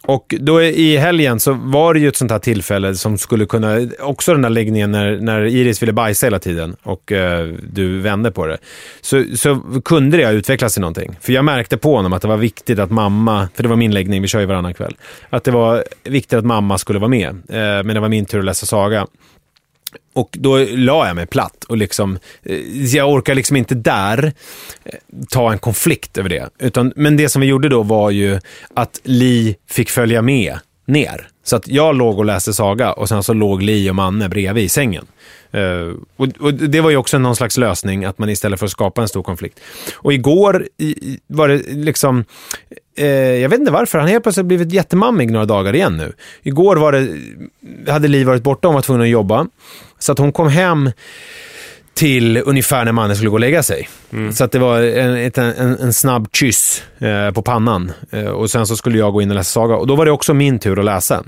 Och 0.05 0.35
då 0.39 0.61
i 0.61 0.97
helgen 0.97 1.39
så 1.39 1.53
var 1.53 1.93
det 1.93 1.99
ju 1.99 2.07
ett 2.07 2.15
sånt 2.15 2.31
här 2.31 2.39
tillfälle 2.39 2.95
som 2.95 3.17
skulle 3.17 3.45
kunna, 3.45 3.77
också 3.99 4.31
den 4.31 4.41
där 4.41 4.49
läggningen 4.49 4.91
när, 4.91 5.17
när 5.17 5.45
Iris 5.45 5.81
ville 5.81 5.93
bajsa 5.93 6.25
hela 6.25 6.39
tiden 6.39 6.75
och 6.83 7.11
eh, 7.11 7.47
du 7.73 7.99
vände 7.99 8.31
på 8.31 8.45
det. 8.45 8.57
Så, 9.01 9.23
så 9.35 9.61
kunde 9.85 10.17
det 10.17 10.31
utvecklas 10.31 10.73
till 10.73 10.81
någonting. 10.81 11.17
För 11.21 11.33
jag 11.33 11.45
märkte 11.45 11.77
på 11.77 11.95
honom 11.95 12.13
att 12.13 12.21
det 12.21 12.27
var 12.27 12.37
viktigt 12.37 12.79
att 12.79 12.91
mamma, 12.91 13.47
för 13.55 13.63
det 13.63 13.69
var 13.69 13.75
min 13.75 13.93
läggning, 13.93 14.21
vi 14.21 14.27
kör 14.27 14.39
ju 14.39 14.45
varannan 14.45 14.73
kväll, 14.73 14.95
att 15.29 15.43
det 15.43 15.51
var 15.51 15.83
viktigt 16.03 16.33
att 16.33 16.45
mamma 16.45 16.77
skulle 16.77 16.99
vara 16.99 17.09
med. 17.09 17.29
Eh, 17.29 17.83
men 17.83 17.87
det 17.87 17.99
var 17.99 18.09
min 18.09 18.25
tur 18.25 18.39
att 18.39 18.45
läsa 18.45 18.65
saga. 18.65 19.07
Och 20.13 20.29
då 20.31 20.57
la 20.57 21.07
jag 21.07 21.15
mig 21.15 21.25
platt 21.25 21.63
och 21.63 21.77
liksom, 21.77 22.19
eh, 22.43 22.85
jag 22.95 23.11
orkar 23.11 23.35
liksom 23.35 23.55
inte 23.55 23.75
där 23.75 24.33
eh, 24.85 24.93
ta 25.29 25.51
en 25.51 25.59
konflikt 25.59 26.17
över 26.17 26.29
det. 26.29 26.49
Utan, 26.59 26.93
men 26.95 27.17
det 27.17 27.29
som 27.29 27.41
vi 27.41 27.47
gjorde 27.47 27.69
då 27.69 27.83
var 27.83 28.09
ju 28.09 28.39
att 28.73 29.01
Li 29.03 29.55
fick 29.69 29.89
följa 29.89 30.21
med 30.21 30.57
ner. 30.85 31.27
Så 31.43 31.55
att 31.55 31.67
jag 31.67 31.95
låg 31.95 32.17
och 32.19 32.25
läste 32.25 32.53
saga 32.53 32.93
och 32.93 33.09
sen 33.09 33.23
så 33.23 33.33
låg 33.33 33.61
Li 33.61 33.89
och 33.89 33.95
Manne 33.95 34.29
bredvid 34.29 34.63
i 34.63 34.69
sängen. 34.69 35.05
Uh, 35.55 35.93
och, 36.15 36.27
och 36.39 36.53
det 36.53 36.81
var 36.81 36.89
ju 36.89 36.97
också 36.97 37.17
någon 37.17 37.35
slags 37.35 37.57
lösning, 37.57 38.05
att 38.05 38.17
man 38.17 38.29
istället 38.29 38.59
för 38.59 38.65
att 38.65 38.71
skapa 38.71 39.01
en 39.01 39.07
stor 39.07 39.23
konflikt. 39.23 39.59
Och 39.95 40.13
igår 40.13 40.67
i, 40.77 40.85
i- 40.85 41.19
var 41.27 41.47
det 41.47 41.57
liksom, 41.67 42.25
eh, 42.97 43.07
jag 43.07 43.49
vet 43.49 43.59
inte 43.59 43.71
varför, 43.71 43.99
han 43.99 44.07
helt 44.07 44.23
plötsligt 44.23 44.45
blivit 44.45 44.71
jättemammig 44.73 45.31
några 45.31 45.45
dagar 45.45 45.75
igen 45.75 45.97
nu. 45.97 46.13
Igår 46.43 46.75
var 46.75 46.91
det, 46.91 47.91
hade 47.91 48.07
Li 48.07 48.23
varit 48.23 48.43
borta, 48.43 48.67
hon 48.67 48.75
var 48.75 48.81
tvungen 48.81 49.01
att 49.03 49.09
jobba. 49.09 49.47
Så 49.99 50.11
att 50.11 50.19
hon 50.19 50.31
kom 50.31 50.47
hem 50.47 50.91
till 51.93 52.41
ungefär 52.45 52.85
när 52.85 52.91
mannen 52.91 53.15
skulle 53.15 53.29
gå 53.29 53.35
och 53.35 53.39
lägga 53.39 53.63
sig. 53.63 53.89
Så 54.33 54.43
att 54.43 54.51
det 54.51 54.59
var 54.59 54.81
en, 54.81 55.31
en, 55.35 55.77
en 55.79 55.93
snabb 55.93 56.27
kyss 56.33 56.83
eh, 56.99 57.31
på 57.31 57.41
pannan. 57.41 57.91
Eh, 58.11 58.25
och 58.25 58.51
sen 58.51 58.67
så 58.67 58.75
skulle 58.75 58.97
jag 58.97 59.13
gå 59.13 59.21
in 59.21 59.29
och 59.29 59.35
läsa 59.35 59.51
saga. 59.51 59.75
Och 59.75 59.87
då 59.87 59.95
var 59.95 60.05
det 60.05 60.11
också 60.11 60.33
min 60.33 60.59
tur 60.59 60.79
att 60.79 60.85
läsa. 60.85 61.23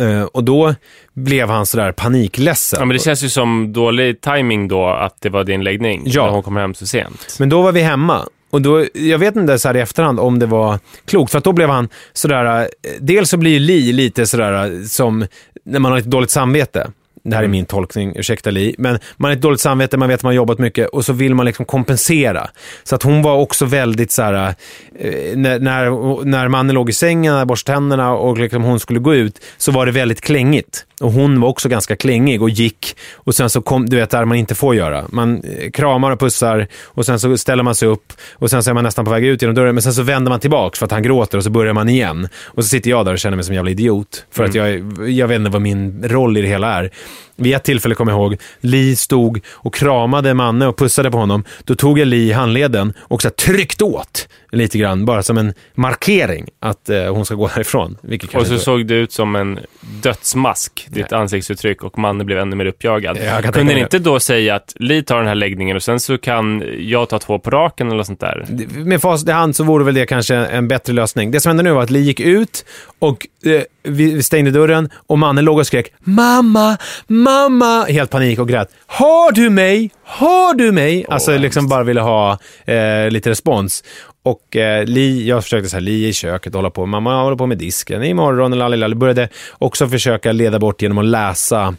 Eh, 0.00 0.22
och 0.22 0.44
då 0.44 0.74
blev 1.14 1.48
han 1.48 1.66
sådär 1.66 1.92
panikledsen. 1.92 2.78
Ja, 2.80 2.84
men 2.86 2.96
det 2.96 3.02
känns 3.02 3.24
ju 3.24 3.28
som 3.28 3.72
dålig 3.72 4.20
timing 4.20 4.68
då 4.68 4.86
att 4.88 5.16
det 5.20 5.28
var 5.28 5.44
din 5.44 5.64
läggning, 5.64 6.02
Ja. 6.06 6.24
när 6.24 6.32
hon 6.32 6.42
kom 6.42 6.56
hem 6.56 6.74
så 6.74 6.86
sent. 6.86 7.36
Men 7.38 7.48
då 7.48 7.62
var 7.62 7.72
vi 7.72 7.80
hemma. 7.80 8.26
Och 8.50 8.62
då, 8.62 8.84
jag 8.94 9.18
vet 9.18 9.36
inte 9.36 9.58
så 9.58 9.68
här 9.68 9.76
i 9.76 9.80
efterhand 9.80 10.20
om 10.20 10.38
det 10.38 10.46
var 10.46 10.78
klokt, 11.04 11.32
för 11.32 11.40
då 11.40 11.52
blev 11.52 11.68
han 11.68 11.88
sådär, 12.12 12.68
dels 13.00 13.30
så 13.30 13.36
blir 13.36 13.50
ju 13.52 13.58
Li 13.58 13.92
lite 13.92 14.26
sådär 14.26 14.84
som 14.88 15.26
när 15.64 15.80
man 15.80 15.92
har 15.92 15.98
ett 15.98 16.04
dåligt 16.04 16.30
samvete. 16.30 16.90
Det 17.24 17.36
här 17.36 17.42
är 17.42 17.48
min 17.48 17.66
tolkning, 17.66 18.12
ursäkta 18.16 18.50
Li. 18.50 18.74
Men 18.78 18.98
man 19.16 19.28
har 19.28 19.36
ett 19.36 19.42
dåligt 19.42 19.60
samvete, 19.60 19.96
man 19.96 20.08
vet 20.08 20.14
att 20.18 20.22
man 20.22 20.30
har 20.30 20.34
jobbat 20.34 20.58
mycket 20.58 20.88
och 20.88 21.04
så 21.04 21.12
vill 21.12 21.34
man 21.34 21.46
liksom 21.46 21.64
kompensera. 21.64 22.48
Så 22.84 22.94
att 22.94 23.02
hon 23.02 23.22
var 23.22 23.36
också 23.36 23.64
väldigt 23.64 24.12
så 24.12 24.22
här, 24.22 24.54
eh, 24.98 25.36
när, 25.36 25.58
när, 25.58 26.24
när 26.24 26.48
mannen 26.48 26.74
låg 26.74 26.90
i 26.90 26.92
sängen, 26.92 27.46
borstade 27.46 27.76
tänderna 27.76 28.12
och 28.12 28.38
liksom 28.38 28.62
hon 28.62 28.80
skulle 28.80 29.00
gå 29.00 29.14
ut, 29.14 29.40
så 29.56 29.72
var 29.72 29.86
det 29.86 29.92
väldigt 29.92 30.20
klängigt. 30.20 30.86
Och 31.00 31.12
hon 31.12 31.40
var 31.40 31.48
också 31.48 31.68
ganska 31.68 31.96
klängig 31.96 32.42
och 32.42 32.50
gick. 32.50 32.96
Och 33.14 33.34
sen 33.34 33.50
så 33.50 33.62
kom, 33.62 33.88
du 33.88 33.96
vet, 33.96 34.10
där 34.10 34.24
man 34.24 34.36
inte 34.36 34.54
får 34.54 34.74
göra. 34.74 35.04
Man 35.08 35.42
eh, 35.44 35.70
kramar 35.70 36.10
och 36.10 36.20
pussar 36.20 36.66
och 36.84 37.06
sen 37.06 37.20
så 37.20 37.36
ställer 37.36 37.62
man 37.62 37.74
sig 37.74 37.88
upp 37.88 38.12
och 38.32 38.50
sen 38.50 38.62
så 38.62 38.70
är 38.70 38.74
man 38.74 38.84
nästan 38.84 39.04
på 39.04 39.10
väg 39.10 39.24
ut 39.24 39.42
genom 39.42 39.54
dörren. 39.54 39.74
Men 39.74 39.82
sen 39.82 39.94
så 39.94 40.02
vänder 40.02 40.30
man 40.30 40.40
tillbaks 40.40 40.78
för 40.78 40.86
att 40.86 40.92
han 40.92 41.02
gråter 41.02 41.38
och 41.38 41.44
så 41.44 41.50
börjar 41.50 41.72
man 41.72 41.88
igen. 41.88 42.28
Och 42.44 42.64
så 42.64 42.68
sitter 42.68 42.90
jag 42.90 43.04
där 43.04 43.12
och 43.12 43.18
känner 43.18 43.36
mig 43.36 43.44
som 43.44 43.52
en 43.52 43.56
jävla 43.56 43.70
idiot. 43.70 44.26
För 44.30 44.44
att 44.44 44.54
jag, 44.54 44.68
jag 45.10 45.28
vet 45.28 45.38
inte 45.38 45.50
vad 45.50 45.62
min 45.62 46.08
roll 46.08 46.36
i 46.36 46.42
det 46.42 46.48
hela 46.48 46.78
är. 46.78 46.90
Vid 47.36 47.54
ett 47.54 47.64
tillfälle 47.64 47.94
kommer 47.94 48.12
jag 48.12 48.20
ihåg, 48.20 48.36
Li 48.60 48.96
stod 48.96 49.40
och 49.50 49.74
kramade 49.74 50.34
Manne 50.34 50.66
och 50.66 50.78
pussade 50.78 51.10
på 51.10 51.18
honom. 51.18 51.44
Då 51.64 51.74
tog 51.74 51.98
jag 51.98 52.08
Li 52.08 52.28
i 52.28 52.32
handleden 52.32 52.92
och 52.98 53.22
så 53.22 53.30
tryckte 53.30 53.84
åt 53.84 54.28
lite 54.52 54.78
grann, 54.78 55.04
bara 55.04 55.22
som 55.22 55.38
en 55.38 55.54
markering 55.74 56.48
att 56.60 56.88
eh, 56.88 57.14
hon 57.14 57.26
ska 57.26 57.34
gå 57.34 57.46
härifrån. 57.46 57.98
Vilket 58.02 58.34
Och 58.34 58.46
så 58.46 58.58
såg 58.58 58.86
det 58.86 58.94
ut 58.94 59.12
som 59.12 59.36
en 59.36 59.58
dödsmask, 60.02 60.86
ditt 60.90 61.12
ansiktsuttryck, 61.12 61.82
och 61.82 61.98
mannen 61.98 62.26
blev 62.26 62.38
ännu 62.38 62.56
mer 62.56 62.66
uppjagad. 62.66 63.18
Kunde 63.52 63.74
ni 63.74 63.80
inte 63.80 63.98
då 63.98 64.20
säga 64.20 64.54
att 64.54 64.72
Li 64.76 65.02
tar 65.02 65.18
den 65.18 65.26
här 65.26 65.34
läggningen 65.34 65.76
och 65.76 65.82
sen 65.82 66.00
så 66.00 66.18
kan 66.18 66.64
jag 66.78 67.08
ta 67.08 67.18
två 67.18 67.38
på 67.38 67.50
raken 67.50 67.92
eller 67.92 68.02
sånt 68.02 68.20
där? 68.20 68.46
med 68.84 69.00
facit 69.00 69.28
i 69.28 69.32
hand 69.32 69.56
så 69.56 69.64
vore 69.64 69.84
väl 69.84 69.94
det 69.94 70.06
kanske 70.06 70.34
en 70.34 70.68
bättre 70.68 70.92
lösning. 70.92 71.30
Det 71.30 71.40
som 71.40 71.50
hände 71.50 71.62
nu 71.62 71.72
var 71.72 71.82
att 71.82 71.90
Li 71.90 72.00
gick 72.00 72.20
ut 72.20 72.64
och 72.98 73.26
eh, 73.44 73.62
vi 73.84 74.22
stängde 74.22 74.50
dörren 74.50 74.88
och 75.06 75.18
mannen 75.18 75.44
låg 75.44 75.58
och 75.58 75.66
skrek 75.66 75.92
“Mamma, 75.98 76.76
mamma!” 77.06 77.84
Helt 77.84 78.10
panik 78.10 78.38
och 78.38 78.48
grät. 78.48 78.68
“Har 78.86 79.32
du 79.32 79.50
mig? 79.50 79.90
Har 80.04 80.54
du 80.54 80.72
mig?” 80.72 81.06
Alltså 81.08 81.38
liksom 81.38 81.68
bara 81.68 81.82
ville 81.82 82.00
ha 82.00 82.38
eh, 82.64 83.10
lite 83.10 83.30
respons. 83.30 83.84
Och 84.22 84.56
eh, 84.56 84.84
Li, 84.84 85.28
jag 85.28 85.42
försökte 85.42 85.68
säga 85.68 85.80
Li 85.80 86.04
är 86.04 86.08
i 86.08 86.12
köket 86.12 86.54
och 86.54 86.58
hålla 86.58 86.70
på. 86.70 86.86
Mamma 86.86 87.22
håller 87.22 87.36
på 87.36 87.46
med 87.46 87.58
disken 87.58 88.04
imorgon 88.04 88.52
och 88.52 88.58
lalala. 88.58 88.94
Började 88.94 89.28
också 89.52 89.88
försöka 89.88 90.32
leda 90.32 90.58
bort 90.58 90.82
genom 90.82 90.98
att 90.98 91.04
läsa 91.04 91.74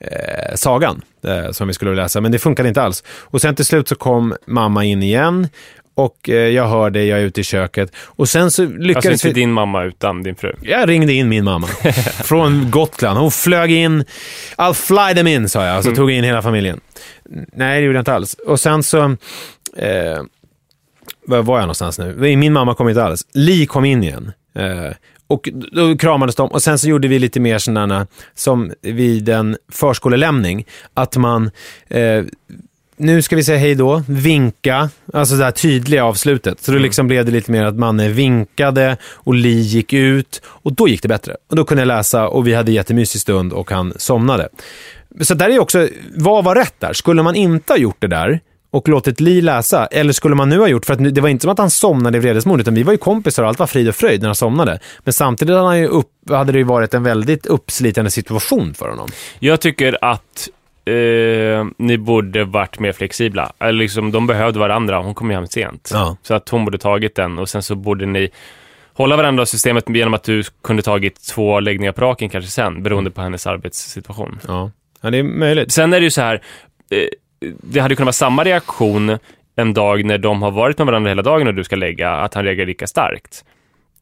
eh, 0.00 0.54
sagan 0.54 1.02
eh, 1.24 1.50
som 1.50 1.68
vi 1.68 1.74
skulle 1.74 1.94
läsa, 1.94 2.20
men 2.20 2.32
det 2.32 2.38
funkade 2.38 2.68
inte 2.68 2.82
alls. 2.82 3.04
Och 3.08 3.40
sen 3.40 3.54
till 3.54 3.64
slut 3.64 3.88
så 3.88 3.94
kom 3.94 4.34
mamma 4.46 4.84
in 4.84 5.02
igen 5.02 5.48
och 5.98 6.28
eh, 6.28 6.34
jag 6.34 6.68
hörde, 6.68 7.04
jag 7.04 7.18
är 7.18 7.22
ute 7.22 7.40
i 7.40 7.44
köket 7.44 7.92
och 7.96 8.28
sen 8.28 8.50
så 8.50 8.62
Alltså 8.62 8.78
lyckades 8.78 9.24
inte 9.24 9.28
vi... 9.28 9.32
din 9.32 9.52
mamma 9.52 9.84
utan 9.84 10.22
din 10.22 10.36
fru. 10.36 10.54
Jag 10.62 10.88
ringde 10.88 11.12
in 11.12 11.28
min 11.28 11.44
mamma 11.44 11.66
från 12.24 12.70
Gotland. 12.70 13.18
Hon 13.18 13.30
flög 13.30 13.72
in. 13.72 14.04
I'll 14.56 14.74
fly 14.74 15.14
them 15.14 15.26
in, 15.26 15.48
sa 15.48 15.66
jag. 15.66 15.84
Så 15.84 15.94
tog 15.94 16.10
jag 16.10 16.18
in 16.18 16.24
hela 16.24 16.42
familjen. 16.42 16.80
Nej, 17.52 17.80
det 17.80 17.86
gjorde 17.86 17.96
jag 17.96 18.00
inte 18.00 18.14
alls. 18.14 18.34
Och 18.46 18.60
sen 18.60 18.82
så... 18.82 18.98
Eh, 19.76 20.22
var 21.26 21.42
var 21.42 21.56
jag 21.56 21.62
någonstans 21.62 21.98
nu? 21.98 22.36
Min 22.36 22.52
mamma 22.52 22.74
kom 22.74 22.88
inte 22.88 23.04
alls. 23.04 23.26
Li 23.32 23.66
kom 23.66 23.84
in 23.84 24.02
igen. 24.02 24.32
Eh, 24.54 24.92
och 25.26 25.48
då 25.72 25.96
kramades 25.96 26.36
de 26.36 26.48
och 26.50 26.62
sen 26.62 26.78
så 26.78 26.88
gjorde 26.88 27.08
vi 27.08 27.18
lite 27.18 27.40
mer 27.40 27.58
sådana 27.58 28.06
som 28.34 28.72
vid 28.82 29.28
en 29.28 29.56
förskolelämning. 29.72 30.66
Att 30.94 31.16
man 31.16 31.50
eh, 31.88 32.24
nu 32.98 33.22
ska 33.22 33.36
vi 33.36 33.44
säga 33.44 33.58
hej 33.58 33.74
då, 33.74 34.02
vinka, 34.08 34.90
alltså 35.12 35.34
det 35.34 35.44
här 35.44 35.50
tydliga 35.50 36.04
avslutet. 36.04 36.60
Så 36.60 36.72
då 36.72 36.78
liksom 36.78 37.08
blev 37.08 37.24
det 37.24 37.32
lite 37.32 37.50
mer 37.50 37.64
att 37.64 37.76
Manne 37.76 38.08
vinkade 38.08 38.96
och 39.04 39.34
Li 39.34 39.60
gick 39.60 39.92
ut 39.92 40.42
och 40.44 40.72
då 40.72 40.88
gick 40.88 41.02
det 41.02 41.08
bättre. 41.08 41.36
Och 41.50 41.56
då 41.56 41.64
kunde 41.64 41.80
jag 41.80 41.88
läsa 41.88 42.28
och 42.28 42.46
vi 42.46 42.54
hade 42.54 42.72
jättemysig 42.72 43.20
stund 43.20 43.52
och 43.52 43.70
han 43.70 43.92
somnade. 43.96 44.48
Så 45.20 45.34
där 45.34 45.50
är 45.50 45.58
också, 45.58 45.88
vad 46.16 46.44
var 46.44 46.54
rätt 46.54 46.74
där? 46.78 46.92
Skulle 46.92 47.22
man 47.22 47.34
inte 47.34 47.72
ha 47.72 47.78
gjort 47.78 47.96
det 48.00 48.06
där 48.06 48.40
och 48.70 48.88
låtit 48.88 49.20
Li 49.20 49.40
läsa, 49.40 49.86
eller 49.86 50.12
skulle 50.12 50.34
man 50.34 50.48
nu 50.48 50.58
ha 50.58 50.68
gjort, 50.68 50.86
för 50.86 50.94
att 50.94 51.14
det 51.14 51.20
var 51.20 51.28
inte 51.28 51.42
som 51.42 51.50
att 51.50 51.58
han 51.58 51.70
somnade 51.70 52.18
i 52.18 52.20
vredesmod, 52.20 52.60
utan 52.60 52.74
vi 52.74 52.82
var 52.82 52.92
ju 52.92 52.98
kompisar 52.98 53.42
och 53.42 53.48
allt 53.48 53.58
var 53.58 53.66
frid 53.66 53.88
och 53.88 53.94
fröjd 53.94 54.20
när 54.20 54.28
han 54.28 54.34
somnade. 54.34 54.78
Men 55.04 55.12
samtidigt 55.12 55.54
hade, 55.54 55.66
han 55.66 55.78
ju 55.78 55.86
upp, 55.86 56.10
hade 56.30 56.52
det 56.52 56.58
ju 56.58 56.64
varit 56.64 56.94
en 56.94 57.02
väldigt 57.02 57.46
uppslitande 57.46 58.10
situation 58.10 58.74
för 58.74 58.88
honom. 58.88 59.08
Jag 59.38 59.60
tycker 59.60 60.04
att 60.04 60.48
eh, 60.88 61.66
ni 61.76 61.98
borde 61.98 62.44
varit 62.44 62.78
mer 62.78 62.92
flexibla. 62.92 63.52
Eller 63.58 63.78
liksom, 63.78 64.12
de 64.12 64.26
behövde 64.26 64.58
varandra. 64.58 64.98
Hon 64.98 65.14
kom 65.14 65.30
ju 65.30 65.36
hem 65.36 65.46
sent. 65.46 65.90
Ja. 65.92 66.16
Så 66.22 66.34
att 66.34 66.48
hon 66.48 66.64
borde 66.64 66.78
tagit 66.78 67.14
den 67.14 67.38
och 67.38 67.48
sen 67.48 67.62
så 67.62 67.74
borde 67.74 68.06
ni 68.06 68.30
hålla 68.92 69.16
varandra 69.16 69.42
i 69.42 69.46
systemet 69.46 69.84
genom 69.88 70.14
att 70.14 70.24
du 70.24 70.42
kunde 70.62 70.82
tagit 70.82 71.26
två 71.26 71.60
läggningar 71.60 71.92
på 71.92 72.00
raken 72.00 72.28
kanske 72.28 72.50
sen, 72.50 72.82
beroende 72.82 73.10
på 73.10 73.20
hennes 73.20 73.46
arbetssituation. 73.46 74.38
Ja, 74.48 74.70
ja 75.00 75.10
det 75.10 75.18
är 75.18 75.22
möjligt. 75.22 75.72
Sen 75.72 75.92
är 75.92 76.00
det 76.00 76.04
ju 76.04 76.10
så 76.10 76.20
här, 76.20 76.42
eh, 76.90 77.08
det 77.62 77.80
hade 77.80 77.96
kunnat 77.96 78.06
vara 78.06 78.12
samma 78.12 78.44
reaktion 78.44 79.18
en 79.56 79.74
dag 79.74 80.04
när 80.04 80.18
de 80.18 80.42
har 80.42 80.50
varit 80.50 80.78
med 80.78 80.86
varandra 80.86 81.08
hela 81.08 81.22
dagen 81.22 81.46
och 81.46 81.54
du 81.54 81.64
ska 81.64 81.76
lägga, 81.76 82.10
att 82.10 82.34
han 82.34 82.44
reagerar 82.44 82.66
lika 82.66 82.86
starkt. 82.86 83.44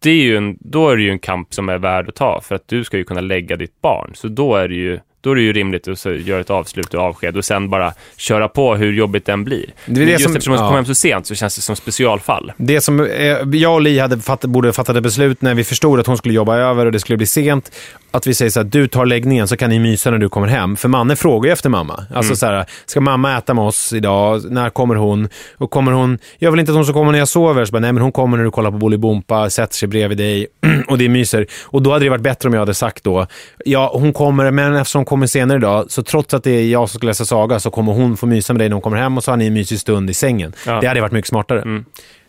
det 0.02 0.10
är 0.10 0.22
ju 0.22 0.36
en, 0.36 0.56
då 0.60 0.88
är 0.88 0.96
det 0.96 1.02
ju 1.02 1.10
en 1.10 1.18
kamp 1.18 1.54
som 1.54 1.68
är 1.68 1.78
värd 1.78 2.08
att 2.08 2.14
ta, 2.14 2.40
för 2.40 2.54
att 2.54 2.68
du 2.68 2.84
ska 2.84 2.96
ju 2.96 3.04
kunna 3.04 3.20
lägga 3.20 3.56
ditt 3.56 3.80
barn. 3.80 4.10
Så 4.14 4.28
då 4.28 4.56
är 4.56 4.68
det 4.68 4.74
ju, 4.74 5.00
då 5.26 5.30
är 5.32 5.34
det 5.36 5.42
ju 5.42 5.52
rimligt 5.52 5.88
att 5.88 6.04
göra 6.06 6.40
ett 6.40 6.50
avslut 6.50 6.94
och 6.94 7.00
avsked 7.02 7.36
och 7.36 7.44
sen 7.44 7.70
bara 7.70 7.92
köra 8.16 8.48
på 8.48 8.74
hur 8.76 8.92
jobbigt 8.92 9.26
den 9.26 9.44
blir. 9.44 9.70
Det 9.86 10.02
är 10.02 10.06
det 10.06 10.12
Just 10.12 10.24
som- 10.24 10.32
eftersom 10.32 10.54
man 10.54 10.62
ja. 10.62 10.68
kom 10.68 10.76
hem 10.76 10.84
så 10.84 10.94
sent 10.94 11.26
så 11.26 11.34
känns 11.34 11.56
det 11.56 11.62
som 11.62 11.76
specialfall. 11.76 12.52
Det 12.56 12.80
som 12.80 13.00
eh, 13.00 13.26
jag 13.52 13.74
och 13.74 13.80
Li 13.80 13.98
hade 13.98 14.18
fatt, 14.18 14.44
borde 14.44 14.72
fattat 14.72 14.96
ett 14.96 15.02
beslut 15.02 15.42
när 15.42 15.54
vi 15.54 15.64
förstod 15.64 16.00
att 16.00 16.06
hon 16.06 16.16
skulle 16.16 16.34
jobba 16.34 16.56
över 16.56 16.86
och 16.86 16.92
det 16.92 17.00
skulle 17.00 17.16
bli 17.16 17.26
sent. 17.26 17.72
Att 18.16 18.26
vi 18.26 18.34
säger 18.34 18.50
så 18.50 18.60
här, 18.60 18.64
du 18.64 18.88
tar 18.88 19.06
läggningen 19.06 19.48
så 19.48 19.56
kan 19.56 19.70
ni 19.70 19.78
mysa 19.78 20.10
när 20.10 20.18
du 20.18 20.28
kommer 20.28 20.46
hem. 20.46 20.76
För 20.76 20.88
Manne 20.88 21.16
frågar 21.16 21.48
ju 21.48 21.52
efter 21.52 21.68
mamma. 21.70 21.94
Alltså 21.94 22.30
Mm. 22.30 22.36
så 22.36 22.46
här, 22.46 22.64
ska 22.86 23.00
mamma 23.00 23.38
äta 23.38 23.54
med 23.54 23.64
oss 23.64 23.92
idag? 23.92 24.42
När 24.50 24.70
kommer 24.70 24.94
hon? 24.94 25.28
Och 25.58 25.70
kommer 25.70 25.92
hon, 25.92 26.18
jag 26.38 26.50
vill 26.50 26.60
inte 26.60 26.72
att 26.72 26.76
hon 26.76 26.84
ska 26.84 26.92
komma 26.92 27.10
när 27.12 27.18
jag 27.18 27.28
sover. 27.28 27.64
Så 27.64 27.72
bara, 27.72 27.78
nej 27.80 27.92
men 27.92 28.02
hon 28.02 28.12
kommer 28.12 28.36
när 28.36 28.44
du 28.44 28.50
kollar 28.50 28.70
på 28.70 28.78
Bolibompa, 28.78 29.50
sätter 29.50 29.74
sig 29.74 29.88
bredvid 29.88 30.18
dig 30.18 30.46
och 30.88 30.98
det 30.98 31.04
är 31.04 31.08
myser. 31.08 31.46
Och 31.64 31.82
då 31.82 31.92
hade 31.92 32.04
det 32.04 32.10
varit 32.10 32.22
bättre 32.22 32.48
om 32.48 32.52
jag 32.52 32.60
hade 32.60 32.74
sagt 32.74 33.04
då, 33.04 33.26
ja 33.64 33.90
hon 33.94 34.12
kommer, 34.12 34.50
men 34.50 34.74
eftersom 34.76 34.98
hon 34.98 35.04
kommer 35.06 35.26
senare 35.26 35.58
idag, 35.58 35.84
så 35.88 36.02
trots 36.02 36.34
att 36.34 36.44
det 36.44 36.50
är 36.50 36.66
jag 36.70 36.90
som 36.90 36.98
ska 36.98 37.06
läsa 37.06 37.24
saga 37.24 37.60
så 37.60 37.70
kommer 37.70 37.92
hon 37.92 38.16
få 38.16 38.26
mysa 38.26 38.52
med 38.52 38.60
dig 38.60 38.68
när 38.68 38.74
hon 38.74 38.82
kommer 38.82 38.96
hem 38.96 39.16
och 39.16 39.24
så 39.24 39.32
har 39.32 39.36
ni 39.36 39.46
en 39.46 39.54
mysig 39.54 39.80
stund 39.80 40.10
i 40.10 40.14
sängen. 40.14 40.52
Ja. 40.66 40.80
Det 40.80 40.86
hade 40.86 41.00
varit 41.00 41.12
mycket 41.12 41.28
smartare. 41.28 41.62
Mm. 41.62 41.84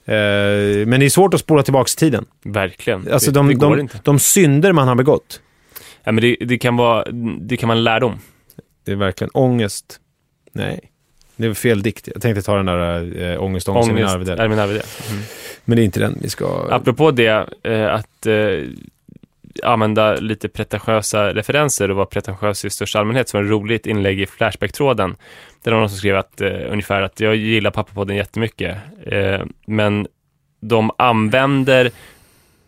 Eh, 0.09 0.87
men 0.87 0.99
det 0.99 1.05
är 1.05 1.09
svårt 1.09 1.33
att 1.33 1.39
spola 1.39 1.63
tillbaka 1.63 1.89
tiden. 1.97 2.25
Verkligen. 2.45 3.07
Alltså 3.13 3.31
det, 3.31 3.39
de, 3.39 3.47
det 3.47 3.53
går 3.53 3.75
de, 3.77 3.89
de 4.03 4.19
synder 4.19 4.71
man 4.71 4.87
har 4.87 4.95
begått. 4.95 5.39
Ja, 6.07 6.11
men 6.11 6.21
det, 6.21 6.35
det, 6.39 6.57
kan 6.57 6.77
vara, 6.77 7.05
det 7.39 7.57
kan 7.57 7.69
vara 7.69 7.77
en 7.77 7.83
lärdom. 7.83 8.19
Det 8.85 8.91
är 8.91 8.95
verkligen 8.95 9.31
ångest. 9.33 9.99
Nej, 10.53 10.91
det 11.35 11.47
är 11.47 11.53
fel 11.53 11.81
dikt. 11.81 12.09
Jag 12.13 12.21
tänkte 12.21 12.41
ta 12.41 12.55
den 12.55 12.65
där 12.65 13.01
äh, 13.31 13.43
ångest, 13.43 13.69
ångest, 13.69 13.69
ångest 13.69 13.89
Ångest, 13.89 14.15
Arvedel. 14.15 14.39
är 14.39 14.47
min 14.47 14.59
arvedel. 14.59 14.83
Men 15.65 15.75
det 15.75 15.81
är 15.81 15.83
inte 15.83 15.99
den 15.99 16.17
vi 16.21 16.29
ska... 16.29 16.67
Apropå 16.71 17.11
det, 17.11 17.49
eh, 17.63 17.93
att 17.93 18.25
eh, 18.25 18.63
använda 19.63 20.15
lite 20.15 20.49
pretentiösa 20.49 21.33
referenser 21.33 21.91
och 21.91 21.95
vara 21.95 22.05
pretentiös 22.05 22.65
i 22.65 22.69
största 22.69 22.99
allmänhet, 22.99 23.29
så 23.29 23.37
var 23.37 23.43
ett 23.43 23.51
roligt 23.51 23.85
inlägg 23.85 24.21
i 24.21 24.25
Flashback-tråden. 24.25 25.15
Där 25.63 25.71
var 25.71 25.79
någon 25.79 25.89
som 25.89 25.97
skrev 25.97 26.17
att, 26.17 26.41
ungefär 26.41 27.01
att 27.01 27.19
jag 27.19 27.35
gillar 27.35 27.71
Pappapodden 27.71 28.15
jättemycket, 28.15 28.77
eh, 29.05 29.41
men 29.65 30.07
de 30.59 30.91
använder 30.97 31.91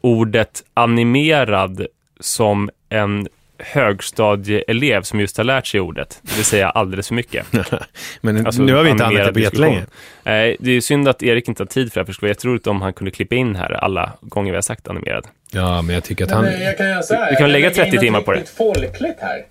ordet 0.01 0.63
animerad 0.73 1.87
som 2.19 2.69
en 2.89 3.27
högstadieelev 3.57 5.01
som 5.01 5.19
just 5.19 5.37
har 5.37 5.43
lärt 5.43 5.67
sig 5.67 5.79
ordet. 5.79 6.19
Det 6.21 6.43
säger 6.43 6.63
jag 6.63 6.71
alldeles 6.75 7.07
för 7.07 7.15
mycket. 7.15 7.45
Men 8.21 8.45
Alltså, 8.45 8.61
nu 8.61 8.73
har 8.73 8.83
vi 8.83 8.89
inte 8.89 9.05
använt 9.05 9.27
det 9.27 9.33
på 9.33 9.39
jättelänge. 9.39 9.85
Nej, 10.23 10.57
det 10.59 10.71
är 10.71 10.81
synd 10.81 11.07
att 11.07 11.23
Erik 11.23 11.47
inte 11.47 11.63
har 11.63 11.67
tid 11.67 11.93
för 11.93 11.99
det, 11.99 12.01
här, 12.01 12.05
för 12.05 12.11
det 12.11 12.15
skulle 12.15 12.27
vara 12.27 12.31
jätteroligt 12.35 12.67
om 12.67 12.81
han 12.81 12.93
kunde 12.93 13.11
klippa 13.11 13.35
in 13.35 13.55
här 13.55 13.71
alla 13.71 14.11
gånger 14.21 14.51
vi 14.51 14.57
har 14.57 14.61
sagt 14.61 14.87
animerad. 14.87 15.27
Ja, 15.51 15.81
men 15.81 15.93
jag 15.95 16.03
tycker 16.03 16.23
att 16.23 16.29
Nej, 16.29 16.35
han... 16.37 16.45
men 16.45 16.61
jag 16.61 16.77
kan 16.77 16.89
göra 16.89 17.01
så 17.01 17.13
här. 17.13 17.29
Vi 17.29 17.35
kan 17.35 17.41
Jag 17.45 17.51
lägga 17.51 17.69
lägga 17.69 17.85
in 17.85 17.91
30 17.91 17.95
något 17.95 18.01
timmar 18.03 18.21
på 18.21 18.31
det. 18.33 18.49
folkligt 18.57 19.17
här. 19.21 19.41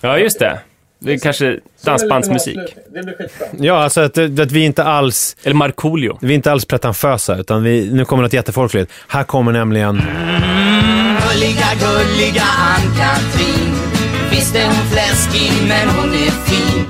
Ja, 0.00 0.18
just 0.18 0.38
det. 0.38 0.58
Det 0.98 1.12
är 1.12 1.18
kanske 1.18 1.58
dansbandsmusik. 1.84 2.58
Det 2.94 3.02
blir 3.02 3.14
skitbra. 3.14 3.46
Ja, 3.58 3.74
alltså 3.82 4.00
att, 4.00 4.18
att 4.18 4.52
vi 4.52 4.64
inte 4.64 4.84
alls... 4.84 5.36
Eller 5.44 5.54
Markoolio. 5.54 6.18
Vi 6.20 6.30
är 6.30 6.34
inte 6.34 6.52
alls 6.52 6.64
pretentiösa, 6.64 7.36
utan 7.36 7.62
vi, 7.62 7.90
nu 7.92 8.04
kommer 8.04 8.22
något 8.22 8.32
jättefolkligt. 8.32 8.92
Här 9.08 9.24
kommer 9.24 9.52
nämligen... 9.52 10.02
Gulliga, 11.36 11.66
gulliga 11.80 12.42
Ann-Katrin 12.42 13.74
Visst 14.30 14.54
är 14.54 14.64
hon 14.64 14.86
fläskig 14.92 15.50
men 15.68 15.88
hon 15.88 16.08
är 16.08 16.30
fin 16.30 16.86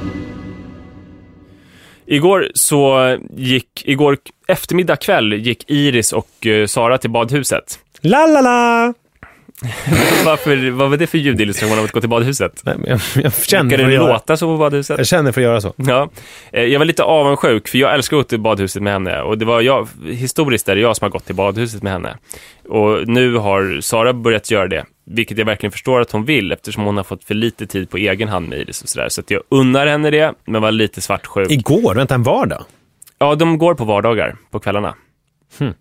Igår 2.07 2.51
så 2.55 3.17
gick, 3.37 3.83
igår 3.85 4.19
eftermiddag 4.47 4.97
kväll 4.97 5.33
gick 5.33 5.71
Iris 5.71 6.13
och 6.13 6.47
eh, 6.47 6.67
Sara 6.67 6.99
till 6.99 7.11
badhuset. 7.11 7.79
La 8.01 8.27
la 8.27 8.41
la! 8.41 8.95
Varför, 10.25 10.71
vad 10.71 10.91
var 10.91 10.97
det 10.97 11.07
för 11.07 11.19
ljudillustration 11.19 11.79
av 11.79 11.85
att 11.85 11.93
gå 11.93 12.01
till 12.01 12.09
badhuset? 12.09 12.61
Nej, 12.65 12.77
jag, 12.87 13.01
jag 13.15 13.35
känner 13.35 13.77
för 13.77 13.85
att 13.85 13.93
göra... 13.93 14.13
låta 14.13 14.37
så 14.37 14.47
på 14.47 14.57
badhuset? 14.57 14.99
Jag 14.99 15.07
känner 15.07 15.33
för 15.33 15.41
att 15.41 15.45
göra 15.45 15.61
så. 15.61 15.75
Ja, 15.77 16.11
Eh, 16.53 16.65
jag 16.65 16.79
var 16.79 16.87
lite 16.87 17.03
avundsjuk 17.03 17.69
för 17.69 17.79
jag 17.79 17.95
älskar 17.95 18.17
att 18.17 18.23
gå 18.23 18.29
till 18.29 18.41
badhuset 18.41 18.83
med 18.83 18.93
henne 18.93 19.23
och 19.23 19.39
det 19.39 19.45
var 19.45 19.61
jag, 19.61 19.89
historiskt 20.07 20.69
är 20.69 20.75
det 20.75 20.81
jag 20.81 20.97
som 20.97 21.05
har 21.05 21.11
gått 21.11 21.25
till 21.27 21.35
badhuset 21.35 21.83
med 21.83 21.93
henne. 21.93 22.17
Och 22.69 23.09
nu 23.09 23.37
har 23.37 23.81
Sara 23.81 24.13
börjat 24.13 24.51
göra 24.51 24.69
det, 24.69 24.85
vilket 25.07 25.39
jag 25.39 25.45
verkligen 25.45 25.73
förstår 25.73 26.01
att 26.01 26.13
hon 26.13 26.25
vill 26.25 26.53
eftersom 26.53 26.85
hon 26.85 26.97
har 26.97 27.05
fått 27.05 27.25
för 27.25 27.35
lite 27.35 27.67
tid 27.67 27.91
på 27.91 27.97
egen 27.97 28.29
hand 28.29 28.49
med 28.49 28.59
Iris 28.59 28.83
och 28.83 28.89
sådär. 28.89 29.09
Så 29.09 29.21
att 29.21 29.31
jag 29.31 29.43
unnar 29.49 29.87
henne 29.87 30.11
det, 30.11 30.35
men 30.45 30.63
var 30.63 30.73
lite 30.73 31.01
svartsjuk. 31.01 31.51
Igår, 31.51 31.95
vänta 31.95 32.15
en 32.15 32.23
vardag. 32.23 32.65
Ja, 33.19 33.35
de 33.35 33.59
går 33.59 33.75
på 33.75 33.85
vardagar 33.85 34.37
på 34.51 34.59
kvällarna. 34.59 34.95
Hmm. 35.59 35.75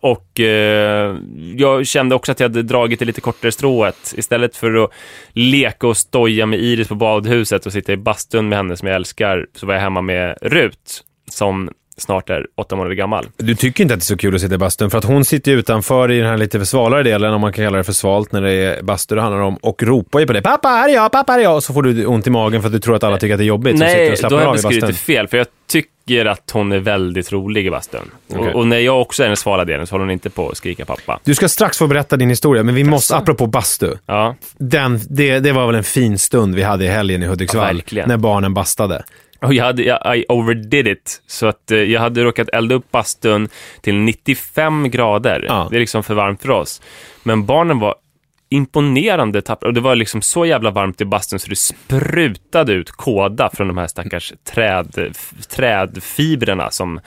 Och 0.00 0.40
eh, 0.40 1.16
jag 1.56 1.86
kände 1.86 2.14
också 2.14 2.32
att 2.32 2.40
jag 2.40 2.48
hade 2.48 2.62
dragit 2.62 2.98
det 2.98 3.04
lite 3.04 3.20
kortare 3.20 3.52
strået. 3.52 4.14
Istället 4.16 4.56
för 4.56 4.84
att 4.84 4.90
leka 5.32 5.86
och 5.86 5.96
stoja 5.96 6.46
med 6.46 6.60
Iris 6.60 6.88
på 6.88 6.94
badhuset 6.94 7.66
och 7.66 7.72
sitta 7.72 7.92
i 7.92 7.96
bastun 7.96 8.48
med 8.48 8.58
henne 8.58 8.76
som 8.76 8.88
jag 8.88 8.94
älskar, 8.94 9.46
så 9.54 9.66
var 9.66 9.74
jag 9.74 9.80
hemma 9.80 10.00
med 10.00 10.38
Rut, 10.42 11.04
som 11.30 11.70
snart 11.96 12.30
är 12.30 12.46
åtta 12.54 12.76
månader 12.76 12.94
gammal. 12.94 13.26
Du 13.36 13.54
tycker 13.54 13.84
inte 13.84 13.94
att 13.94 14.00
det 14.00 14.02
är 14.02 14.04
så 14.04 14.16
kul 14.16 14.34
att 14.34 14.40
sitta 14.40 14.54
i 14.54 14.58
bastun, 14.58 14.90
för 14.90 14.98
att 14.98 15.04
hon 15.04 15.24
sitter 15.24 15.52
ju 15.52 15.58
utanför 15.58 16.10
i 16.10 16.18
den 16.18 16.26
här 16.26 16.36
lite 16.36 16.58
för 16.58 16.66
svalare 16.66 17.02
delen, 17.02 17.34
om 17.34 17.40
man 17.40 17.52
kan 17.52 17.64
kalla 17.64 17.78
det 17.78 17.84
för 17.84 17.92
svalt, 17.92 18.32
när 18.32 18.42
det 18.42 18.52
är 18.52 18.82
bastu 18.82 19.14
det 19.14 19.20
handlar 19.20 19.40
om, 19.40 19.56
och 19.56 19.82
ropar 19.82 20.20
ju 20.20 20.26
på 20.26 20.32
dig. 20.32 20.42
Pappa, 20.42 20.68
här 20.68 20.88
är 20.88 20.94
jag, 20.94 21.12
pappa, 21.12 21.32
här 21.32 21.38
är 21.38 21.42
jag. 21.42 21.56
Och 21.56 21.64
så 21.64 21.72
får 21.72 21.82
du 21.82 22.06
ont 22.06 22.26
i 22.26 22.30
magen 22.30 22.62
för 22.62 22.68
att 22.68 22.72
du 22.72 22.78
tror 22.78 22.96
att 22.96 23.04
alla 23.04 23.18
tycker 23.18 23.34
att 23.34 23.38
det 23.38 23.44
är 23.44 23.46
jobbigt. 23.46 23.78
Nej, 23.78 24.14
då 24.22 24.36
har 24.36 24.42
jag 24.42 24.52
beskrivit 24.52 24.86
det 24.86 24.92
fel, 24.92 25.28
för 25.28 25.36
jag 25.36 25.46
tycker 25.66 25.90
att 26.26 26.50
hon 26.50 26.72
är 26.72 26.78
väldigt 26.78 27.32
rolig 27.32 27.66
i 27.66 27.70
bastun. 27.70 28.10
Okej. 28.32 28.48
Och, 28.48 28.54
och 28.60 28.66
när 28.66 28.78
jag 28.78 29.00
också 29.00 29.22
är 29.22 29.26
den 29.28 29.36
svala 29.36 29.64
delen 29.64 29.86
så 29.86 29.94
håller 29.94 30.04
hon 30.04 30.10
inte 30.10 30.30
på 30.30 30.48
att 30.48 30.56
skrika 30.56 30.84
pappa. 30.84 31.20
Du 31.24 31.34
ska 31.34 31.48
strax 31.48 31.78
få 31.78 31.86
berätta 31.86 32.16
din 32.16 32.28
historia, 32.28 32.62
men 32.62 32.74
vi 32.74 32.84
måste, 32.84 33.16
apropå 33.16 33.46
bastu, 33.46 33.94
Ja, 34.06 34.34
den, 34.58 35.00
det, 35.10 35.40
det 35.40 35.52
var 35.52 35.66
väl 35.66 35.74
en 35.74 35.84
fin 35.84 36.18
stund 36.18 36.54
vi 36.54 36.62
hade 36.62 36.84
i 36.84 36.88
helgen 36.88 37.22
i 37.22 37.24
Ja, 37.24 37.30
Hudiksvall, 37.30 37.74
verkligen. 37.76 38.08
när 38.08 38.16
barnen 38.16 38.54
bastade. 38.54 39.02
Och 39.40 39.54
jag 39.54 39.64
hade, 39.64 39.82
jag, 39.82 40.18
I 40.18 40.24
overdid 40.28 40.86
it. 40.86 41.22
Så 41.26 41.46
att 41.46 41.70
eh, 41.70 41.78
jag 41.78 42.00
hade 42.00 42.22
råkat 42.24 42.48
elda 42.48 42.74
upp 42.74 42.90
bastun 42.90 43.48
till 43.80 43.94
95 43.94 44.90
grader. 44.90 45.44
Ja. 45.48 45.66
Det 45.70 45.76
är 45.76 45.80
liksom 45.80 46.02
för 46.02 46.14
varmt 46.14 46.42
för 46.42 46.50
oss. 46.50 46.82
Men 47.22 47.46
barnen 47.46 47.78
var 47.78 47.94
imponerande 48.50 49.42
tappra. 49.42 49.68
Och 49.68 49.74
det 49.74 49.80
var 49.80 49.96
liksom 49.96 50.22
så 50.22 50.46
jävla 50.46 50.70
varmt 50.70 51.00
i 51.00 51.04
bastun 51.04 51.38
så 51.38 51.48
det 51.48 51.56
sprutade 51.56 52.72
ut 52.72 52.90
kåda 52.90 53.50
från 53.54 53.68
de 53.68 53.78
här 53.78 53.86
stackars 53.86 54.32
träd, 54.54 55.14
trädfibrerna 55.56 56.70
som 56.70 57.00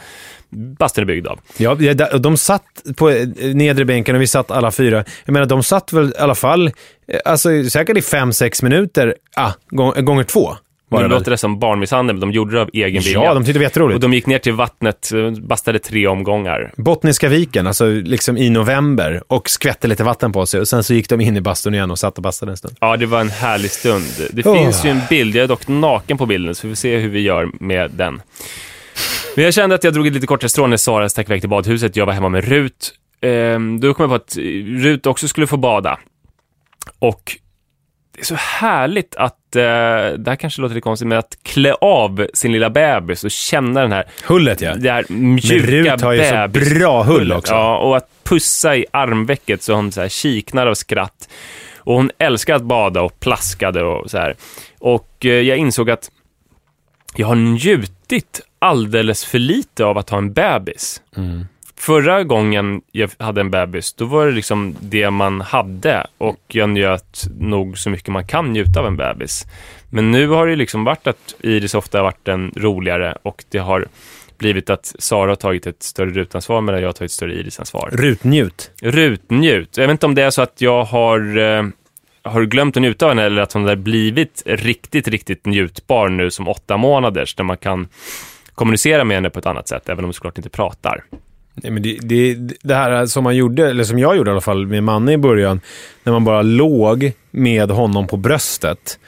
bastun 0.80 1.02
är 1.02 1.06
byggd 1.06 1.28
av. 1.28 1.40
Ja, 1.58 1.76
de- 2.20 2.38
satt 2.38 2.64
på 2.98 3.10
eh, 3.10 3.28
nedre 3.54 3.86
bänken 3.86 4.16
och 4.16 4.22
vi 4.22 4.28
satt 4.28 4.52
alla 4.52 4.72
fyra. 4.72 5.04
Jag 5.26 5.34
menar, 5.34 5.46
de 5.46 5.64
satt 5.64 5.94
väl 5.94 6.10
i 6.10 6.18
alla 6.20 6.36
fall, 6.36 6.68
eh, 6.68 7.20
alltså 7.26 7.64
säkert 7.70 7.98
i 7.98 8.02
fem, 8.02 8.34
sex 8.34 8.62
minuter, 8.64 9.16
ah, 9.36 9.52
gång, 9.70 10.06
gånger 10.06 10.24
två. 10.24 10.56
Var 10.92 11.02
Nu 11.02 11.08
det 11.08 11.14
låter 11.16 11.32
det 11.32 11.38
som 11.38 11.60
barnmisshandel, 11.60 12.16
men 12.16 12.20
de 12.22 12.32
gjorde 12.32 12.56
det 12.56 12.62
av 12.62 12.70
egen 12.74 13.04
vilja. 13.04 13.24
Ja, 13.24 13.34
de 13.34 13.44
tyckte 13.44 13.54
det 13.54 13.60
var 13.60 13.64
jätteroligt. 13.64 13.96
Och 13.96 14.02
de 14.02 14.14
gick 14.14 14.26
ner 14.26 14.40
till 14.40 14.54
vattnet, 14.54 15.12
eh, 15.14 15.32
bastade 15.32 15.80
tre 15.80 16.08
omgångar. 16.08 16.74
Bottniska 16.78 17.30
viken, 17.30 17.68
alltså 17.68 17.86
liksom 17.90 18.38
i 18.38 18.50
november, 18.50 19.24
och 19.28 19.50
skvätte 19.50 19.88
lite 19.88 20.04
vatten 20.04 20.32
på 20.32 20.46
sig. 20.46 20.60
Och 20.60 20.68
sen 20.68 20.84
så 20.84 20.94
gick 20.94 21.10
de 21.10 21.22
in 21.22 21.38
i 21.38 21.42
bastun 21.42 21.74
igen 21.74 21.92
och 21.92 22.00
satt 22.00 22.18
och 22.18 22.24
bastade 22.24 22.52
en 22.52 22.58
stund. 22.58 22.76
Ja, 22.80 22.98
det 22.98 23.06
var 23.06 23.22
en 23.22 23.30
härlig 23.30 23.72
stund. 23.72 24.06
Det 24.34 24.46
Åh. 24.46 24.56
finns 24.56 24.86
ju 24.86 24.90
en 24.90 25.02
bild, 25.10 25.36
jag 25.36 25.44
är 25.44 25.48
dock 25.48 25.68
naken 25.68 26.18
på 26.18 26.26
bilden, 26.26 26.56
så 26.56 26.68
vi 26.68 26.74
får 26.74 26.78
se 26.78 26.98
hur 26.98 27.10
vi 27.10 27.20
gör 27.20 27.50
med 27.60 27.92
den. 27.92 28.22
Men 29.36 29.46
jag 29.46 29.54
kände 29.54 29.76
att 29.76 29.84
jag 29.84 29.94
drog 29.94 30.08
ett 30.08 30.14
lite 30.14 30.28
kortare 30.28 30.50
strå 30.50 30.68
när 30.68 30.78
Sara 30.78 31.10
stack 31.10 31.30
iväg 31.30 31.42
till 31.42 31.50
badhuset. 31.50 31.96
Jag 31.96 32.06
var 32.06 32.14
hemma 32.14 32.30
med 32.30 32.46
Rut. 32.46 32.94
Ehm, 33.22 33.80
då 33.80 33.94
kom 33.94 34.04
jag 34.04 34.10
på 34.10 34.16
att 34.16 34.38
Rut 34.84 35.06
också 35.06 35.28
skulle 35.28 35.48
få 35.48 35.58
bada. 35.58 36.00
Och 37.00 37.38
det 38.22 38.24
är 38.24 38.28
så 38.28 38.36
härligt 38.36 39.16
att, 39.16 39.56
eh, 39.56 39.62
det 39.62 40.26
här 40.28 40.36
kanske 40.36 40.62
låter 40.62 40.76
lite 40.76 40.84
konstigt, 40.84 41.08
men 41.08 41.18
att 41.18 41.38
klä 41.44 41.74
av 41.74 42.28
sin 42.34 42.52
lilla 42.52 42.70
bebis 42.70 43.24
och 43.24 43.32
känna 43.32 43.82
den 43.82 43.92
här 43.92 44.06
Hullet 44.28 44.62
ja. 44.62 44.76
det 44.76 44.92
här 44.92 45.06
Men 45.08 45.34
mjuka 45.34 45.96
Rut 45.96 46.02
har 46.02 46.14
ju 46.14 46.24
så 46.24 46.48
bra 46.48 47.04
hull 47.04 47.32
också. 47.32 47.54
Ja, 47.54 47.78
och 47.78 47.98
att 47.98 48.10
pussa 48.24 48.76
i 48.76 48.86
armvecket 48.92 49.64
så 49.64 49.74
hon 49.74 49.92
så 49.92 50.02
här 50.02 50.10
kiknar 50.10 50.68
av 50.68 50.74
skratt. 50.74 51.30
Och 51.78 51.96
hon 51.96 52.12
älskar 52.18 52.56
att 52.56 52.64
bada 52.64 53.02
och 53.02 53.20
plaskade 53.20 53.84
och 53.84 54.12
så 54.12 54.18
här. 54.18 54.36
Och 54.80 55.26
eh, 55.26 55.32
jag 55.32 55.58
insåg 55.58 55.90
att 55.90 56.12
jag 57.16 57.28
har 57.28 57.36
njutit 57.36 58.42
alldeles 58.60 59.26
för 59.26 59.40
lite 59.40 59.86
av 59.86 59.98
att 59.98 60.10
ha 60.10 60.18
en 60.18 60.34
bebis. 60.34 61.02
Mm. 61.18 61.46
Förra 61.82 62.24
gången 62.24 62.82
jag 62.92 63.10
hade 63.20 63.42
en 63.42 63.52
bebis, 63.52 63.94
då 63.94 64.06
var 64.06 64.26
det 64.26 64.32
liksom 64.32 64.76
det 64.80 65.10
man 65.10 65.42
hade 65.42 66.08
och 66.18 66.40
jag 66.48 66.70
njöt 66.70 67.24
nog 67.40 67.78
så 67.78 67.90
mycket 67.90 68.08
man 68.08 68.28
kan 68.28 68.54
njuta 68.54 68.80
av 68.80 68.88
en 68.88 68.98
bebis. 68.98 69.46
Men 69.90 70.12
nu 70.12 70.28
har 70.28 70.48
det 70.48 70.56
liksom 70.56 70.84
varit 70.84 71.08
att 71.08 71.36
Iris 71.40 71.76
ofta 71.76 71.98
har 71.98 72.04
varit 72.04 72.26
den 72.26 72.52
roligare 72.56 73.18
och 73.24 73.44
det 73.50 73.58
har 73.58 73.88
blivit 74.38 74.70
att 74.70 74.96
Sara 75.00 75.32
har 75.32 75.36
tagit 75.36 75.68
ett 75.68 75.84
större 75.84 76.10
rutansvar 76.10 76.62
medan 76.62 76.82
jag 76.82 76.88
har 76.88 76.94
tagit 76.94 77.10
ett 77.10 77.16
större 77.16 77.34
Iris-ansvar. 77.34 77.90
Rutnjut. 77.94 78.72
Rutnjut. 78.82 79.78
Jag 79.78 79.88
vet 79.88 79.92
inte 79.92 80.06
om 80.06 80.16
det 80.16 80.24
är 80.24 80.30
så 80.30 80.42
att 80.42 80.62
jag 80.62 80.84
har, 80.84 81.38
eh, 81.38 81.66
har 82.24 82.44
glömt 82.44 82.78
att 82.78 82.82
njuta 82.82 83.06
av 83.06 83.12
henne 83.12 83.24
eller 83.24 83.42
att 83.42 83.54
hon 83.54 83.66
har 83.66 83.76
blivit 83.76 84.44
riktigt, 84.46 85.08
riktigt 85.08 85.46
njutbar 85.46 86.10
nu 86.10 86.32
som 86.32 86.48
åtta 86.48 86.78
månaders, 86.78 87.36
där 87.36 87.44
man 87.44 87.58
kan 87.58 87.88
kommunicera 88.56 89.04
med 89.04 89.18
henne 89.18 89.30
på 89.30 89.40
ett 89.40 89.46
annat 89.46 89.68
sätt, 89.68 89.90
även 89.90 90.00
om 90.00 90.06
hon 90.06 90.14
såklart 90.14 90.38
inte 90.38 90.50
pratar. 90.50 91.04
Nej, 91.54 91.72
men 91.72 91.84
det, 91.84 91.98
det, 92.02 92.38
det 92.62 92.76
här 92.76 93.06
som 93.06 93.24
man 93.24 93.36
gjorde, 93.36 93.70
eller 93.70 93.84
som 93.84 94.00
jag 94.00 94.18
gjorde 94.18 94.30
i 94.30 94.32
alla 94.32 94.42
fall 94.42 94.68
med 94.68 94.84
Manne 94.84 95.14
i 95.14 95.18
början, 95.18 95.62
när 96.04 96.14
man 96.14 96.24
bara 96.24 96.42
låg 96.42 97.12
med 97.32 97.72
honom 97.72 98.08
på 98.08 98.18
bröstet 98.18 99.00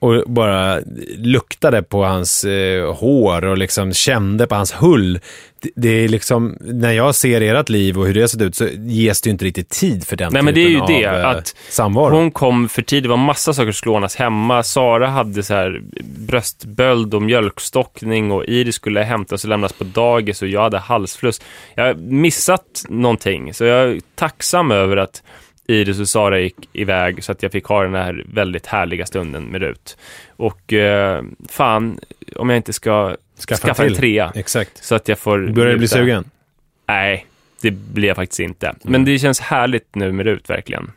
och 0.00 0.24
bara 0.26 0.80
luktade 1.16 1.82
på 1.82 2.04
hans 2.04 2.44
eh, 2.44 2.94
hår 2.94 3.44
och 3.44 3.58
liksom 3.58 3.92
kände 3.92 4.46
på 4.46 4.54
hans 4.54 4.72
hull. 4.72 5.20
Det, 5.60 5.70
det 5.76 5.88
är 5.88 6.08
liksom, 6.08 6.56
när 6.60 6.92
jag 6.92 7.14
ser 7.14 7.40
ert 7.40 7.68
liv 7.68 7.98
och 7.98 8.06
hur 8.06 8.14
det 8.14 8.20
har 8.20 8.28
sett 8.28 8.40
ut 8.40 8.56
så 8.56 8.68
ges 8.76 9.20
det 9.20 9.28
ju 9.28 9.32
inte 9.32 9.44
riktigt 9.44 9.68
tid 9.68 10.06
för 10.06 10.16
den 10.16 10.32
Nej, 10.32 10.42
men 10.42 10.54
det 10.54 10.60
är 10.60 10.68
ju 10.68 10.80
typen 10.80 11.02
det, 11.02 11.06
av 11.06 11.20
eh, 11.20 11.28
att 11.28 11.56
samvaro. 11.68 12.14
Hon 12.14 12.30
kom 12.30 12.68
för 12.68 12.82
tidigt, 12.82 13.02
det 13.02 13.08
var 13.08 13.16
massa 13.16 13.54
saker 13.54 13.72
som 13.72 13.78
skulle 13.78 13.94
ordnas 13.94 14.16
hemma. 14.16 14.62
Sara 14.62 15.08
hade 15.08 15.42
så 15.42 15.54
här 15.54 15.82
bröstböld 16.02 17.14
och 17.14 17.22
mjölkstockning 17.22 18.32
och 18.32 18.44
Iris 18.44 18.74
skulle 18.74 19.02
hämtas 19.02 19.44
och 19.44 19.50
lämnas 19.50 19.72
på 19.72 19.84
dagis 19.84 20.42
och 20.42 20.48
jag 20.48 20.62
hade 20.62 20.78
halsfluss. 20.78 21.40
Jag 21.74 21.84
har 21.84 21.94
missat 21.94 22.84
någonting, 22.88 23.54
så 23.54 23.64
jag 23.64 23.90
är 23.90 24.00
tacksam 24.14 24.70
över 24.70 24.96
att 24.96 25.22
Iris 25.68 26.00
och 26.00 26.08
Sara 26.08 26.40
gick 26.40 26.68
iväg 26.72 27.24
så 27.24 27.32
att 27.32 27.42
jag 27.42 27.52
fick 27.52 27.64
ha 27.64 27.82
den 27.82 27.94
här 27.94 28.24
väldigt 28.26 28.66
härliga 28.66 29.06
stunden 29.06 29.44
med 29.44 29.60
Rut. 29.60 29.96
Och 30.36 30.72
eh, 30.72 31.22
fan, 31.48 32.00
om 32.36 32.48
jag 32.50 32.56
inte 32.56 32.72
ska 32.72 33.16
Skaffa 33.48 33.66
skaffa, 33.66 33.86
en 33.86 33.94
trea 33.94 34.32
Exakt. 34.34 34.84
så 34.84 34.94
att 34.94 35.08
jag 35.08 35.18
får... 35.18 35.48
Börjar 35.48 35.72
du 35.72 35.78
bli 35.78 35.88
sugen? 35.88 36.30
Nej, 36.86 37.26
det 37.60 37.70
blir 37.70 38.08
jag 38.08 38.16
faktiskt 38.16 38.40
inte. 38.40 38.74
Men 38.82 39.04
det 39.04 39.18
känns 39.18 39.40
härligt 39.40 39.94
nu 39.94 40.12
med 40.12 40.26
Rut, 40.26 40.50
verkligen. 40.50 40.90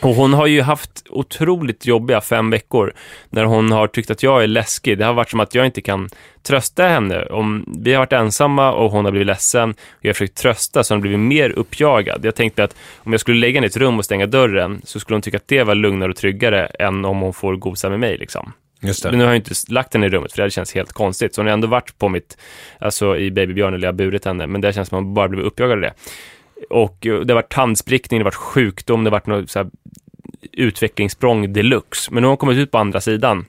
Och 0.00 0.14
hon 0.14 0.32
har 0.32 0.46
ju 0.46 0.62
haft 0.62 0.90
otroligt 1.10 1.86
jobbiga 1.86 2.20
fem 2.20 2.50
veckor 2.50 2.92
när 3.30 3.44
hon 3.44 3.72
har 3.72 3.86
tyckt 3.86 4.10
att 4.10 4.22
jag 4.22 4.42
är 4.42 4.46
läskig. 4.46 4.98
Det 4.98 5.04
har 5.04 5.14
varit 5.14 5.30
som 5.30 5.40
att 5.40 5.54
jag 5.54 5.66
inte 5.66 5.80
kan 5.80 6.08
trösta 6.42 6.82
henne. 6.82 7.26
Om 7.26 7.64
vi 7.84 7.92
har 7.92 7.98
varit 7.98 8.12
ensamma 8.12 8.72
och 8.72 8.90
hon 8.90 9.04
har 9.04 9.12
blivit 9.12 9.26
ledsen 9.26 9.70
och 9.70 10.04
jag 10.04 10.08
har 10.08 10.14
försökt 10.14 10.36
trösta 10.36 10.84
så 10.84 10.94
har 10.94 10.96
hon 10.96 11.02
blivit 11.02 11.20
mer 11.20 11.50
uppjagad. 11.50 12.24
Jag 12.24 12.34
tänkte 12.34 12.64
att 12.64 12.76
om 12.96 13.12
jag 13.12 13.20
skulle 13.20 13.40
lägga 13.40 13.56
henne 13.56 13.66
i 13.66 13.70
ett 13.70 13.76
rum 13.76 13.98
och 13.98 14.04
stänga 14.04 14.26
dörren 14.26 14.80
så 14.84 15.00
skulle 15.00 15.14
hon 15.14 15.22
tycka 15.22 15.36
att 15.36 15.48
det 15.48 15.62
var 15.62 15.74
lugnare 15.74 16.10
och 16.10 16.16
tryggare 16.16 16.66
än 16.66 17.04
om 17.04 17.20
hon 17.20 17.32
får 17.32 17.56
gosa 17.56 17.90
med 17.90 18.00
mig 18.00 18.18
liksom. 18.18 18.52
Men 19.10 19.18
nu 19.18 19.24
har 19.24 19.30
jag 19.30 19.36
inte 19.36 19.54
lagt 19.68 19.94
henne 19.94 20.06
i 20.06 20.08
rummet 20.08 20.32
för 20.32 20.36
det 20.36 20.42
hade 20.42 20.50
känts 20.50 20.74
helt 20.74 20.92
konstigt. 20.92 21.34
Så 21.34 21.40
hon 21.40 21.46
har 21.46 21.52
ändå 21.52 21.68
varit 21.68 21.98
på 21.98 22.08
mitt, 22.08 22.36
alltså 22.78 23.16
i 23.16 23.30
Babybjörn 23.30 23.74
eller 23.74 23.86
jag 23.86 23.92
har 23.92 23.96
burit 23.96 24.24
henne, 24.24 24.46
men 24.46 24.60
det 24.60 24.72
känns 24.72 24.88
som 24.88 24.98
att 24.98 25.04
man 25.04 25.14
bara 25.14 25.28
blivit 25.28 25.46
uppjagad 25.46 25.72
av 25.72 25.80
det. 25.80 25.94
Och 26.70 27.06
eh, 27.06 27.20
det 27.20 27.32
har 27.32 27.42
varit 27.42 27.52
tandsprickning, 27.52 28.20
det 28.20 28.22
har 28.22 28.30
varit 28.30 28.34
sjukdom, 28.34 29.04
det 29.04 29.10
har 29.10 29.12
varit 29.12 29.26
något 29.26 29.50
så 29.50 29.58
här 29.58 29.70
utvecklingssprång 30.52 31.52
deluxe. 31.52 32.10
Men 32.12 32.20
nu 32.20 32.26
har 32.26 32.30
hon 32.30 32.36
kommit 32.36 32.58
ut 32.58 32.70
på 32.70 32.78
andra 32.78 33.00
sidan 33.00 33.44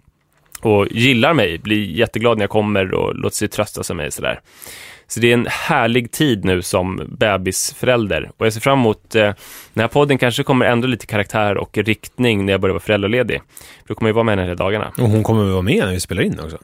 och 0.61 0.87
gillar 0.91 1.33
mig, 1.33 1.57
blir 1.57 1.85
jätteglad 1.85 2.37
när 2.37 2.43
jag 2.43 2.49
kommer 2.49 2.93
och 2.93 3.15
låter 3.15 3.35
sig 3.35 3.47
tröstas 3.47 3.89
av 3.89 3.97
mig 3.97 4.11
sådär. 4.11 4.39
Så 5.07 5.19
det 5.19 5.29
är 5.29 5.33
en 5.33 5.47
härlig 5.49 6.11
tid 6.11 6.45
nu 6.45 6.61
som 6.61 7.01
bebisförälder 7.07 8.31
och 8.37 8.45
jag 8.45 8.53
ser 8.53 8.61
fram 8.61 8.79
emot, 8.79 9.15
eh, 9.15 9.21
den 9.73 9.81
här 9.81 9.87
podden 9.87 10.17
kanske 10.17 10.43
kommer 10.43 10.65
ändra 10.65 10.87
lite 10.87 11.05
karaktär 11.05 11.57
och 11.57 11.77
riktning 11.77 12.45
när 12.45 12.53
jag 12.53 12.61
börjar 12.61 12.73
vara 12.73 12.83
föräldraledig. 12.83 13.41
För 13.81 13.87
då 13.87 13.95
kommer 13.95 14.09
jag 14.09 14.13
vara 14.13 14.23
med 14.23 14.31
henne 14.31 14.43
hela 14.43 14.55
dagarna. 14.55 14.91
Och 14.97 15.09
hon 15.09 15.23
kommer 15.23 15.43
vara 15.43 15.61
med 15.61 15.85
när 15.85 15.93
vi 15.93 15.99
spelar 15.99 16.21
in 16.21 16.39
också. 16.39 16.57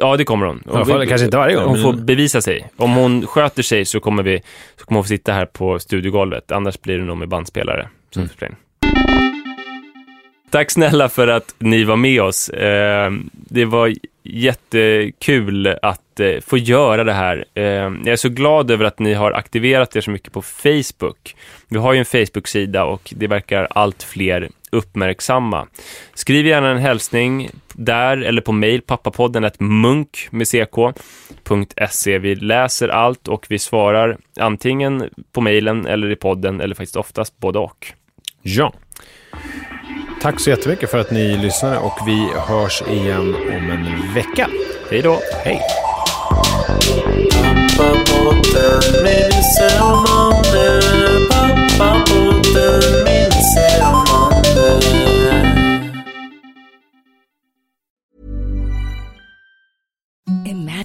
Ja, 0.00 0.16
det 0.16 0.24
kommer 0.24 0.46
hon. 0.46 0.62
I 0.66 0.70
alla 0.70 0.84
fall, 0.84 1.06
kanske 1.06 1.24
inte 1.24 1.36
varje 1.36 1.56
gång, 1.56 1.64
Hon 1.64 1.82
får 1.82 1.92
bevisa 1.92 2.40
sig. 2.40 2.68
Om 2.76 2.92
hon 2.92 3.26
sköter 3.26 3.62
sig 3.62 3.84
så 3.84 4.00
kommer, 4.00 4.22
vi, 4.22 4.42
så 4.76 4.84
kommer 4.84 4.98
hon 4.98 5.04
få 5.04 5.08
sitta 5.08 5.32
här 5.32 5.46
på 5.46 5.78
studiogolvet. 5.78 6.52
Annars 6.52 6.80
blir 6.80 6.98
det 6.98 7.04
nog 7.04 7.16
med 7.16 7.28
bandspelare. 7.28 7.88
Mm. 8.16 8.28
Tack 10.50 10.70
snälla 10.70 11.08
för 11.08 11.28
att 11.28 11.54
ni 11.58 11.84
var 11.84 11.96
med 11.96 12.22
oss. 12.22 12.48
Eh, 12.48 13.12
det 13.32 13.64
var 13.64 13.92
jättekul 14.22 15.66
att 15.82 16.20
eh, 16.20 16.40
få 16.46 16.58
göra 16.58 17.04
det 17.04 17.12
här. 17.12 17.44
Eh, 17.54 17.64
jag 17.64 18.08
är 18.08 18.16
så 18.16 18.28
glad 18.28 18.70
över 18.70 18.84
att 18.84 18.98
ni 18.98 19.14
har 19.14 19.32
aktiverat 19.32 19.96
er 19.96 20.00
så 20.00 20.10
mycket 20.10 20.32
på 20.32 20.42
Facebook. 20.42 21.36
Vi 21.68 21.78
har 21.78 21.92
ju 21.92 21.98
en 21.98 22.04
Facebook-sida 22.04 22.84
och 22.84 23.12
det 23.16 23.26
verkar 23.26 23.68
allt 23.70 24.02
fler 24.02 24.48
uppmärksamma. 24.70 25.66
Skriv 26.14 26.46
gärna 26.46 26.70
en 26.70 26.78
hälsning 26.78 27.50
där 27.74 28.16
eller 28.16 28.42
på 28.42 28.52
mail 28.52 28.82
pappapodden 28.82 29.44
ett 29.44 29.60
munk 29.60 30.28
med 30.30 30.46
ck.se. 30.48 32.18
Vi 32.18 32.34
läser 32.34 32.88
allt 32.88 33.28
och 33.28 33.46
vi 33.48 33.58
svarar 33.58 34.18
antingen 34.40 35.10
på 35.32 35.40
mailen 35.40 35.86
eller 35.86 36.10
i 36.10 36.16
podden 36.16 36.60
eller 36.60 36.74
faktiskt 36.74 36.96
oftast 36.96 37.38
både 37.38 37.58
och. 37.58 37.92
Ja. 38.42 38.72
Tack 40.22 40.40
så 40.40 40.50
jättemycket 40.50 40.90
för 40.90 40.98
att 40.98 41.10
ni 41.10 41.36
lyssnade 41.36 41.78
och 41.78 41.98
vi 42.06 42.28
hörs 42.48 42.82
igen 42.88 43.34
om 43.34 43.70
en 43.70 44.14
vecka. 44.14 44.48
Hej 44.90 45.02
då! 45.02 45.20
Hej! 45.44 45.60